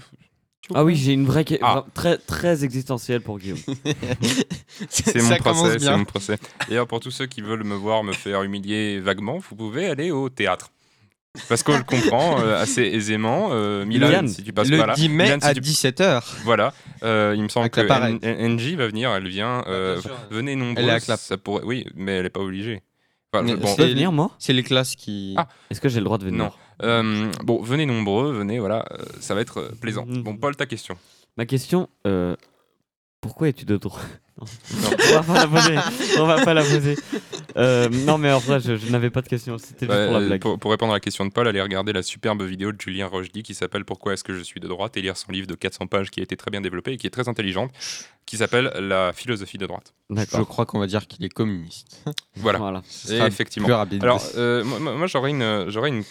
[0.74, 1.86] ah oui, j'ai une vraie question Ah.
[1.94, 3.58] très, très existentielle pour Guillaume.
[4.90, 5.90] c'est mon procès.
[5.96, 6.38] Mon procès.
[6.68, 10.10] D'ailleurs, pour tous ceux qui veulent me voir me faire humilier vaguement, vous pouvez aller
[10.10, 10.70] au théâtre.
[11.48, 13.50] Parce qu'on le comprend euh, assez aisément.
[13.52, 14.28] Euh, Milan, Milan.
[14.28, 14.94] si tu passes Le pas là.
[14.94, 16.22] 10 mai Milan, si à tu- 17h.
[16.44, 16.72] Voilà,
[17.04, 17.74] Euh, il me semble Avec
[18.20, 19.62] que NJ va venir, elle vient.
[19.68, 20.16] euh, sûr.
[20.30, 20.82] venez nombreux.
[20.82, 21.20] Elle est à Clap.
[21.20, 21.62] ça pourrait...
[21.64, 22.82] Oui, mais elle n'est pas obligée.
[23.32, 25.34] Enfin, je- bon, venir, moi C'est les classes qui.
[25.36, 25.46] Ah.
[25.70, 26.50] Est-ce que j'ai le droit de venir Non.
[26.82, 28.86] Euh, bon, venez nombreux, venez, voilà,
[29.20, 30.06] ça va être plaisant.
[30.08, 30.96] Bon, Paul, ta question.
[31.36, 32.34] Ma question, euh,
[33.20, 34.00] pourquoi es-tu de droit
[34.40, 34.46] Non.
[35.10, 35.76] On va pas la poser.
[36.18, 36.96] On va pas la poser.
[37.56, 39.58] Euh, non, mais en vrai, je, je n'avais pas de question.
[39.58, 40.40] C'était juste pour la euh, blague.
[40.40, 43.06] pour, pour répondre à la question de Paul, allez regarder la superbe vidéo de Julien
[43.06, 45.54] Rochdy qui s'appelle Pourquoi est-ce que je suis de droite et lire son livre de
[45.54, 47.70] 400 pages qui a été très bien développé et qui est très intelligente,
[48.26, 49.92] qui s'appelle La philosophie de droite.
[50.10, 52.04] Je crois qu'on va dire qu'il est communiste.
[52.36, 52.82] Voilà, Voilà.
[53.10, 53.66] Et effectivement.
[53.66, 54.02] plus rapide.
[54.04, 56.04] Alors, euh, moi, moi, j'aurais une, une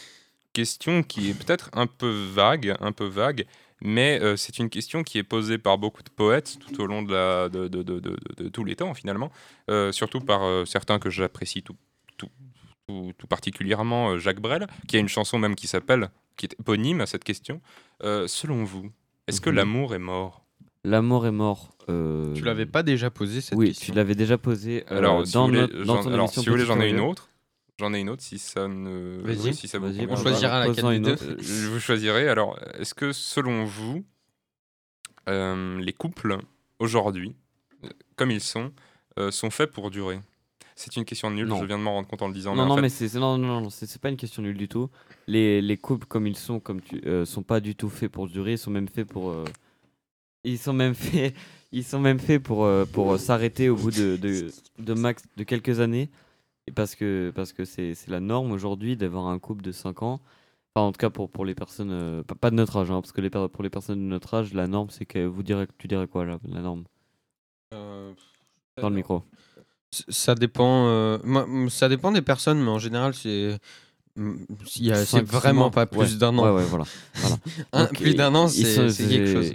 [0.52, 3.46] question qui est peut-être un peu vague, un peu vague,
[3.82, 7.02] mais euh, c'est une question qui est posée par beaucoup de poètes tout au long
[7.04, 9.32] de, la, de, de- de- de- de tous les temps, finalement,
[9.70, 11.76] euh, surtout par euh, certains que j'apprécie tout,
[12.18, 12.30] tout,
[12.88, 16.54] tout- tout particulièrement, euh, Jacques Brel, qui a une chanson même qui s'appelle qui est
[16.60, 17.62] éponyme à cette question.
[18.04, 18.92] Euh, selon vous,
[19.28, 19.56] est-ce que Mhm.
[19.56, 20.44] l'amour est mort?
[20.84, 21.76] L'amour est mort.
[21.90, 25.26] euh, Tu l'avais pas déjà posé cette Oui, question tu l'avais déjà posé euh, Alors,
[25.26, 27.30] si dans, voulez, notre- dans ton alors, émission si vous voulez, j'en ai une autre.
[27.80, 29.20] J'en ai une autre si ça ne.
[29.24, 29.50] Vas-y.
[29.50, 31.12] oui, si ça vous on choisira laquelle une deux.
[31.14, 31.26] autre.
[31.40, 32.28] Je vous choisirai.
[32.28, 34.04] Alors, est-ce que selon vous,
[35.30, 36.38] euh, les couples
[36.80, 37.36] aujourd'hui,
[37.84, 38.72] euh, comme ils sont,
[39.20, 40.20] euh, sont faits pour durer?
[40.76, 41.48] C'est une question nulle.
[41.48, 41.60] Non.
[41.60, 42.56] Je viens de m'en rendre compte en le disant.
[42.56, 44.68] Non, mais non, fait- mais c'est non, non, non, c'est pas une question nulle du
[44.68, 44.90] tout.
[45.28, 48.28] Les, les couples comme ils sont, comme tu, euh, sont pas du tout faits pour
[48.28, 48.54] durer.
[48.54, 49.30] Ils sont même faits pour.
[49.32, 49.44] euh,
[50.44, 51.36] ils sont même faits.
[51.72, 55.44] Ils sont même faits pour euh, pour s'arrêter au bout de, de, de max de
[55.44, 56.10] quelques années.
[56.68, 60.04] Et parce que parce que c'est c'est la norme aujourd'hui d'avoir un couple de 5
[60.04, 60.20] ans.
[60.76, 63.02] Enfin, en tout cas pour pour les personnes euh, pas, pas de notre âge, hein,
[63.02, 65.44] parce que les per- pour les personnes de notre âge, la norme c'est que vous
[65.44, 66.84] direz tu dirais quoi la, la norme?
[67.74, 68.14] Euh,
[68.82, 69.24] dans le micro.
[69.92, 70.88] Ça dépend.
[70.88, 73.58] euh, moi, m- ça dépend des personnes, mais en général, c'est.
[74.18, 74.46] il
[74.86, 75.72] y a- C'est Cinq, six vraiment mois.
[75.72, 76.20] pas plus Ouais.
[76.20, 76.44] d'un an.
[76.46, 76.86] Ouais, ouais, voilà.
[77.74, 79.54] Un- Donc, plus d'un an, ils c'est sont- c'est quelque chose.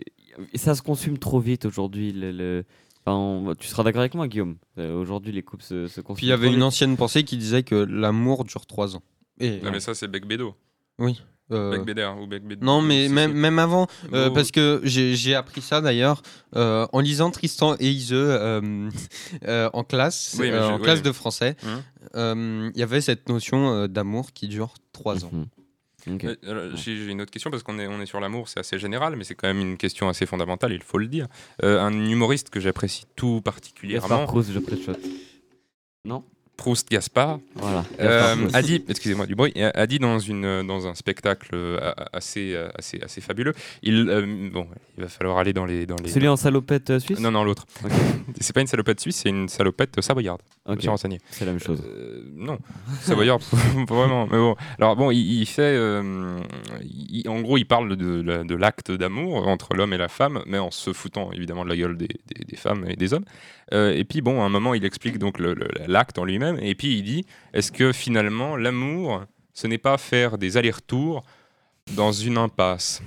[0.55, 2.13] Ça se consume trop vite aujourd'hui.
[2.13, 2.65] Le, le-
[3.05, 4.57] enfin, on- tu seras d'accord avec moi, Guillaume.
[4.79, 6.17] Euh, aujourd'hui, les couples se, se consument.
[6.17, 9.03] Puis il y avait une ancienne pensée qui disait que l'amour dure trois ans.
[9.41, 10.55] Et, Non, mais ça, c'est Bec Bédo.
[10.99, 11.21] oui.
[11.51, 12.65] euh, Bec Béder ou Bec Bédo.
[12.65, 16.23] non, mais même, même avant, euh, Bon, parce que j'ai j'ai appris ça d'ailleurs
[16.57, 18.89] euh, en lisant Tristan et Iseux euh,
[19.49, 20.83] euh, en classe, Oui, mais euh, je- en oui.
[20.83, 21.57] classe de français.
[22.15, 25.31] Euh, Il y avait cette notion euh, d'amour qui dure trois ans.
[25.33, 25.47] Mhm.
[26.09, 29.17] Euh, J'ai une autre question parce qu'on est, on est sur l'amour, c'est assez général,
[29.17, 31.27] mais c'est quand même une question assez fondamentale, il faut le dire.
[31.63, 34.59] Euh, un humoriste que j'apprécie tout Gaspard particulièrement, Proust, je.
[36.05, 36.25] Non?
[36.57, 37.85] Proust Gaspard, Voilà.
[37.99, 41.49] euh, Gaspard a dit, excusez-moi du bruit, a a dit dans, une, dans un spectacle
[41.55, 43.53] euh, a- assez, euh, assez, assez fabuleux,
[43.83, 45.87] il, euh, bon, il va falloir aller dans les...
[45.87, 47.67] Dans les Celui en salopette euh, suisse non, non, l'autre.
[47.85, 47.91] Ok.
[48.41, 50.43] c'est pas une salopette suisse, c'est une salopette savoyarde.
[50.67, 51.21] Je me Ok, suis renseigné.
[51.31, 51.83] c'est la même chose.
[51.85, 52.59] Euh, non,
[53.01, 53.57] Savoyard, pas
[53.95, 54.27] vraiment.
[54.31, 56.39] Mais bon, alors bon, il, il fait, euh,
[56.83, 60.59] il- en gros, il parle de, de l'acte d'amour entre l'homme et la femme, mais
[60.59, 63.25] en se foutant évidemment de la gueule des, des- des femmes et des hommes.
[63.73, 65.39] Euh, et puis bon, à un moment, il explique donc
[65.87, 69.25] l'acte en lui-même, et puis il dit, est-ce que finalement, l'amour,
[69.55, 71.23] ce n'est pas faire des allers-retours
[71.95, 73.03] dans une impasse?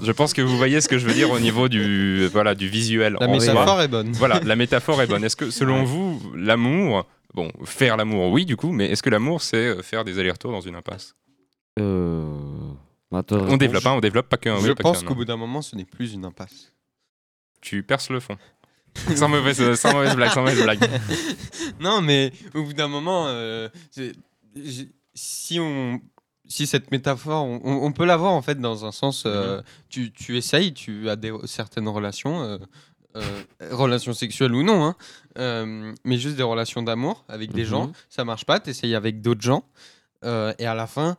[0.00, 2.68] Je pense que vous voyez ce que je veux dire au niveau du, voilà, du
[2.68, 3.16] visuel.
[3.20, 3.52] La soi.
[3.54, 4.12] métaphore est bonne.
[4.12, 5.24] Voilà, la métaphore est bonne.
[5.24, 9.42] Est-ce que selon vous, l'amour, bon, faire l'amour, oui, du coup, mais est-ce que l'amour,
[9.42, 11.16] c'est euh, faire des allers-retours dans une impasse?
[11.80, 12.24] Euh...
[13.10, 14.56] On développe, hein, on développe pas qu'un.
[14.56, 16.72] oui, Je pas pense qu'au bout d'un moment, ce n'est plus une impasse.
[17.60, 18.36] Tu perces le fond.
[19.16, 20.78] sans, mauvaise, sans mauvaise blague, sans mauvaise blague.
[21.80, 23.68] non, mais au bout d'un moment, euh,
[25.14, 26.00] si on,
[26.46, 30.12] si cette métaphore, on, on peut la voir en fait dans un sens, euh, tu,
[30.12, 32.58] tu essayes, tu as des, certaines relations, euh,
[33.16, 34.96] euh, relations sexuelles ou non, hein,
[35.38, 37.68] euh, mais juste des relations d'amour avec des Mhm.
[37.68, 39.64] gens, ça marche pas, tu essayes avec d'autres gens,
[40.24, 41.16] euh, et à la fin,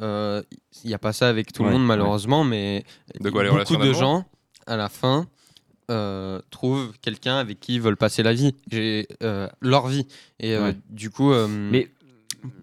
[0.00, 0.42] il
[0.86, 1.86] n'y a pas ça avec tout le monde ouais.
[1.88, 2.84] malheureusement, mais
[3.20, 4.24] De quoi, les beaucoup de gens,
[4.66, 5.26] à la fin,
[5.90, 10.06] euh, trouvent quelqu'un avec qui ils veulent passer la vie, J'ai, euh, leur vie.
[10.40, 10.76] Et euh, Ouais.
[10.90, 11.88] du coup, euh, Mais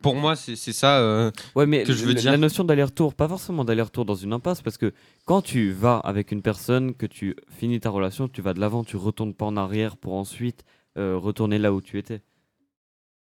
[0.01, 0.99] pour moi, c'est c'est ça.
[0.99, 2.31] euh, Ouais, mais que je veux la- dire.
[2.31, 4.93] la notion d'aller-retour, pas forcément d'aller-retour dans une impasse, parce que
[5.25, 8.83] quand tu vas avec une personne, que tu finis ta relation, tu vas de l'avant,
[8.83, 10.63] tu retournes pas en arrière pour ensuite
[10.97, 12.19] euh, retourner là où tu étais.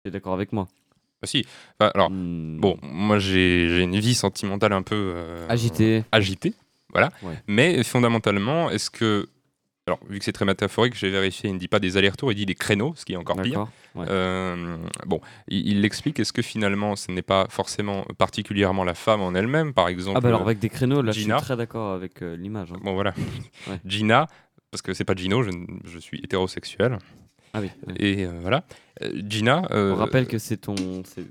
[0.03, 0.67] Tu es d'accord avec moi?
[1.21, 1.45] Ah, si.
[1.79, 4.95] Enfin, alors, Hmm, bon, moi, j'ai j'ai une vie sentimentale un peu.
[5.15, 6.03] euh, Agité.
[6.13, 6.53] agitée,
[6.93, 7.09] voilà.
[7.23, 7.33] Ouais.
[7.47, 9.27] Mais fondamentalement, est-ce que.
[9.89, 12.35] Alors, vu que c'est très métaphorique, j'ai vérifié, il ne dit pas des allers-retours, il
[12.35, 13.67] dit des créneaux, ce qui est encore pire.
[13.95, 14.05] Ouais.
[14.07, 16.19] Euh, bon, il l'explique.
[16.19, 20.21] Est-ce que finalement, ce n'est pas forcément particulièrement la femme en elle-même, par exemple Ah
[20.21, 21.37] bah alors avec des créneaux, là je Gina.
[21.39, 22.71] suis très d'accord avec euh, l'image.
[22.71, 22.79] hein.
[22.83, 23.15] Bon, voilà.
[23.67, 23.79] Ouais.
[23.83, 24.27] Gina,
[24.69, 25.49] parce que c'est pas Gino, je,
[25.85, 26.99] je suis hétérosexuel.
[27.53, 27.71] Ah oui.
[27.97, 28.63] Et euh, voilà.
[29.27, 29.63] Gina.
[29.71, 30.75] On rappelle que c'est ton,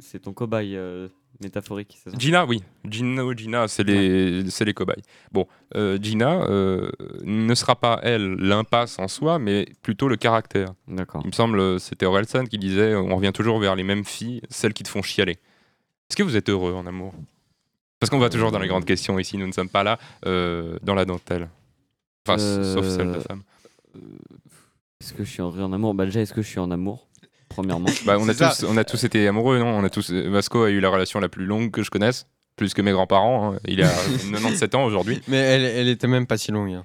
[0.00, 0.76] c'est ton cobaye
[1.40, 2.62] métaphorique, c'est ça Gina, oui.
[2.88, 5.02] Gino, Gina, c'est les, c'est les cobayes.
[5.32, 5.46] Bon,
[5.76, 6.90] euh, Gina euh,
[7.22, 10.74] ne sera pas, elle, l'impasse en soi, mais plutôt le caractère.
[10.86, 11.22] D'accord.
[11.24, 14.72] Il me semble, c'était Orelsan qui disait on revient toujours vers les mêmes filles, celles
[14.74, 15.38] qui te font chialer.
[16.10, 17.14] Est-ce que vous êtes heureux en amour?
[18.00, 20.78] Parce qu'on va toujours dans les grandes questions ici, nous ne sommes pas là euh,
[20.82, 21.48] dans la dentelle.
[22.26, 23.42] Enfin, Euh, sauf celle de femme.
[25.00, 25.94] Est-ce que je suis heureux en amour?
[25.94, 27.07] Bah déjà, est-ce que je suis en amour?
[27.48, 27.88] Premièrement.
[28.04, 29.66] Bah, on, a tous, on a tous été amoureux, non?
[29.68, 30.10] On a tous.
[30.10, 32.26] Vasco a eu la relation la plus longue que je connaisse,
[32.56, 33.54] plus que mes grands-parents.
[33.54, 33.58] hein.
[33.66, 33.88] Il a
[34.32, 35.20] 97 ans aujourd'hui.
[35.28, 36.72] mais elle, elle était même pas si longue.
[36.72, 36.84] hein.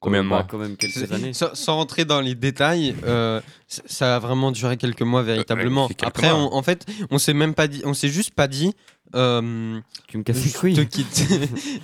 [0.00, 0.46] Combien de Bah, mois?
[0.48, 1.32] Quand même quelques années.
[1.32, 5.88] Sans, sans rentrer dans les détails, euh, c- ça a vraiment duré quelques mois véritablement.
[5.88, 6.38] c'est quelques Après, mois.
[6.52, 8.74] on- en fait, on s'est même pas dit, on s'est juste pas dit.
[9.14, 11.24] euh, Tu me casses les je couilles te quitte.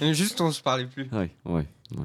[0.13, 1.09] juste, on se parlait plus.
[1.13, 1.67] Ouais, ouais,
[1.97, 2.05] ouais.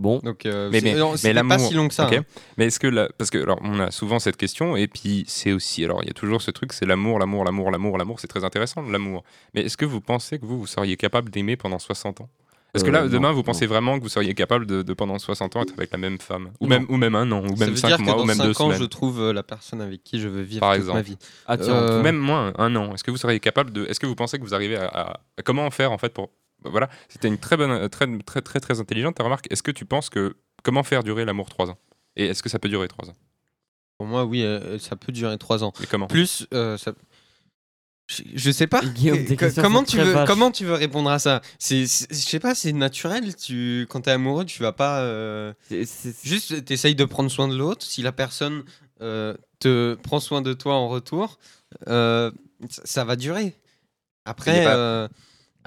[0.00, 2.08] Bon, Donc, euh, Mais- c'est- mais- non, mais pas l'amour, si long que ça.
[2.10, 2.24] hein.
[2.56, 5.52] Mais est-ce que la- parce que alors on a souvent cette question et puis c'est
[5.52, 8.26] aussi alors il y a toujours ce truc c'est l'amour l'amour l'amour l'amour l'amour c'est
[8.28, 9.24] très intéressant l'amour
[9.54, 12.30] mais est-ce que vous pensez que vous vous seriez capable d'aimer pendant 60 ans?
[12.72, 13.42] Est-ce que Euh, là non, demain vous non.
[13.42, 16.18] pensez vraiment que vous seriez capable de, de, pendant 60 ans être avec la même
[16.18, 16.50] femme?
[16.60, 16.70] Ou Non.
[16.78, 18.26] même ou même un an ou Ça même veut 5 dire que mois dans ou
[18.26, 18.80] même 2 cinq ans, semaines?
[18.80, 20.98] je trouve euh, la personne avec qui je veux vivre Par toute exemple.
[20.98, 21.18] ma vie.
[21.46, 23.98] ah tiens, Euh, ou même moins un an est-ce que vous seriez capable de est-ce
[23.98, 26.30] que vous pensez que vous arrivez à, à- à- comment faire en fait pour
[26.64, 29.84] voilà c'était une très bonne très très très très intelligente ta remarque est-ce que tu
[29.84, 31.78] penses que comment faire durer l'amour 3 ans?
[32.16, 33.16] Et est-ce que ça peut durer 3 ans?
[33.98, 35.74] Pour moi, oui, euh, ça peut durer trois ans.
[35.78, 36.06] mais comment?
[36.06, 36.94] Plus, euh, ça...
[38.06, 38.80] je, je sais pas.
[39.56, 41.42] Comment tu veux comment tu veux répondre à ça?
[41.60, 43.36] Je sais pas, c'est naturel.
[43.36, 45.52] Tu quand t'es amoureux, tu vas pas euh,
[46.24, 47.84] juste t'essayes de prendre soin de l'autre.
[47.84, 48.64] Si la personne
[49.02, 51.38] euh, te prend soin de toi en retour,
[51.88, 52.30] euh,
[52.70, 53.54] ça, ça va durer.
[54.24, 54.64] Après,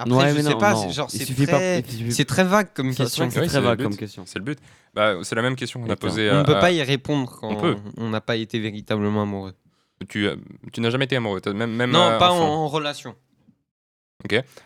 [0.03, 0.73] après, Ouais, je mais sais non, pas.
[0.73, 0.81] non.
[0.87, 1.81] c'est Genre, Il c'est suffit pas- très,
[2.25, 3.29] très vague comme question.
[3.29, 3.83] c'est très vague but.
[3.83, 4.23] comme question.
[4.25, 4.59] C'est le but.
[4.93, 6.37] Bah, c'est la même question qu'on a posée On à.
[6.39, 7.75] ne peut pas y répondre quand On peut.
[7.97, 9.53] on n'a pas été véritablement amoureux.
[10.09, 10.35] Tu, euh,
[10.71, 13.15] tu n'as jamais été amoureux, même, même Non, euh, pas en, relation.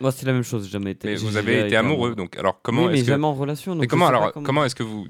[0.00, 1.08] Moi, c'est la même chose, jamais été.
[1.08, 3.72] Mais vous avez été amoureux, donc alors comment oui, mais est-ce que jamais en relation.
[3.72, 5.06] donc mais comment pas alors comment, est-ce que vous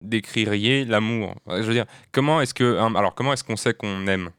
[0.00, 1.34] décririez l'amour?
[1.48, 4.30] Je veux dire, comment est-ce que alors comment est-ce qu'on sait qu'on aime?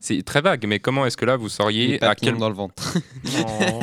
[0.00, 2.94] C'est- très vague, mais comment est-ce que là vous sauriez à quel dans le ventre.
[3.38, 3.80] Oh,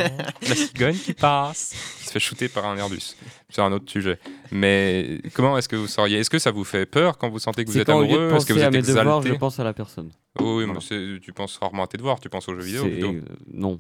[0.47, 3.15] la cigogne qui passe, qui se fait shooter par un Airbus.
[3.49, 4.19] C'est un autre sujet.
[4.51, 7.63] Mais comment est-ce que vous sauriez Est-ce que ça vous fait peur quand vous sentez
[7.65, 9.63] que vous êtes quand amoureux Est-ce que vous à êtes mes devoirs, je pense à
[9.63, 10.11] la personne.
[10.39, 10.81] Oh oui, mais Voilà.
[10.81, 12.83] c'est- tu penses rarement à tes devoirs, tu penses aux jeux vidéo.
[12.83, 13.13] Plutôt.
[13.13, 13.21] euh,
[13.53, 13.79] non.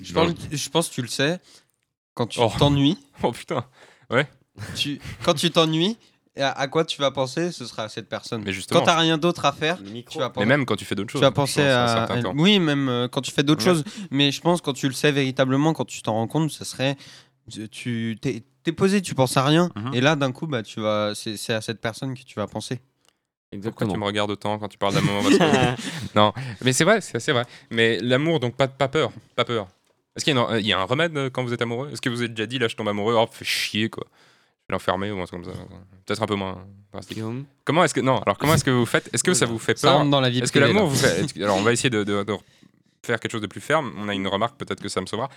[0.00, 1.38] Je, parle- je pense que tu le sais.
[2.14, 2.50] Quand tu Oh.
[2.58, 3.64] t'ennuies, Oh putain.
[4.76, 5.96] tu, quand tu t'ennuies,
[6.42, 8.42] à, à quoi tu vas penser Ce sera à cette personne.
[8.44, 8.80] Mais justement.
[8.80, 11.08] Quand t'as rien d'autre à faire, tu vas Mais penser, même quand tu fais d'autres
[11.08, 11.20] tu choses.
[11.22, 12.32] vas je penser pense, à.
[12.34, 13.70] Oui, même euh, quand tu fais d'autres Ouais.
[13.74, 13.84] choses.
[14.10, 16.96] Mais je pense quand tu le sais véritablement, quand tu t'en rends compte, ce serait.
[17.70, 19.70] Tu t'es posé, tu penses à rien.
[19.76, 19.94] Mhm.
[19.94, 21.12] Et là, d'un coup, bah, tu vas.
[21.14, 22.76] C'est à cette personne que tu vas penser.
[22.76, 23.92] Pourquoi Exactement.
[23.92, 25.82] tu me regardes autant quand tu parles d'amour parce que-
[26.16, 26.32] Non,
[26.64, 27.44] mais c'est vrai, c'est assez vrai.
[27.70, 29.68] Mais l'amour, donc pas, pas peur, pas peur.
[30.16, 31.90] Est-ce qu'il y, a une- il y a un remède euh, quand vous êtes amoureux?
[31.92, 34.06] Est-ce que vous avez déjà dit là je tombe amoureux, oh fais chier quoi?
[34.68, 35.60] Je vais l'enfermer ou un truc comme ça.
[36.06, 37.16] Peut-être un peu moins drastique.
[37.16, 39.10] Guillaume Comment est-ce que non Alors comment est-ce que vous faites?
[39.12, 40.06] Est-ce que ça vous fait peur?
[40.06, 42.34] dans la vie Est-ce que l'amour vous fait Alors on va essayer de, de- de
[43.04, 43.92] faire quelque chose de plus ferme.
[43.98, 45.28] On a une remarque, peut-être que ça me sauvera.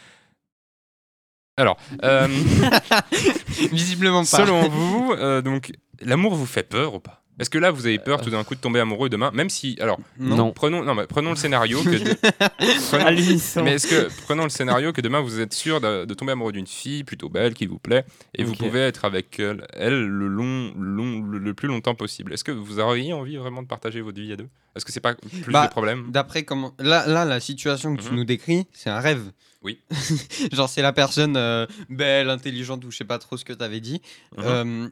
[1.57, 2.27] Alors, euh,
[3.71, 4.25] Visiblement pas.
[4.25, 7.23] selon vous, euh, donc l'amour vous fait peur ou pas?
[7.39, 9.77] Est-ce que là vous avez peur tout d'un coup de tomber amoureux demain, même si
[9.79, 10.51] alors Non.
[10.51, 12.17] prenons non mais prenons le scénario que de-
[12.89, 13.63] prenons- l'unisson.
[13.63, 16.51] mais est-ce que prenons le scénario que demain vous êtes sûr de, de tomber amoureux
[16.51, 18.05] d'une fille plutôt belle qui vous plaît
[18.35, 22.33] et vous pouvez être avec elle, elle le long, long le, le plus longtemps possible.
[22.33, 24.47] Est-ce que vous auriez envie vraiment de partager votre vie à deux?
[24.75, 26.11] Est-ce que c'est pas plus Bah, de problèmes?
[26.11, 26.73] D'après comment.
[26.79, 28.15] Là, là, la situation que tu Mhm.
[28.15, 29.31] nous décris, c'est un rêve.
[29.63, 29.79] Oui.
[30.51, 33.63] Genre, c'est la personne euh, belle, intelligente, ou je sais pas trop ce que tu
[33.63, 34.01] avais dit.
[34.37, 34.43] Mhm.
[34.45, 34.87] Euh,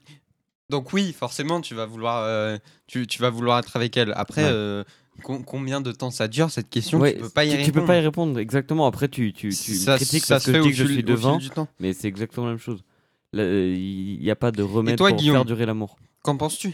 [0.70, 4.14] donc, oui, forcément, tu vas vouloir, euh, tu, tu vas vouloir être avec elle.
[4.16, 4.50] Après, Ouais.
[4.52, 4.84] euh,
[5.24, 7.62] com- combien de temps ça dure cette question Ouais, Tu peux pas y tu, tu
[7.66, 7.82] répondre.
[7.82, 8.88] peux pas y répondre, exactement.
[8.88, 10.84] Après, tu, tu, tu ça, me critiques ça parce se que fait je que je
[10.86, 11.68] fil- suis devant, du temps.
[11.80, 12.84] mais c'est exactement la même chose.
[13.36, 15.98] Euh, Il n'y a pas de remède toi, pour Guillaume faire durer l'amour.
[16.24, 16.74] Qu'en penses-tu?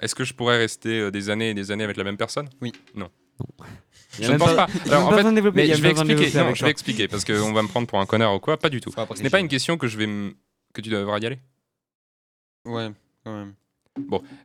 [0.00, 2.48] Est-ce que je pourrais rester euh, des années et des années avec la même personne?
[4.18, 4.66] Il y Je a ne pense pas.
[4.88, 5.22] Alors, en fait,
[5.54, 6.38] mais je vais expliquer.
[6.38, 8.68] Non, je vais expliquer parce qu'on va me prendre pour un connard ou quoi Pas
[8.68, 8.90] du tout.
[9.14, 10.32] Ce n'est pas une question que je vais m-
[10.74, 11.38] que tu devras y aller.
[12.66, 12.90] Ouais,
[13.26, 13.54] même.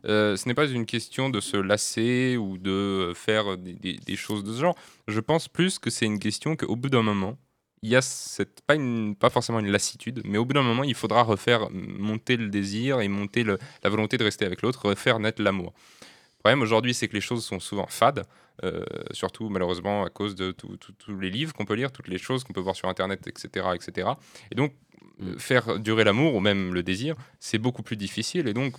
[0.04, 4.44] Euh, ce n'est pas une question de se lasser ou de euh, faire des, choses
[4.44, 4.76] de ce genre.
[5.08, 7.38] Je pense plus que c'est une question qu'au bout d'un moment,
[7.82, 10.82] il y a cette, pas, une, pas forcément une lassitude, mais au bout d'un moment,
[10.82, 15.18] il faudra refaire monter le désir et monter la volonté de rester avec l'autre, refaire
[15.20, 15.72] naître l'amour.
[16.00, 18.24] Le problème aujourd'hui, c'est que les choses sont souvent fades,
[18.64, 22.44] euh, surtout malheureusement à cause de tous les livres qu'on peut lire, toutes les choses
[22.44, 23.66] qu'on peut voir sur Internet, etc.
[23.74, 24.10] etc.
[24.50, 24.72] Et donc,
[25.18, 25.28] Mm.
[25.28, 28.74] euh, faire durer l'amour ou même le désir, c'est beaucoup plus difficile et donc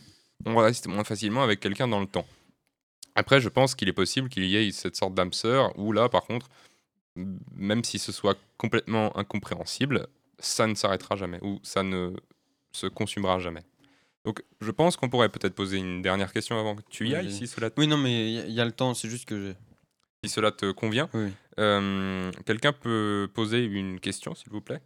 [0.45, 2.27] on reste moins facilement avec quelqu'un dans le temps.
[3.15, 6.09] Après, je pense qu'il est possible qu'il y ait cette sorte d'âme sœur où là,
[6.09, 6.47] par contre,
[7.55, 10.07] même si ce soit complètement incompréhensible,
[10.37, 12.11] ça ne s'arrêtera jamais ou ça ne
[12.71, 13.63] se consumera jamais.
[14.23, 17.31] Donc, je pense qu'on pourrait peut-être poser une dernière question avant que tu y ailles,
[17.31, 19.25] si cela, Oui, non, mais il y a- il y, a le temps, c'est juste
[19.25, 19.55] que j'ai.
[20.23, 21.09] si cela te convient.
[21.13, 21.31] Oui.
[21.59, 24.81] Euh, Quelqu'un peut poser une question, s'il vous plaît?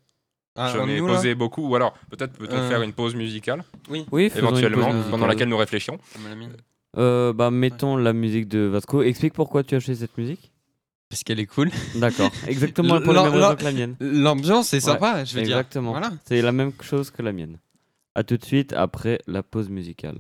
[0.56, 3.16] Ah, J'en ai nous, là posé beaucoup, ou alors peut-être peut-on Euh, faire une pause
[3.16, 4.06] musicale, Oui,
[4.36, 5.12] éventuellement, pause musicale.
[5.12, 5.58] pendant laquelle nous
[6.36, 6.56] mienne.
[6.98, 9.02] Euh, bah, mettons la musique de Vasco.
[9.02, 10.52] Explique pourquoi tu as acheté cette musique.
[11.10, 11.70] Parce qu'elle est cool.
[11.96, 12.30] D'accord.
[12.48, 13.96] Exactement pour la- mêmes la- raisons que la mienne.
[14.02, 15.58] L'ambiance est sympa, je veux dire.
[15.58, 15.92] Exactement.
[15.92, 16.12] Voilà.
[16.26, 17.58] C'est la même chose que la mienne.
[18.16, 20.18] À tout de suite après la pause musicale.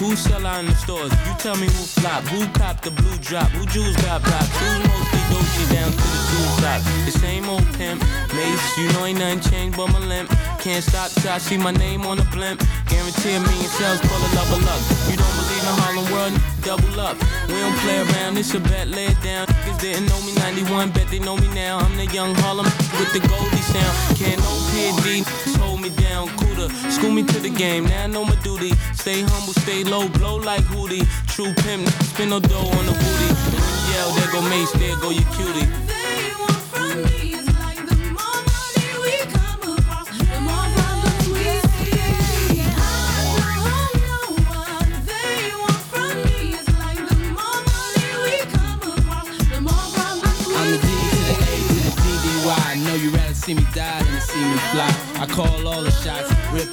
[0.00, 1.12] Who sell out in the stores.
[1.28, 4.80] You tell me who flop, who cop the blue drop, who jewels got pop, who's
[4.88, 6.80] mostly Dolce down to the jewel top.
[7.04, 8.00] The same old pimp,
[8.34, 10.30] Mace, you know ain't nothing changed but my limp.
[10.58, 12.64] Can't stop till I see my name on the blimp.
[12.88, 14.80] Guarantee a million sales, pull a level up.
[15.12, 16.32] You don't believe in Harlem World,
[16.64, 17.16] double up.
[17.48, 19.46] We don't play around, it's a bet, lay it down.
[19.80, 21.78] Didn't know me 91, bet they know me now.
[21.78, 22.66] I'm the young Harlem
[22.98, 24.18] with the Goldie sound.
[24.18, 25.24] Can't no PD,
[25.56, 26.68] hold me down, cooler.
[26.90, 28.72] School me to the game, now I know my duty.
[28.92, 31.08] Stay humble, stay low, blow like Hootie.
[31.28, 33.28] True pimp, spin no dough on the booty.
[33.90, 35.90] Yell, there go Mace, there go your cutie.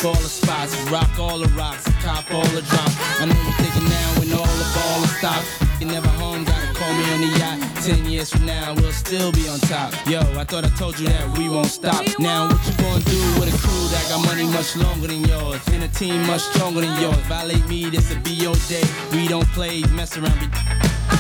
[0.06, 2.96] All the spots, rock all the rocks, top all the drops.
[3.20, 5.48] I know you're thinking now when all the ball is stopped.
[5.80, 7.58] You never home, gotta call me on the yacht.
[7.84, 9.94] Ten years from now, we'll still be on top.
[10.08, 12.04] Yo, I thought I told you that we won't stop.
[12.20, 15.62] Now, what you gonna do with a crew that got money much longer than yours?
[15.72, 17.18] And a team much stronger than yours.
[17.28, 18.84] Violate me, this'll be your day.
[19.12, 20.48] We don't play, mess around, be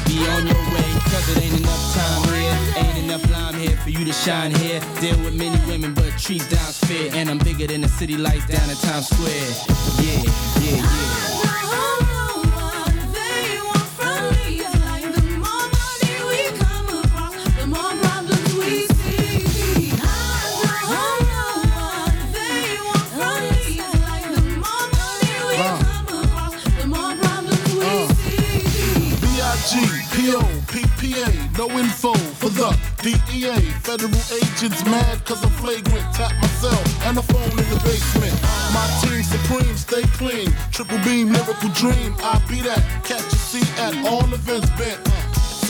[0.05, 2.57] be on your way, cause it ain't enough time here.
[2.77, 4.79] Ain't enough lime here for you to shine here.
[5.01, 7.11] Deal with many women, but treat down's fair.
[7.13, 9.51] And I'm bigger than the city lights down in Times Square.
[10.05, 10.23] Yeah,
[10.61, 11.17] yeah, yeah.
[31.57, 32.16] No info
[33.07, 33.55] DEA.
[33.87, 36.03] Federal agents mad cause I'm flagrant.
[36.11, 38.35] Tap myself and the phone in the basement.
[38.75, 40.51] My team supreme, stay clean.
[40.75, 42.15] Triple beam, lyrical dream.
[42.19, 42.83] I be that.
[43.07, 44.99] Catch a seat at all events bent.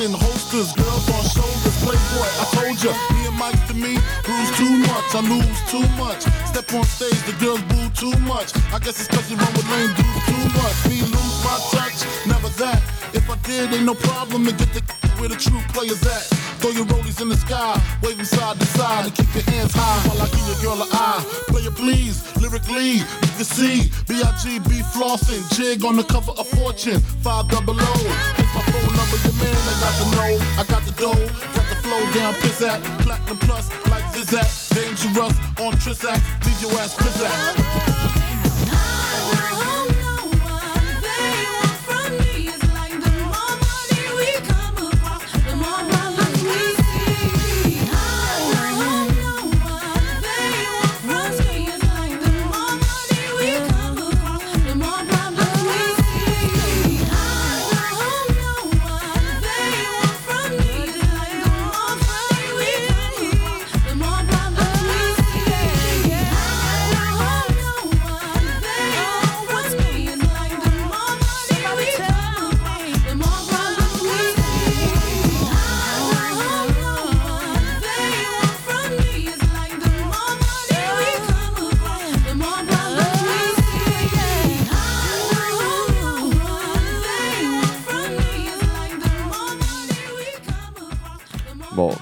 [0.02, 2.30] In holsters, girls on shoulders, playboy.
[2.42, 3.98] I told ya, me and Mike to me,
[4.30, 6.22] lose too much, I lose too much.
[6.50, 8.54] Step on stage, the girls boo too much.
[8.74, 10.78] I guess it's cause you run with lame dudes too much.
[10.90, 12.82] Me lose my touch, never that.
[13.14, 14.82] If I did, ain't no problem and get the
[15.18, 16.47] where the true players at.
[16.60, 20.10] Throw your rollies in the sky, them side to side, and keep your hands high
[20.10, 21.24] while I give your girl an eye.
[21.48, 24.82] Player please, lyrically, you can see B.I.G.B.
[24.90, 27.94] flossing, jig on the cover of Fortune, 5 double O.
[28.36, 31.70] Here's my phone number, your man, I got the know, I got the dough, got
[31.70, 36.96] the flow down, piss at, platinum plus, like Zizak, dangerous on Trisac, leave your ass
[36.98, 37.30] piss Bon,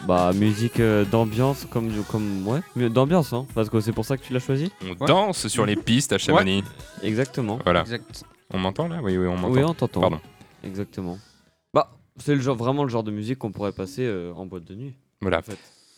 [0.07, 4.23] bah musique euh, d'ambiance comme comme ouais, d'ambiance hein, parce que c'est pour ça que
[4.23, 4.71] tu l'as choisi.
[4.83, 4.95] On Ouais.
[5.07, 6.63] danse sur les pistes à Chamonix.
[7.01, 7.59] Exactement.
[7.63, 7.81] Voilà.
[7.81, 8.23] Exact.
[8.53, 8.99] On m'entend là?
[9.01, 9.53] Oui, oui, on m'entend.
[9.53, 10.01] Oui, on t'entend.
[10.01, 10.19] Pardon.
[10.63, 11.17] Exactement.
[11.73, 14.65] Bah, c'est le genre vraiment le genre de musique qu'on pourrait passer euh, en boîte
[14.65, 14.93] de nuit.
[15.21, 15.39] Voilà.
[15.39, 15.57] En fait.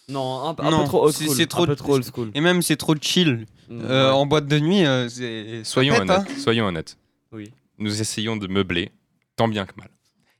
[0.09, 1.35] Non, un, un Non, peu trop old c'est- school.
[1.35, 2.31] c'est trop- un peu trop old school.
[2.33, 3.45] Et même, c'est trop chill.
[3.69, 4.15] Mm, Euh, ouais.
[4.17, 5.09] En boîte de nuit, euh,
[5.65, 6.09] Soyons honnêtes.
[6.09, 6.25] hein.
[6.37, 6.97] Soyons honnêtes.
[7.33, 7.51] Oui.
[7.77, 8.91] Nous essayons de meubler
[9.35, 9.89] tant bien que mal.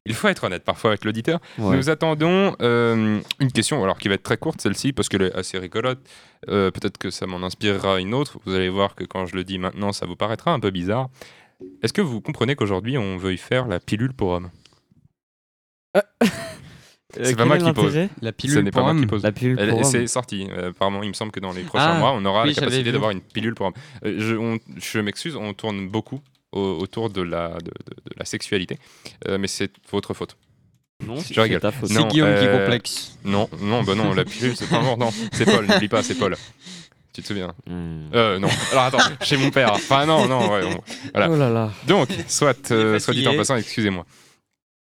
[0.09, 1.39] Il faut être honnête parfois avec l'auditeur.
[1.57, 1.75] Ouais.
[1.75, 5.35] Nous attendons euh, une question, alors qui va être très courte celle-ci parce qu'elle est
[5.35, 5.99] assez rigolote.
[6.49, 8.39] Euh, Peut-être que ça m'en inspirera une autre.
[8.45, 11.09] Vous allez voir que quand je le dis maintenant, ça vous paraîtra un peu bizarre.
[11.83, 14.49] Est-ce que vous comprenez qu'aujourd'hui on veuille faire la pilule pour hommes
[15.97, 16.01] Euh,
[17.23, 17.97] c'est pas moi qui pose.
[18.21, 19.07] La pilule pour moi qui homme.
[19.07, 19.23] pose.
[19.23, 19.83] La pilule Elle- pour homme.
[19.85, 20.47] C'est sorti.
[20.51, 22.55] Euh, apparemment, il me semble que dans les prochains Ah, mois, on aura oui, la
[22.61, 23.73] capacité d'avoir une pilule pour hommes.
[24.05, 26.21] Euh, je je m'excuse, on tourne beaucoup
[26.57, 28.77] au- autour de la, de, de- de la sexualité,
[29.27, 30.35] Euh, mais c'est votre faute.
[31.05, 31.57] Non, Je rigole.
[31.57, 31.91] c'est ta faute.
[31.91, 32.01] Non.
[32.01, 33.17] C'est Guillaume qui euh, complexe.
[33.23, 35.11] Non, non, bah non, la pilule, c'est pas important.
[35.31, 36.35] C'est Paul, n'oublie pas, c'est Paul.
[37.13, 38.09] Tu te souviens Hmm.
[38.13, 38.47] Euh, non.
[38.71, 39.73] Alors attends, chez mon père.
[39.73, 40.81] Enfin, non, non, ouais, bon.
[41.13, 41.29] Voilà.
[41.31, 41.71] Oh là là.
[41.87, 44.05] Donc, soit, euh, soit dit en passant, excusez-moi.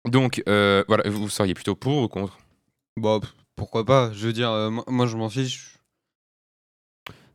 [0.08, 2.38] Donc, euh, voilà, vous seriez plutôt pour ou contre?
[2.98, 4.12] Bon, pff, pourquoi pas?
[4.14, 5.74] Je veux dire, euh, moi, moi, je m'en fiche.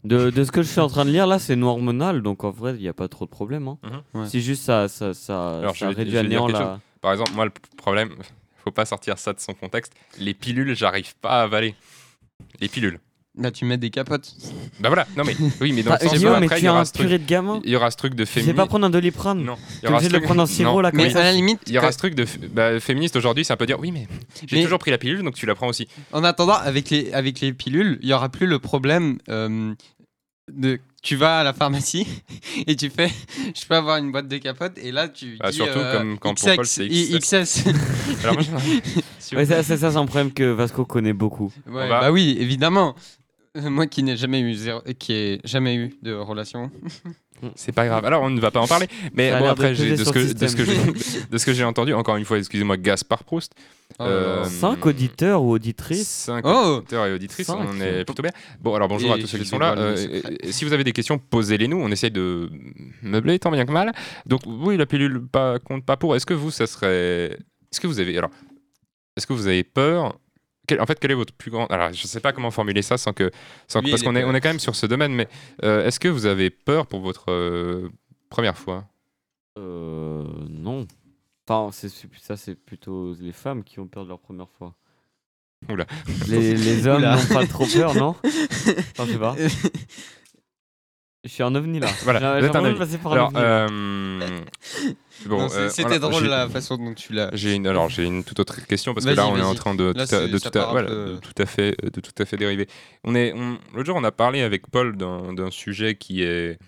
[0.02, 2.50] De, de ce que je suis en train de lire là, c'est hormonal, donc en
[2.50, 3.68] vrai, il n'y a pas trop de problème.
[3.68, 3.78] Hein.
[3.82, 4.20] Mhm.
[4.22, 4.28] Ouais.
[4.28, 6.80] C'est juste ça, ça, ça, Alors, je ça vais- réduit je à néant la.
[7.00, 8.14] Par exemple, moi, le problème,
[8.64, 9.92] faut pas sortir ça de son contexte.
[10.18, 11.74] Les pilules, j'arrive pas à avaler.
[12.60, 12.98] Les pilules.
[13.40, 14.34] Là, tu mets des capotes.
[14.80, 16.68] Bah voilà, non mais oui, mais dans Ah, le sens où après, il tu y
[16.68, 18.26] as aura un ce truc, purée de gamin il y aura ce truc de Tu
[18.28, 18.56] sais féministe.
[18.56, 20.46] pas prendre un doliprane Non, il y aura obligé ce de le truc- prendre en
[20.46, 23.16] sirop là Mais ça à la limite, Il y aura ce truc de bah, féministe
[23.16, 24.06] aujourd'hui, c'est un peu dire oui, mais
[24.46, 25.88] j'ai Mais- toujours pris la pilule, donc tu la prends aussi.
[26.12, 29.72] En attendant, avec les, avec les pilules, il y aura plus le problème euh,
[30.52, 30.78] de.
[31.02, 32.06] Tu vas à la pharmacie
[32.66, 33.08] et tu fais
[33.58, 36.18] je peux avoir une boîte de capotes et là tu Bah, dis surtout euh, comme
[36.18, 37.64] quand pour XX, Paul, c'est I- XS.
[38.22, 41.50] Alors moi, je- si Ouais, vous- ça, ça, c'est un problème que Vasco connaît beaucoup.
[41.66, 42.94] Ouais, Bah oui, évidemment.
[43.56, 46.70] Euh, Moi qui n'ai jamais eu zéro- qui ai jamais eu de relation.
[47.56, 48.04] c'est pas grave.
[48.04, 50.34] Alors on ne va pas en parler, mais bon de après de ce que le
[50.34, 50.94] de ce que système.
[50.96, 53.52] j'ai de ce que j'ai entendu, encore une fois, excusez-moi, Gaspard Proust.
[53.98, 57.58] Oh, Euh, 5 auditeurs ou auditrices 5 Oh auditeurs et auditrices, Cinq.
[57.68, 58.30] on est plutôt bien.
[58.60, 59.74] Bon, alors bonjour Et à tous ceux qui sont là.
[59.76, 59.96] Euh,
[60.50, 61.78] si vous avez des questions, posez-les nous.
[61.80, 62.48] On essaye de
[63.02, 63.92] meubler tant bien que mal.
[64.26, 66.14] Donc oui, la pilule pas, compte pas pour.
[66.14, 67.36] Est-ce que vous, ça serait...
[67.72, 68.16] Est-ce que vous avez...
[68.16, 68.30] Alors,
[69.16, 70.18] est-ce que vous avez peur
[70.70, 71.66] Quel- En fait, quel est votre plus grand...
[71.66, 73.30] Alors, je sais pas comment formuler ça sans que...
[73.66, 75.28] Sans que- Lui, parce qu'on est est, on est quand même sur ce domaine, mais
[75.64, 77.88] euh, est-ce que vous avez peur pour votre euh,
[78.28, 78.84] première fois?
[79.58, 80.24] Euh.
[80.48, 80.86] Non.
[81.48, 81.70] Enfin,
[82.20, 84.76] ça, c'est plutôt les femmes qui ont peur de leur première fois.
[85.68, 85.86] Oula.
[86.28, 88.14] Les, les hommes n'ont pas trop peur, non?
[88.24, 89.34] Enfin, je sais pas.
[91.24, 91.88] Je suis un ovni là.
[92.04, 92.78] Voilà, J'ai- un ovni.
[92.78, 93.40] passer par un Alors, ovni.
[93.42, 94.40] euh,
[95.26, 97.30] bon, euh, C'était voilà, drôle la façon dont tu l'as.
[97.34, 99.74] J'ai une, alors j'ai une toute autre question parce que là on est en train
[99.74, 102.12] de Là, tout à, de tout un voilà, peu- de tout à fait de tout
[102.18, 102.68] à fait dériver.
[103.04, 106.58] On est on- l'autre jour on a parlé avec Paul d'un sujet qui est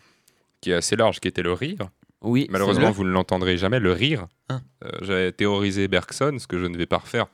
[0.60, 1.88] qui est assez large qui était le rire.
[2.20, 4.26] oui, Malheureusement vous ne l'entendrez jamais le rire.
[4.50, 4.58] Euh,
[5.00, 7.24] J'avais théorisé Bergson, ce que je ne vais pas refaire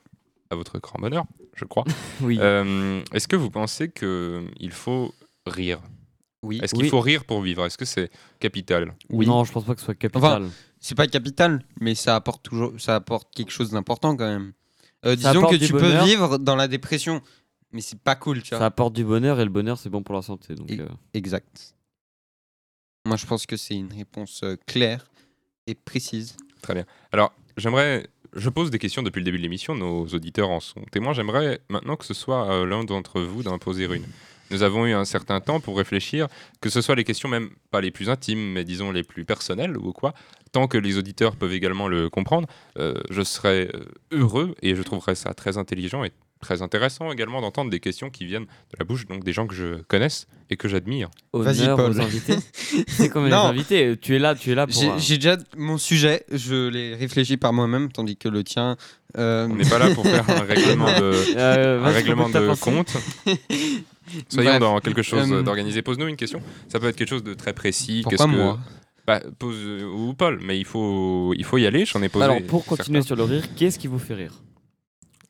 [0.50, 1.24] à votre grand bonheur,
[1.56, 1.82] je crois.
[2.22, 2.38] Oui.
[2.40, 5.12] Euh, Est-ce que vous pensez que il faut
[5.46, 5.80] rire?
[6.42, 6.60] Oui.
[6.62, 6.88] Est-ce qu'il Oui.
[6.88, 7.64] faut rire pour vivre?
[7.66, 8.94] Est-ce que c'est capital?
[9.10, 9.26] Oui.
[9.26, 10.48] Non, je pense pas que ce soit capital.
[10.80, 14.52] C'est pas capital, mais ça apporte toujours, ça apporte quelque chose d'important quand même.
[15.04, 16.02] Euh, Ça disons que tu bonheur.
[16.02, 17.20] peux vivre dans la dépression,
[17.72, 18.66] mais c'est pas cool, tu ça vois.
[18.66, 20.54] apporte du bonheur et le bonheur, c'est bon pour la santé.
[20.54, 21.74] Donc, euh, Exact.
[23.04, 25.10] Moi, je pense que c'est une réponse euh, claire
[25.66, 26.36] et précise.
[26.62, 26.84] Très bien.
[27.12, 28.06] Alors, j'aimerais.
[28.34, 31.14] Je pose des questions depuis le début de l'émission, nos auditeurs en sont témoins.
[31.14, 34.04] J'aimerais maintenant que ce soit euh, l'un d'entre vous d'en poser une.
[34.50, 36.28] Nous avons eu un certain temps pour réfléchir,
[36.60, 39.76] que ce soit les questions même pas les plus intimes, mais disons les plus personnelles
[39.76, 40.14] ou quoi.
[40.52, 42.48] Tant que les auditeurs peuvent également le comprendre,
[42.78, 47.40] euh, je serais euh, heureux et je trouverais ça très intelligent et très intéressant également
[47.40, 50.56] d'entendre des questions qui viennent de la bouche donc des gens que je connaisse et
[50.56, 51.10] que j'admire.
[51.32, 51.90] Vas-y, honneur Paul.
[51.90, 52.36] aux invités.
[52.88, 53.96] c'est comme les invités.
[54.00, 54.80] Tu es là, tu es là pour.
[54.98, 58.76] J'ai euh, déjà mon sujet, je l'ai réfléchi par moi-même, tandis que le tien.
[59.16, 62.96] euh, On n'est pas là pour faire un règlement de, euh, un règlement de compte.
[64.28, 65.82] Soyons Bref, dans quelque chose euh, d'organisé.
[65.82, 66.40] Pose-nous une question.
[66.68, 68.00] Ça peut être quelque chose de très précis.
[68.02, 68.58] Pourquoi Qu'est-ce que- moi
[69.06, 71.84] Bah, pose ou Paul, mais il faut, il faut y aller.
[71.84, 72.24] J'en ai posé.
[72.24, 73.06] Alors, pour continuer certains.
[73.06, 74.32] sur le rire, qui est-ce qui vous fait rire?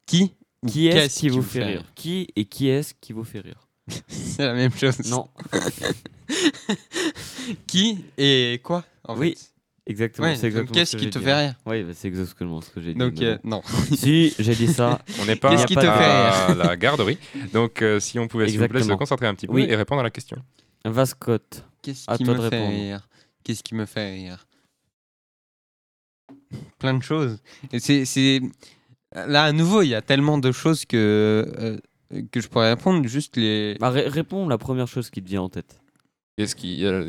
[0.07, 0.33] Qui?
[0.67, 3.69] Qui est-ce qui vous fait rire Qui et qui est-ce qui vous fait rire?
[4.09, 4.99] C'est la même chose.
[5.11, 5.29] Non,
[7.67, 9.91] Qui et quoi en Oui, fait?
[9.91, 10.27] exactement.
[10.27, 11.55] Ouais, c'est donc exactement qu'est-ce ce que qui te fait rire?
[11.65, 12.99] Oui, bah, c'est exactement ce que j'ai dit.
[12.99, 13.63] Donc, euh, non.
[13.97, 15.01] si, j'ai dit ça.
[15.21, 17.19] On n'est pas Qu'est-ce qui te à fait la garderie.
[17.55, 19.67] Donc, euh, si on pouvait, s'il vous plaît, se concentrer un petit peu Oui.
[19.69, 20.37] et répondre à la question.
[20.85, 21.65] Vascotte.
[21.83, 23.09] Qu'est-ce qui me fait rire?
[23.45, 24.47] Qu'est-ce qui me fait rire?
[26.79, 27.39] Plein de choses.
[27.73, 28.41] Et c'est-
[29.15, 33.07] Là, à nouveau, il y a tellement de choses que, euh, que je pourrais répondre.
[33.09, 33.77] Juste les...
[33.81, 35.81] Bah, ré- réponds la première chose qui te vient en tête.
[36.37, 37.03] Est-ce qu'il y a,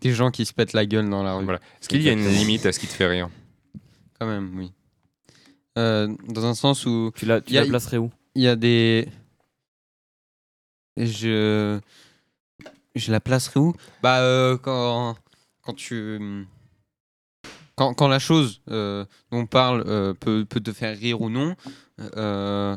[0.00, 1.44] des gens qui se pètent la gueule dans la rue.
[1.44, 1.58] voilà.
[1.80, 3.28] Est-ce qu'il y a une limite à ce qui te fait rire?
[4.18, 4.72] Quand même, oui.
[5.78, 8.10] Euh, dans un sens où Tu la, tu Y a- la placerais où?
[8.34, 9.08] Il y a des.
[10.96, 11.78] Je.
[12.94, 13.72] Je la placerai où?
[14.02, 15.16] Bah, euh, quand,
[15.62, 16.18] quand tu.
[17.80, 21.30] Quand, quand la chose euh, dont on parle euh, peut, peut te faire rire ou
[21.30, 21.56] non,
[22.14, 22.76] euh,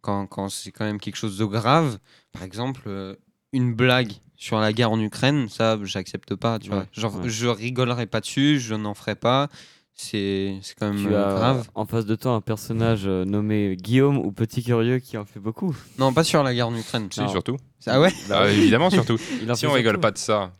[0.00, 1.98] quand, quand c'est quand même quelque chose de grave,
[2.30, 3.16] par exemple, euh,
[3.52, 6.60] une blague sur la guerre en Ukraine, ça, j'accepte pas.
[6.60, 6.86] Tu vois.
[6.92, 7.28] Genre, ouais.
[7.28, 9.48] je rigolerai pas dessus, je n'en ferai pas.
[9.92, 11.68] C'est c'est quand même Tu as grave.
[11.74, 15.40] en face de toi un personnage euh, nommé Guillaume ou Petit Curieux qui en fait
[15.40, 15.74] beaucoup.
[15.98, 17.08] Non, pas sur la guerre en Ukraine.
[17.10, 17.56] Si, surtout.
[17.86, 18.12] Ah ouais?
[18.30, 19.18] Ah, évidemment, surtout.
[19.56, 20.52] Si on rigole pas de ça,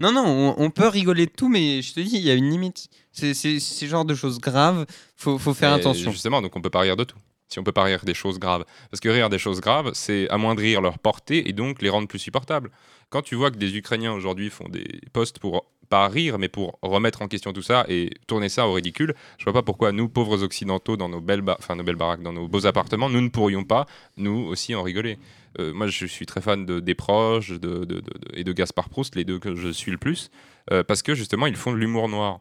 [0.00, 2.34] Non, non, on, on peut rigoler de tout, mais je te dis, il y a
[2.34, 2.88] une limite.
[3.12, 4.86] C'est ce genre de choses graves,
[5.16, 6.10] faut, faut faire Et attention.
[6.10, 7.18] Justement, donc on peut pas rire de tout.
[7.48, 8.64] Si on peut pas rire des choses graves.
[8.90, 12.20] Parce que rire des choses graves, c'est amoindrir leur portée et donc les rendre plus
[12.20, 12.70] supportables.
[13.08, 16.78] Quand tu vois que des Ukrainiens aujourd'hui font des posts pour pas rire, mais pour
[16.80, 19.14] remettre en question tout ça et tourner ça au ridicule.
[19.38, 22.32] Je vois pas pourquoi nous, pauvres occidentaux, dans nos belles, enfin nos belles baraques, dans
[22.32, 23.86] nos beaux appartements, nous ne pourrions pas,
[24.16, 25.18] nous aussi, en rigoler.
[25.58, 28.02] Euh, moi, je suis très fan de, des proches de, de-
[28.34, 30.30] et de Gaspard Proust, les deux que je suis le plus,
[30.70, 32.40] euh, parce que justement, ils font de l'humour noir.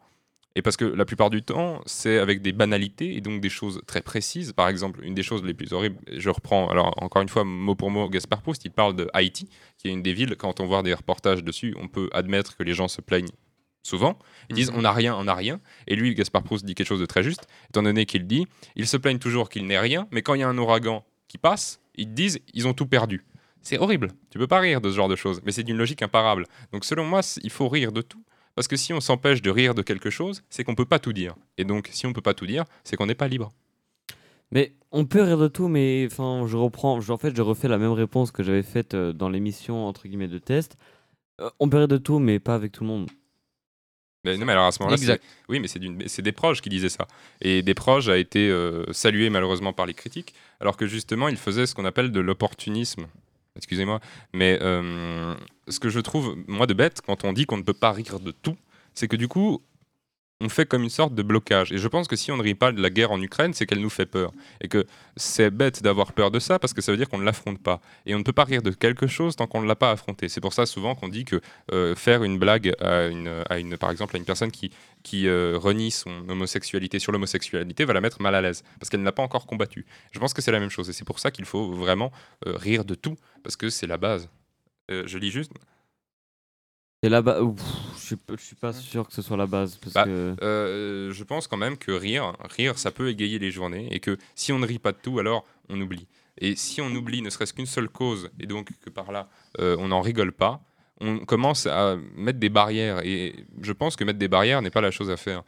[0.55, 3.81] Et parce que la plupart du temps, c'est avec des banalités et donc des choses
[3.85, 4.51] très précises.
[4.51, 7.75] Par exemple, une des choses les plus horribles, je reprends, alors encore une fois, mot
[7.75, 10.65] pour mot, Gaspard Proust, il parle de Haïti, qui est une des villes, quand on
[10.65, 13.29] voit des reportages dessus, on peut admettre que les gens se plaignent
[13.83, 14.17] souvent.
[14.49, 15.61] Ils disent on n'a rien, on n'a rien.
[15.87, 18.45] Et lui, Gaspard Proust dit quelque chose de très juste, étant donné qu'il dit
[18.75, 21.37] ils se plaignent toujours qu'il n'ait rien, mais quand il y a un ouragan qui
[21.37, 23.25] passe, ils disent ils ont tout perdu.
[23.61, 24.09] C'est horrible.
[24.29, 26.45] Tu peux pas rire de ce genre de choses, mais c'est d'une logique imparable.
[26.73, 28.23] Donc selon moi, il faut rire de tout.
[28.55, 31.13] Parce que si on s'empêche de rire de quelque chose, c'est qu'on peut pas tout
[31.13, 31.35] dire.
[31.57, 33.53] Et donc, si on peut pas tout dire, c'est qu'on n'est pas libre.
[34.51, 37.77] Mais on peut rire de tout, mais enfin, je reprends, je- fait, je refais la
[37.77, 40.77] même réponse que j'avais faite euh, dans l'émission entre guillemets de test.
[41.39, 43.09] Euh, on peut rire de tout, mais pas avec tout le monde.
[44.25, 45.17] Mais non, mais alors à ce moment-là,
[45.47, 47.07] oui, mais c'est des proches qui disaient ça.
[47.41, 51.37] Et des proches a été euh, salué malheureusement par les critiques, alors que justement, il
[51.37, 53.07] faisait ce qu'on appelle de l'opportunisme.
[53.55, 53.99] Excusez-moi,
[54.33, 55.35] mais euh,
[55.67, 58.19] ce que je trouve, moi, de bête, quand on dit qu'on ne peut pas rire
[58.19, 58.57] de tout,
[58.93, 59.61] c'est que du coup,
[60.41, 61.71] on fait comme une sorte de blocage.
[61.73, 63.65] Et je pense que si on ne rit pas de la guerre en Ukraine, c'est
[63.65, 64.31] qu'elle nous fait peur.
[64.61, 64.85] Et que
[65.17, 67.81] c'est bête d'avoir peur de ça parce que ça veut dire qu'on ne l'affronte pas.
[68.05, 70.29] Et on ne peut pas rire de quelque chose tant qu'on ne l'a pas affronté.
[70.29, 71.41] C'est pour ça souvent qu'on dit que
[71.73, 74.71] euh, faire une blague à une, par exemple, à une personne qui,
[75.03, 79.03] qui euh, renie son homosexualité sur l'homosexualité va la mettre mal à l'aise parce qu'elle
[79.03, 79.85] n'a pas encore combattu.
[80.11, 80.89] Je pense que c'est la même chose.
[80.89, 82.13] Et c'est pour ça qu'il faut vraiment
[82.47, 84.29] euh, rire de tout parce que c'est la base.
[84.89, 85.51] Je lis juste.
[87.01, 87.39] Et là-bas,
[87.95, 89.77] je suis pas- je suis pas sûr que ce soit la base.
[89.77, 90.35] Parce Bah, que...
[90.41, 94.17] Euh, je pense quand même que rire, rire, ça peut égayer les journées et que
[94.35, 96.07] si on ne rit pas de tout, alors on oublie.
[96.39, 99.75] Et si on oublie ne serait-ce qu'une seule cause et donc que par là euh,
[99.79, 100.61] on n'en rigole pas,
[101.01, 102.99] on commence à mettre des barrières.
[103.05, 105.43] Et je pense que mettre des barrières n'est pas la chose à faire.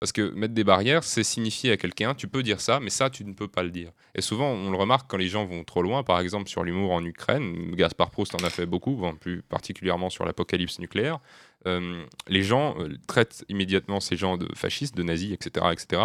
[0.00, 3.10] Parce que mettre des barrières, c'est signifier à quelqu'un, tu peux dire ça, mais ça,
[3.10, 3.90] tu ne peux pas le dire.
[4.14, 6.92] Et souvent, on le remarque quand les gens vont trop loin, par exemple sur l'humour
[6.92, 11.18] en Ukraine, Gaspard Proust en a fait beaucoup, plus particulièrement sur l'apocalypse nucléaire.
[11.66, 15.66] Euh, les gens euh, traitent immédiatement ces gens de fascistes, de nazis, etc.
[15.72, 16.02] etc.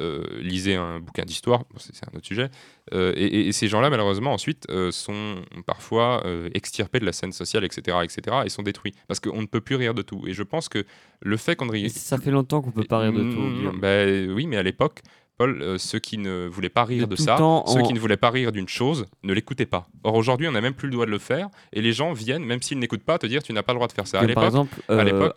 [0.00, 2.48] Euh, lisez un bouquin d'histoire, bon, c'est un autre sujet.
[2.94, 5.36] Euh, et, et- et ces gens-là, malheureusement, ensuite, euh, sont
[5.66, 6.24] parfois
[6.54, 8.94] extirpés de la scène sociale, etc., etc., et sont détruits.
[9.08, 10.24] Parce qu'on ne peut plus rire de tout.
[10.26, 10.84] Et je pense que
[11.20, 11.70] le fait qu'on.
[11.88, 13.38] Ça fait longtemps qu'on peut pas rire de tout.
[13.38, 14.04] Mm, bah,
[14.34, 15.00] oui, mais à l'époque,
[15.40, 17.36] Paul, euh, ceux qui ne voulaient pas rire De ça,
[17.66, 19.88] ceux on- qui ne voulaient pas rire d'une chose, ne l'écoutaient pas.
[20.04, 22.44] Or, aujourd'hui, on n'a même plus le droit de le faire, et les gens viennent,
[22.44, 24.18] même s'ils n'écoutent pas, te dire tu n'as pas le droit de faire ça.
[24.20, 24.82] À par exemple,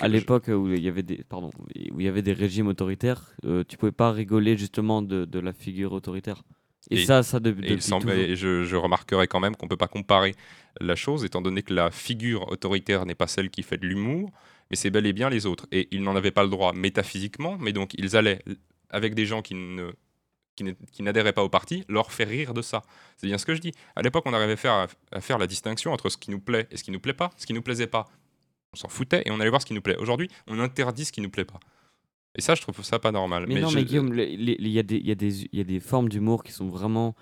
[0.02, 2.68] à l'époque, je- où il y avait des, pardon, où il y avait des régimes
[2.68, 6.44] autoritaires, euh, tu pouvais pas rigoler justement de, de la figure autoritaire.
[6.92, 9.68] Et, Et- ça, ça de- Et il semble- et je, je remarquerai quand même qu'on
[9.68, 10.36] ne peut pas comparer
[10.82, 14.32] la chose, étant donné que la figure autoritaire n'est pas celle qui fait de l'humour,
[14.70, 15.66] mais c'est bel et bien les autres.
[15.72, 18.40] Et ils n'en avaient pas le droit métaphysiquement, mais donc ils allaient,
[18.94, 19.92] avec des gens qui ne
[20.56, 22.84] qui n'adhéraient pas au parti, leur faire rire de ça.
[23.18, 23.72] C'est bien ce que je dis.
[23.96, 26.68] À l'époque, on arrivait à faire, à faire la distinction entre ce qui nous plaît
[26.70, 27.32] et ce qui nous plaît pas.
[27.38, 28.08] Ce qui nous plaisait pas,
[28.72, 29.98] on s'en foutait et on allait voir ce qui nous plaît.
[29.98, 31.60] Aujourd'hui, on interdit ce qui nous plaît pas.
[32.36, 33.46] Et ça, je trouve ça pas normal.
[33.48, 36.68] Mais, non, je- mais Guillaume, il y, y, y a des formes d'humour qui sont
[36.70, 37.16] vraiment.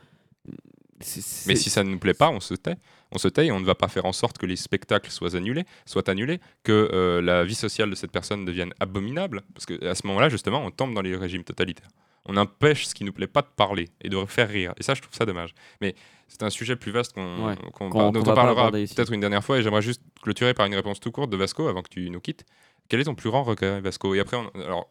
[1.03, 2.76] C'est- Mais si ça ne nous plaît pas, on se tait.
[3.11, 5.36] On se tait et on ne va pas faire en sorte que les spectacles soient
[5.36, 9.41] annulés, soient annulés, que euh, la vie sociale de cette personne devienne abominable.
[9.53, 11.90] Parce qu'à ce moment-là, justement, on tombe dans les régimes totalitaires.
[12.26, 14.73] On empêche ce qui nous plaît pas de parler et de faire rire.
[14.78, 15.53] Et ça, je trouve ça dommage.
[15.82, 15.95] Mais
[16.28, 19.57] c'est un sujet plus vaste qu'on, Ouais, qu'on dont on parlera peut-être une dernière fois.
[19.57, 22.19] Et j'aimerais juste clôturer par une réponse tout courte de Vasco avant que tu nous
[22.22, 22.45] quittes.
[22.91, 24.13] Quel est ton plus grand regret, Vasco?
[24.15, 24.85] Et après, on- alors,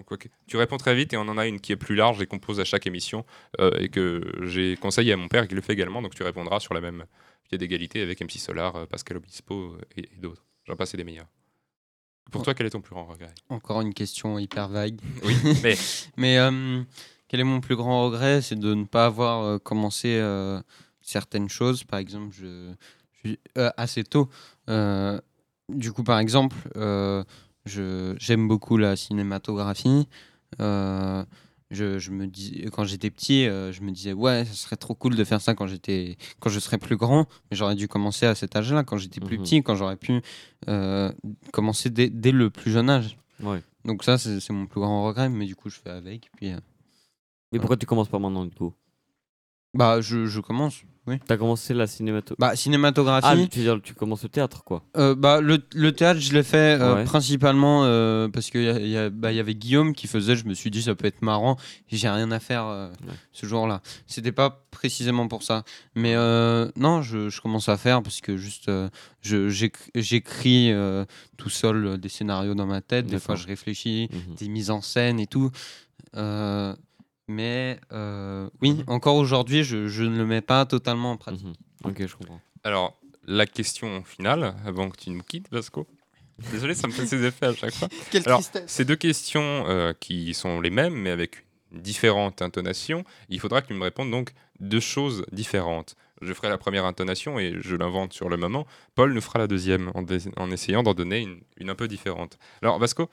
[0.46, 2.38] tu réponds très vite et on en a une qui est plus large et qu'on
[2.38, 3.26] pose à chaque émission
[3.60, 6.00] euh, et que j'ai conseillé à mon père qui le fait également.
[6.00, 7.04] Donc tu répondras sur la même
[7.46, 10.46] pied d'égalité avec MC Solar, euh, Pascal Obispo euh, et, et d'autres.
[10.64, 11.26] J'en passe et des meilleurs.
[12.32, 13.34] Pour toi, quel est ton plus grand regret?
[13.50, 14.98] Encore une question hyper vague.
[15.22, 15.74] Oui, mais
[16.16, 16.82] Mais euh,
[17.28, 18.40] quel est mon plus grand regret?
[18.40, 20.18] C'est de ne pas avoir euh, commencé
[21.02, 21.84] certaines choses.
[21.84, 22.72] Par exemple, je,
[23.24, 24.30] je- assez tôt.
[25.68, 26.56] Du coup, par exemple,
[28.18, 30.08] j'aime beaucoup la cinématographie.
[30.60, 31.24] Euh,
[31.70, 34.94] je, je me dis, quand j'étais petit, euh, je me disais ouais, ça serait trop
[34.94, 37.26] cool de faire ça quand j'étais, quand je serais plus grand.
[37.50, 39.44] Mais j'aurais dû commencer à cet âge-là, quand j'étais plus Mhm.
[39.44, 40.20] petit, quand j'aurais pu
[40.68, 41.12] euh,
[41.52, 43.16] commencer dès, dès le plus jeune âge.
[43.40, 43.62] Ouais.
[43.84, 46.28] Donc ça, c'est mon plus grand regret, mais du coup, je fais avec.
[46.36, 46.52] Puis,
[47.52, 48.74] Mais pourquoi tu commences pas maintenant du coup?
[49.72, 50.82] Bah, je, je commence.
[51.10, 51.16] Oui.
[51.26, 52.40] T'as commencé la cinématographie.
[52.40, 53.48] Bah, Ah, cinématographie.
[53.50, 54.82] tu dire, tu commences le théâtre, quoi.
[54.96, 57.04] Euh, bah, le, le théâtre, je l'ai fait euh, Ouais.
[57.04, 60.36] principalement euh, parce qu'il y, a- il y, a- bah, y avait Guillaume qui faisait.
[60.36, 61.56] Je me suis dit, ça peut être marrant.
[61.88, 63.12] J'ai rien à faire Ouais.
[63.32, 63.82] ce jour-là.
[64.06, 65.64] C'était pas précisément pour ça.
[65.94, 66.14] Mais
[66.76, 68.70] non, je, je commence à faire parce que juste,
[69.94, 70.72] j'écris
[71.36, 73.06] tout seul des scénarios dans ma tête.
[73.06, 74.34] Des fois, je réfléchis, Mhm.
[74.36, 75.50] des mises en scène et tout.
[77.30, 81.46] Mais euh, oui, encore aujourd'hui, je, je ne le mets pas totalement en pratique.
[81.46, 81.90] Mhm.
[81.90, 82.40] Ok, je comprends.
[82.64, 85.86] Alors, la question finale, avant que tu nous quittes, Vasco.
[86.50, 87.88] Désolé, ça me fait ces effets à chaque fois.
[88.10, 88.70] Quelle Alors, tristesse.
[88.70, 93.62] Ces deux questions euh, qui sont les mêmes, mais avec une différente intonation, il faudra
[93.62, 95.94] que tu me répondes donc deux choses différentes.
[96.22, 98.66] Je ferai la première intonation et je l'invente sur le moment.
[98.94, 101.86] Paul nous fera la deuxième en, dé- en essayant d'en donner une, une un peu
[101.88, 102.38] différente.
[102.62, 103.08] Alors, Vasco,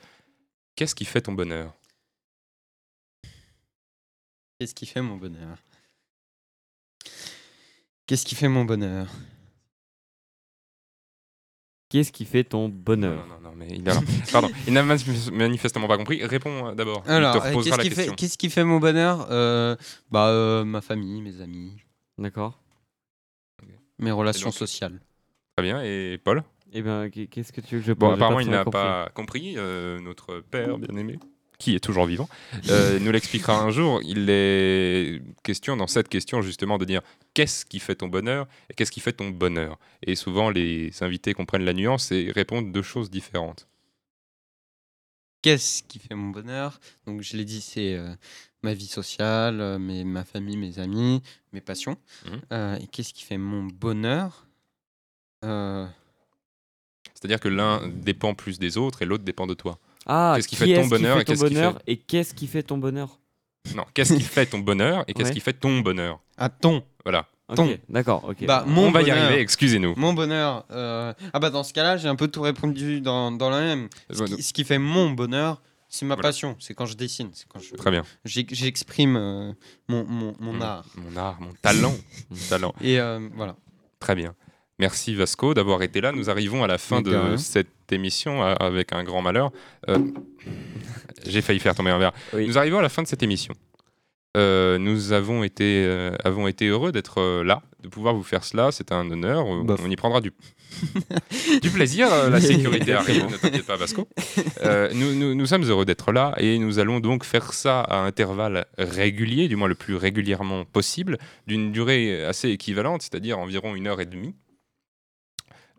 [0.74, 1.72] qu'est-ce qui fait ton bonheur?
[4.58, 5.58] Qu'est-ce qui fait mon bonheur?
[8.06, 9.06] Qu'est-ce qui fait mon bonheur?
[11.90, 13.26] Qu'est-ce qui fait ton bonheur?
[13.26, 13.94] Non, non, non, mais il a...
[14.32, 16.22] Pardon, il n'a manif- manifestement pas compris.
[16.24, 17.02] Réponds euh, d'abord.
[17.08, 18.04] Alors, euh, qu'est-ce qui, question.
[18.12, 19.26] fait, qu'est-ce qui fait mon bonheur?
[19.30, 19.74] Euh,
[20.10, 21.76] Bah, euh, ma famille, mes amis,
[22.18, 22.60] D'accord.
[23.98, 25.00] mes relations donc- sociales.
[25.56, 25.82] Très bien.
[25.82, 26.42] Et Paul?
[26.72, 28.72] Eh bien, qu'est- qu'est-ce que tu veux que je Bon, apparemment, il n'a compris.
[28.82, 29.54] pas compris.
[29.56, 31.18] euh, notre père bien-aimé,
[31.58, 32.28] qui est toujours vivant,
[32.68, 34.00] euh, nous l'expliquera un jour.
[34.04, 37.02] Il est question dans cette question justement de dire
[37.34, 39.78] qu'est-ce qui fait ton bonheur et qu'est-ce qui fait ton bonheur?
[40.02, 43.66] Et souvent, les invités comprennent la nuance et répondent deux choses différentes.
[45.42, 46.80] Qu'est-ce qui fait mon bonheur?
[47.06, 48.12] Donc, je l'ai dit, c'est euh,
[48.62, 51.22] ma vie sociale, euh, mes, ma famille, mes amis,
[51.52, 51.96] mes passions.
[52.52, 54.46] Euh, et qu'est-ce qui fait mon bonheur?
[57.14, 59.78] C'est-à-dire que l'un dépend plus des autres et l'autre dépend de toi.
[60.08, 62.78] Ah, Qu'est-ce qui fait ton bonheur et qu'est-ce qui fait- Et qu'est-ce qui fait ton
[62.78, 63.18] bonheur?
[63.76, 66.20] Non, qu'est-ce qui fait ton bonheur et qu'est-ce qui fait ton bonheur?
[66.38, 66.82] À ton.
[67.04, 67.26] Voilà.
[67.50, 67.78] Ok, Ton.
[67.88, 68.44] d'accord, ok.
[68.44, 69.24] Bah, mon On va y bonheur.
[69.24, 69.94] arriver, excusez-nous.
[69.96, 70.66] Mon bonheur.
[70.70, 73.88] euh, Ah bah dans ce cas-là, j'ai un peu tout répondu dans, dans la même.
[74.10, 76.28] Ce qui, ce qui fait mon bonheur, c'est ma Voilà.
[76.28, 76.56] passion.
[76.60, 77.30] C'est quand je dessine.
[77.32, 78.04] C'est quand je Très bien.
[78.26, 79.52] j'ex- j'exprime euh,
[79.88, 80.84] mon, mon, mon art.
[80.96, 81.94] Mon art, mon talent.
[82.30, 82.74] mon talent.
[82.82, 83.56] Et euh, voilà.
[83.98, 84.34] Très bien.
[84.78, 86.12] Merci Vasco d'avoir été là.
[86.12, 87.36] Nous arrivons à la fin de rien.
[87.36, 89.50] cette émission avec un grand malheur.
[89.88, 89.98] Euh,
[91.26, 92.12] J'ai failli faire tomber un verre.
[92.32, 92.46] Oui.
[92.46, 93.54] Nous arrivons à la fin de cette émission.
[94.36, 98.44] Euh, nous avons été, euh, avons été heureux d'être euh, là, de pouvoir vous faire
[98.44, 98.70] cela.
[98.70, 99.44] C'est un honneur.
[99.64, 99.80] Bof.
[99.84, 100.32] On y prendra du,
[101.62, 102.08] du plaisir.
[102.30, 104.06] La sécurité arrive, ne t'inquiète pas, Vasco.
[104.94, 108.66] Nous, nous- nous sommes heureux d'être là et nous allons donc faire ça à intervalles
[108.76, 111.18] réguliers, du moins le plus régulièrement possible,
[111.48, 114.34] d'une durée assez équivalente, c'est-à-dire environ une heure et demie.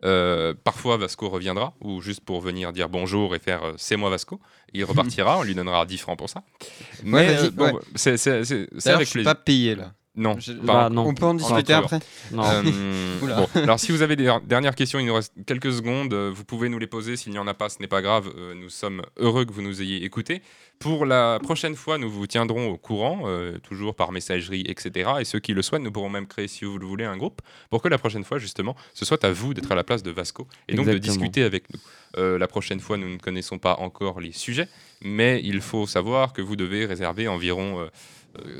[0.02, 4.08] Euh, parfois Vasco reviendra, ou juste pour venir dire bonjour et faire euh, c'est moi
[4.08, 4.40] Vasco.
[4.72, 6.42] Il repartira, on lui donnera 10 francs pour ça.
[7.04, 7.80] Mais vas-y, euh, bon, ouais.
[7.94, 8.28] c'est
[8.86, 9.92] avec je suis pas payé là.
[10.16, 11.06] Non, Je- Bah, non.
[11.06, 12.00] On peut en discuter après.
[12.32, 12.42] Non.
[12.44, 12.62] euh,
[13.20, 16.44] bon, alors si vous avez des dernières questions, il nous reste quelques secondes, euh, vous
[16.44, 17.16] pouvez nous les poser.
[17.16, 18.28] S'il n'y en a pas, ce n'est pas grave.
[18.36, 20.42] euh, nous sommes heureux que vous nous ayez écoutés.
[20.80, 25.10] Pour la prochaine fois, nous vous tiendrons au courant, euh, toujours par messagerie, etc.
[25.20, 27.40] Et ceux qui le souhaitent, nous pourrons même créer, si vous le voulez, un groupe
[27.68, 30.10] pour que la prochaine fois, justement, ce soit à vous d'être à la place de
[30.10, 31.78] Vasco et donc de discuter avec nous.
[32.16, 34.68] Euh, la prochaine fois, nous ne connaissons pas encore les sujets,
[35.02, 37.88] mais il faut savoir que vous devez réserver environ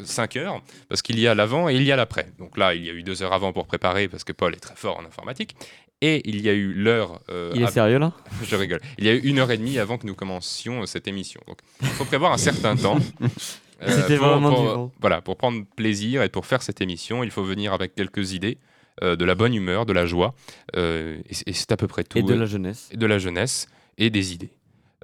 [0.05, 2.27] 5 heures, parce qu'il y a l'avant et il y a l'après.
[2.39, 4.61] Donc là, il y a eu deux heures avant pour préparer, parce que Paul est
[4.61, 5.55] très fort en informatique.
[6.03, 7.21] Et il y a eu l'heure.
[7.29, 8.13] euh, Il est av- sérieux là?
[8.43, 8.81] Je rigole.
[8.99, 11.41] Il y a eu une heure et demie avant que nous commencions euh, cette émission.
[11.47, 12.99] Donc, il faut prévoir un certain temps.
[13.23, 13.29] euh,
[13.87, 14.91] C'était pour- vraiment pour- dur.
[15.01, 18.57] Voilà, pour prendre plaisir et pour faire cette émission, il faut venir avec quelques idées,
[19.03, 20.35] euh, de la bonne humeur, de la joie.
[20.77, 22.17] euh, et c'est- et c'est à peu près tout.
[22.17, 22.89] Et de Euh, la jeunesse.
[22.93, 23.67] et de la jeunesse
[23.99, 24.53] et des idées.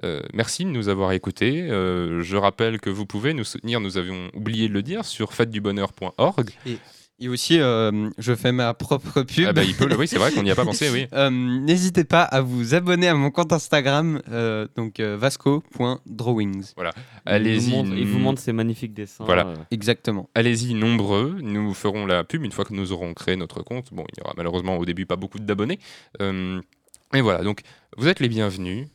[0.05, 1.61] Euh, merci de nous avoir écoutés.
[1.69, 5.33] Euh, je rappelle que vous pouvez nous soutenir, nous avions oublié de le dire, sur
[5.33, 6.51] fêtedubonheur.org.
[7.19, 9.45] Et aussi, euh, je fais ma propre pub.
[9.47, 11.07] Ah bah, il peut, oui, c'est vrai qu'on n'y a pas pensé, oui.
[11.13, 16.73] Euh, N'hésitez pas à vous abonner à mon compte Instagram, euh, donc euh, vasco.drawings.
[17.25, 17.69] Allez-y.
[17.69, 19.25] Il vous montre, il vous montre ses magnifiques dessins.
[19.25, 19.47] Voilà.
[19.47, 20.29] euh, Exactement.
[20.35, 23.91] Allez-y nombreux, nous ferons la pub une fois que nous aurons créé notre compte.
[23.91, 25.79] Bon, il y aura malheureusement au début pas beaucoup d'abonnés.
[26.21, 26.61] Euh,
[27.15, 27.61] et voilà, donc
[27.97, 28.87] vous êtes les bienvenus.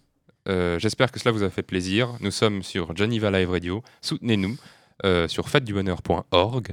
[0.49, 2.15] Euh, J'espère que cela vous a fait plaisir.
[2.21, 3.83] Nous sommes sur Geneva Live Radio.
[4.01, 4.57] Soutenez-nous
[5.05, 6.73] euh, sur fêtedubonheur.org.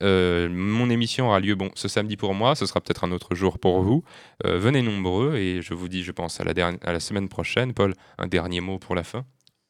[0.00, 3.34] Euh, mon émission aura lieu bon, ce samedi pour moi, ce sera peut-être un autre
[3.34, 4.04] jour pour vous.
[4.46, 7.28] Euh, venez nombreux et je vous dis, je pense, à la, derni- à la semaine
[7.28, 7.74] prochaine.
[7.74, 9.24] Paul, un dernier mot pour la fin?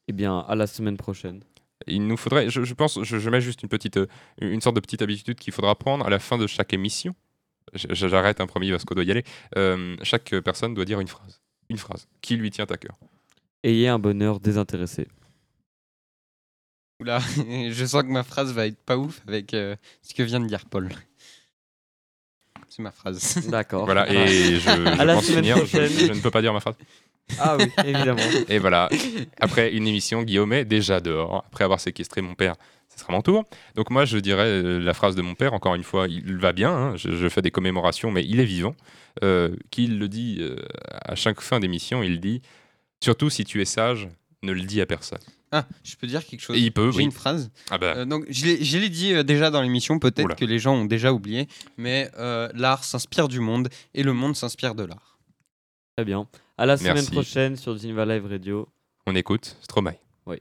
[0.09, 1.43] Eh bien, à la semaine prochaine.
[1.87, 4.07] il nous faudrait, je, je pense, je, je mets juste une petite, euh,
[4.41, 7.15] une sorte de petite habitude qu'il faudra prendre à la fin de chaque émission.
[7.75, 9.25] J'arrête un premier parce qu'on doit y aller.
[9.57, 12.97] Euh, chaque personne doit dire une phrase, une phrase qui lui tient à cœur.
[13.65, 15.09] Ayez un bonheur désintéressé.
[17.01, 17.19] Oula,
[17.71, 20.47] je sens que ma phrase va être pas ouf avec euh, ce que vient de
[20.47, 20.89] dire Paul.
[22.69, 23.49] C'est ma phrase.
[23.51, 23.85] D'accord.
[23.85, 24.71] Voilà, et je, je
[25.01, 25.67] À la pense semaine finir.
[25.67, 26.77] Je, je ne peux pas dire ma phrase.
[27.39, 28.23] Ah oui, évidemment.
[28.49, 28.89] Et voilà,
[29.41, 31.45] après une émission, Guillaume est déjà dehors.
[31.47, 32.55] Après avoir séquestré mon père,
[32.89, 33.45] ce sera mon tour.
[33.75, 36.53] Donc moi, je dirais euh, la phrase de mon père, encore une fois, il va
[36.53, 38.75] bien, hein, je, je fais des commémorations, mais il est vivant,
[39.23, 40.57] euh, qu'il le dit euh,
[40.91, 42.41] à chaque fin d'émission, il dit,
[43.03, 44.09] surtout si tu es sage,
[44.43, 45.19] ne le dis à personne.
[45.51, 46.57] Ah, je peux dire quelque chose.
[46.57, 47.05] Et il peut, J'ai oui.
[47.05, 47.51] une phrase.
[47.71, 48.45] Ah bah, Euh, donc, je
[48.79, 51.49] l'ai- dit euh, déjà dans l'émission, peut-être que les gens ont déjà oublié,
[51.79, 55.19] mais euh, l'art s'inspire du monde et le monde s'inspire de l'art.
[55.97, 56.29] Très bien.
[56.59, 58.69] À la semaine prochaine sur Geneva Live Radio.
[59.07, 59.95] on écoute Stromae.
[60.27, 60.41] Suis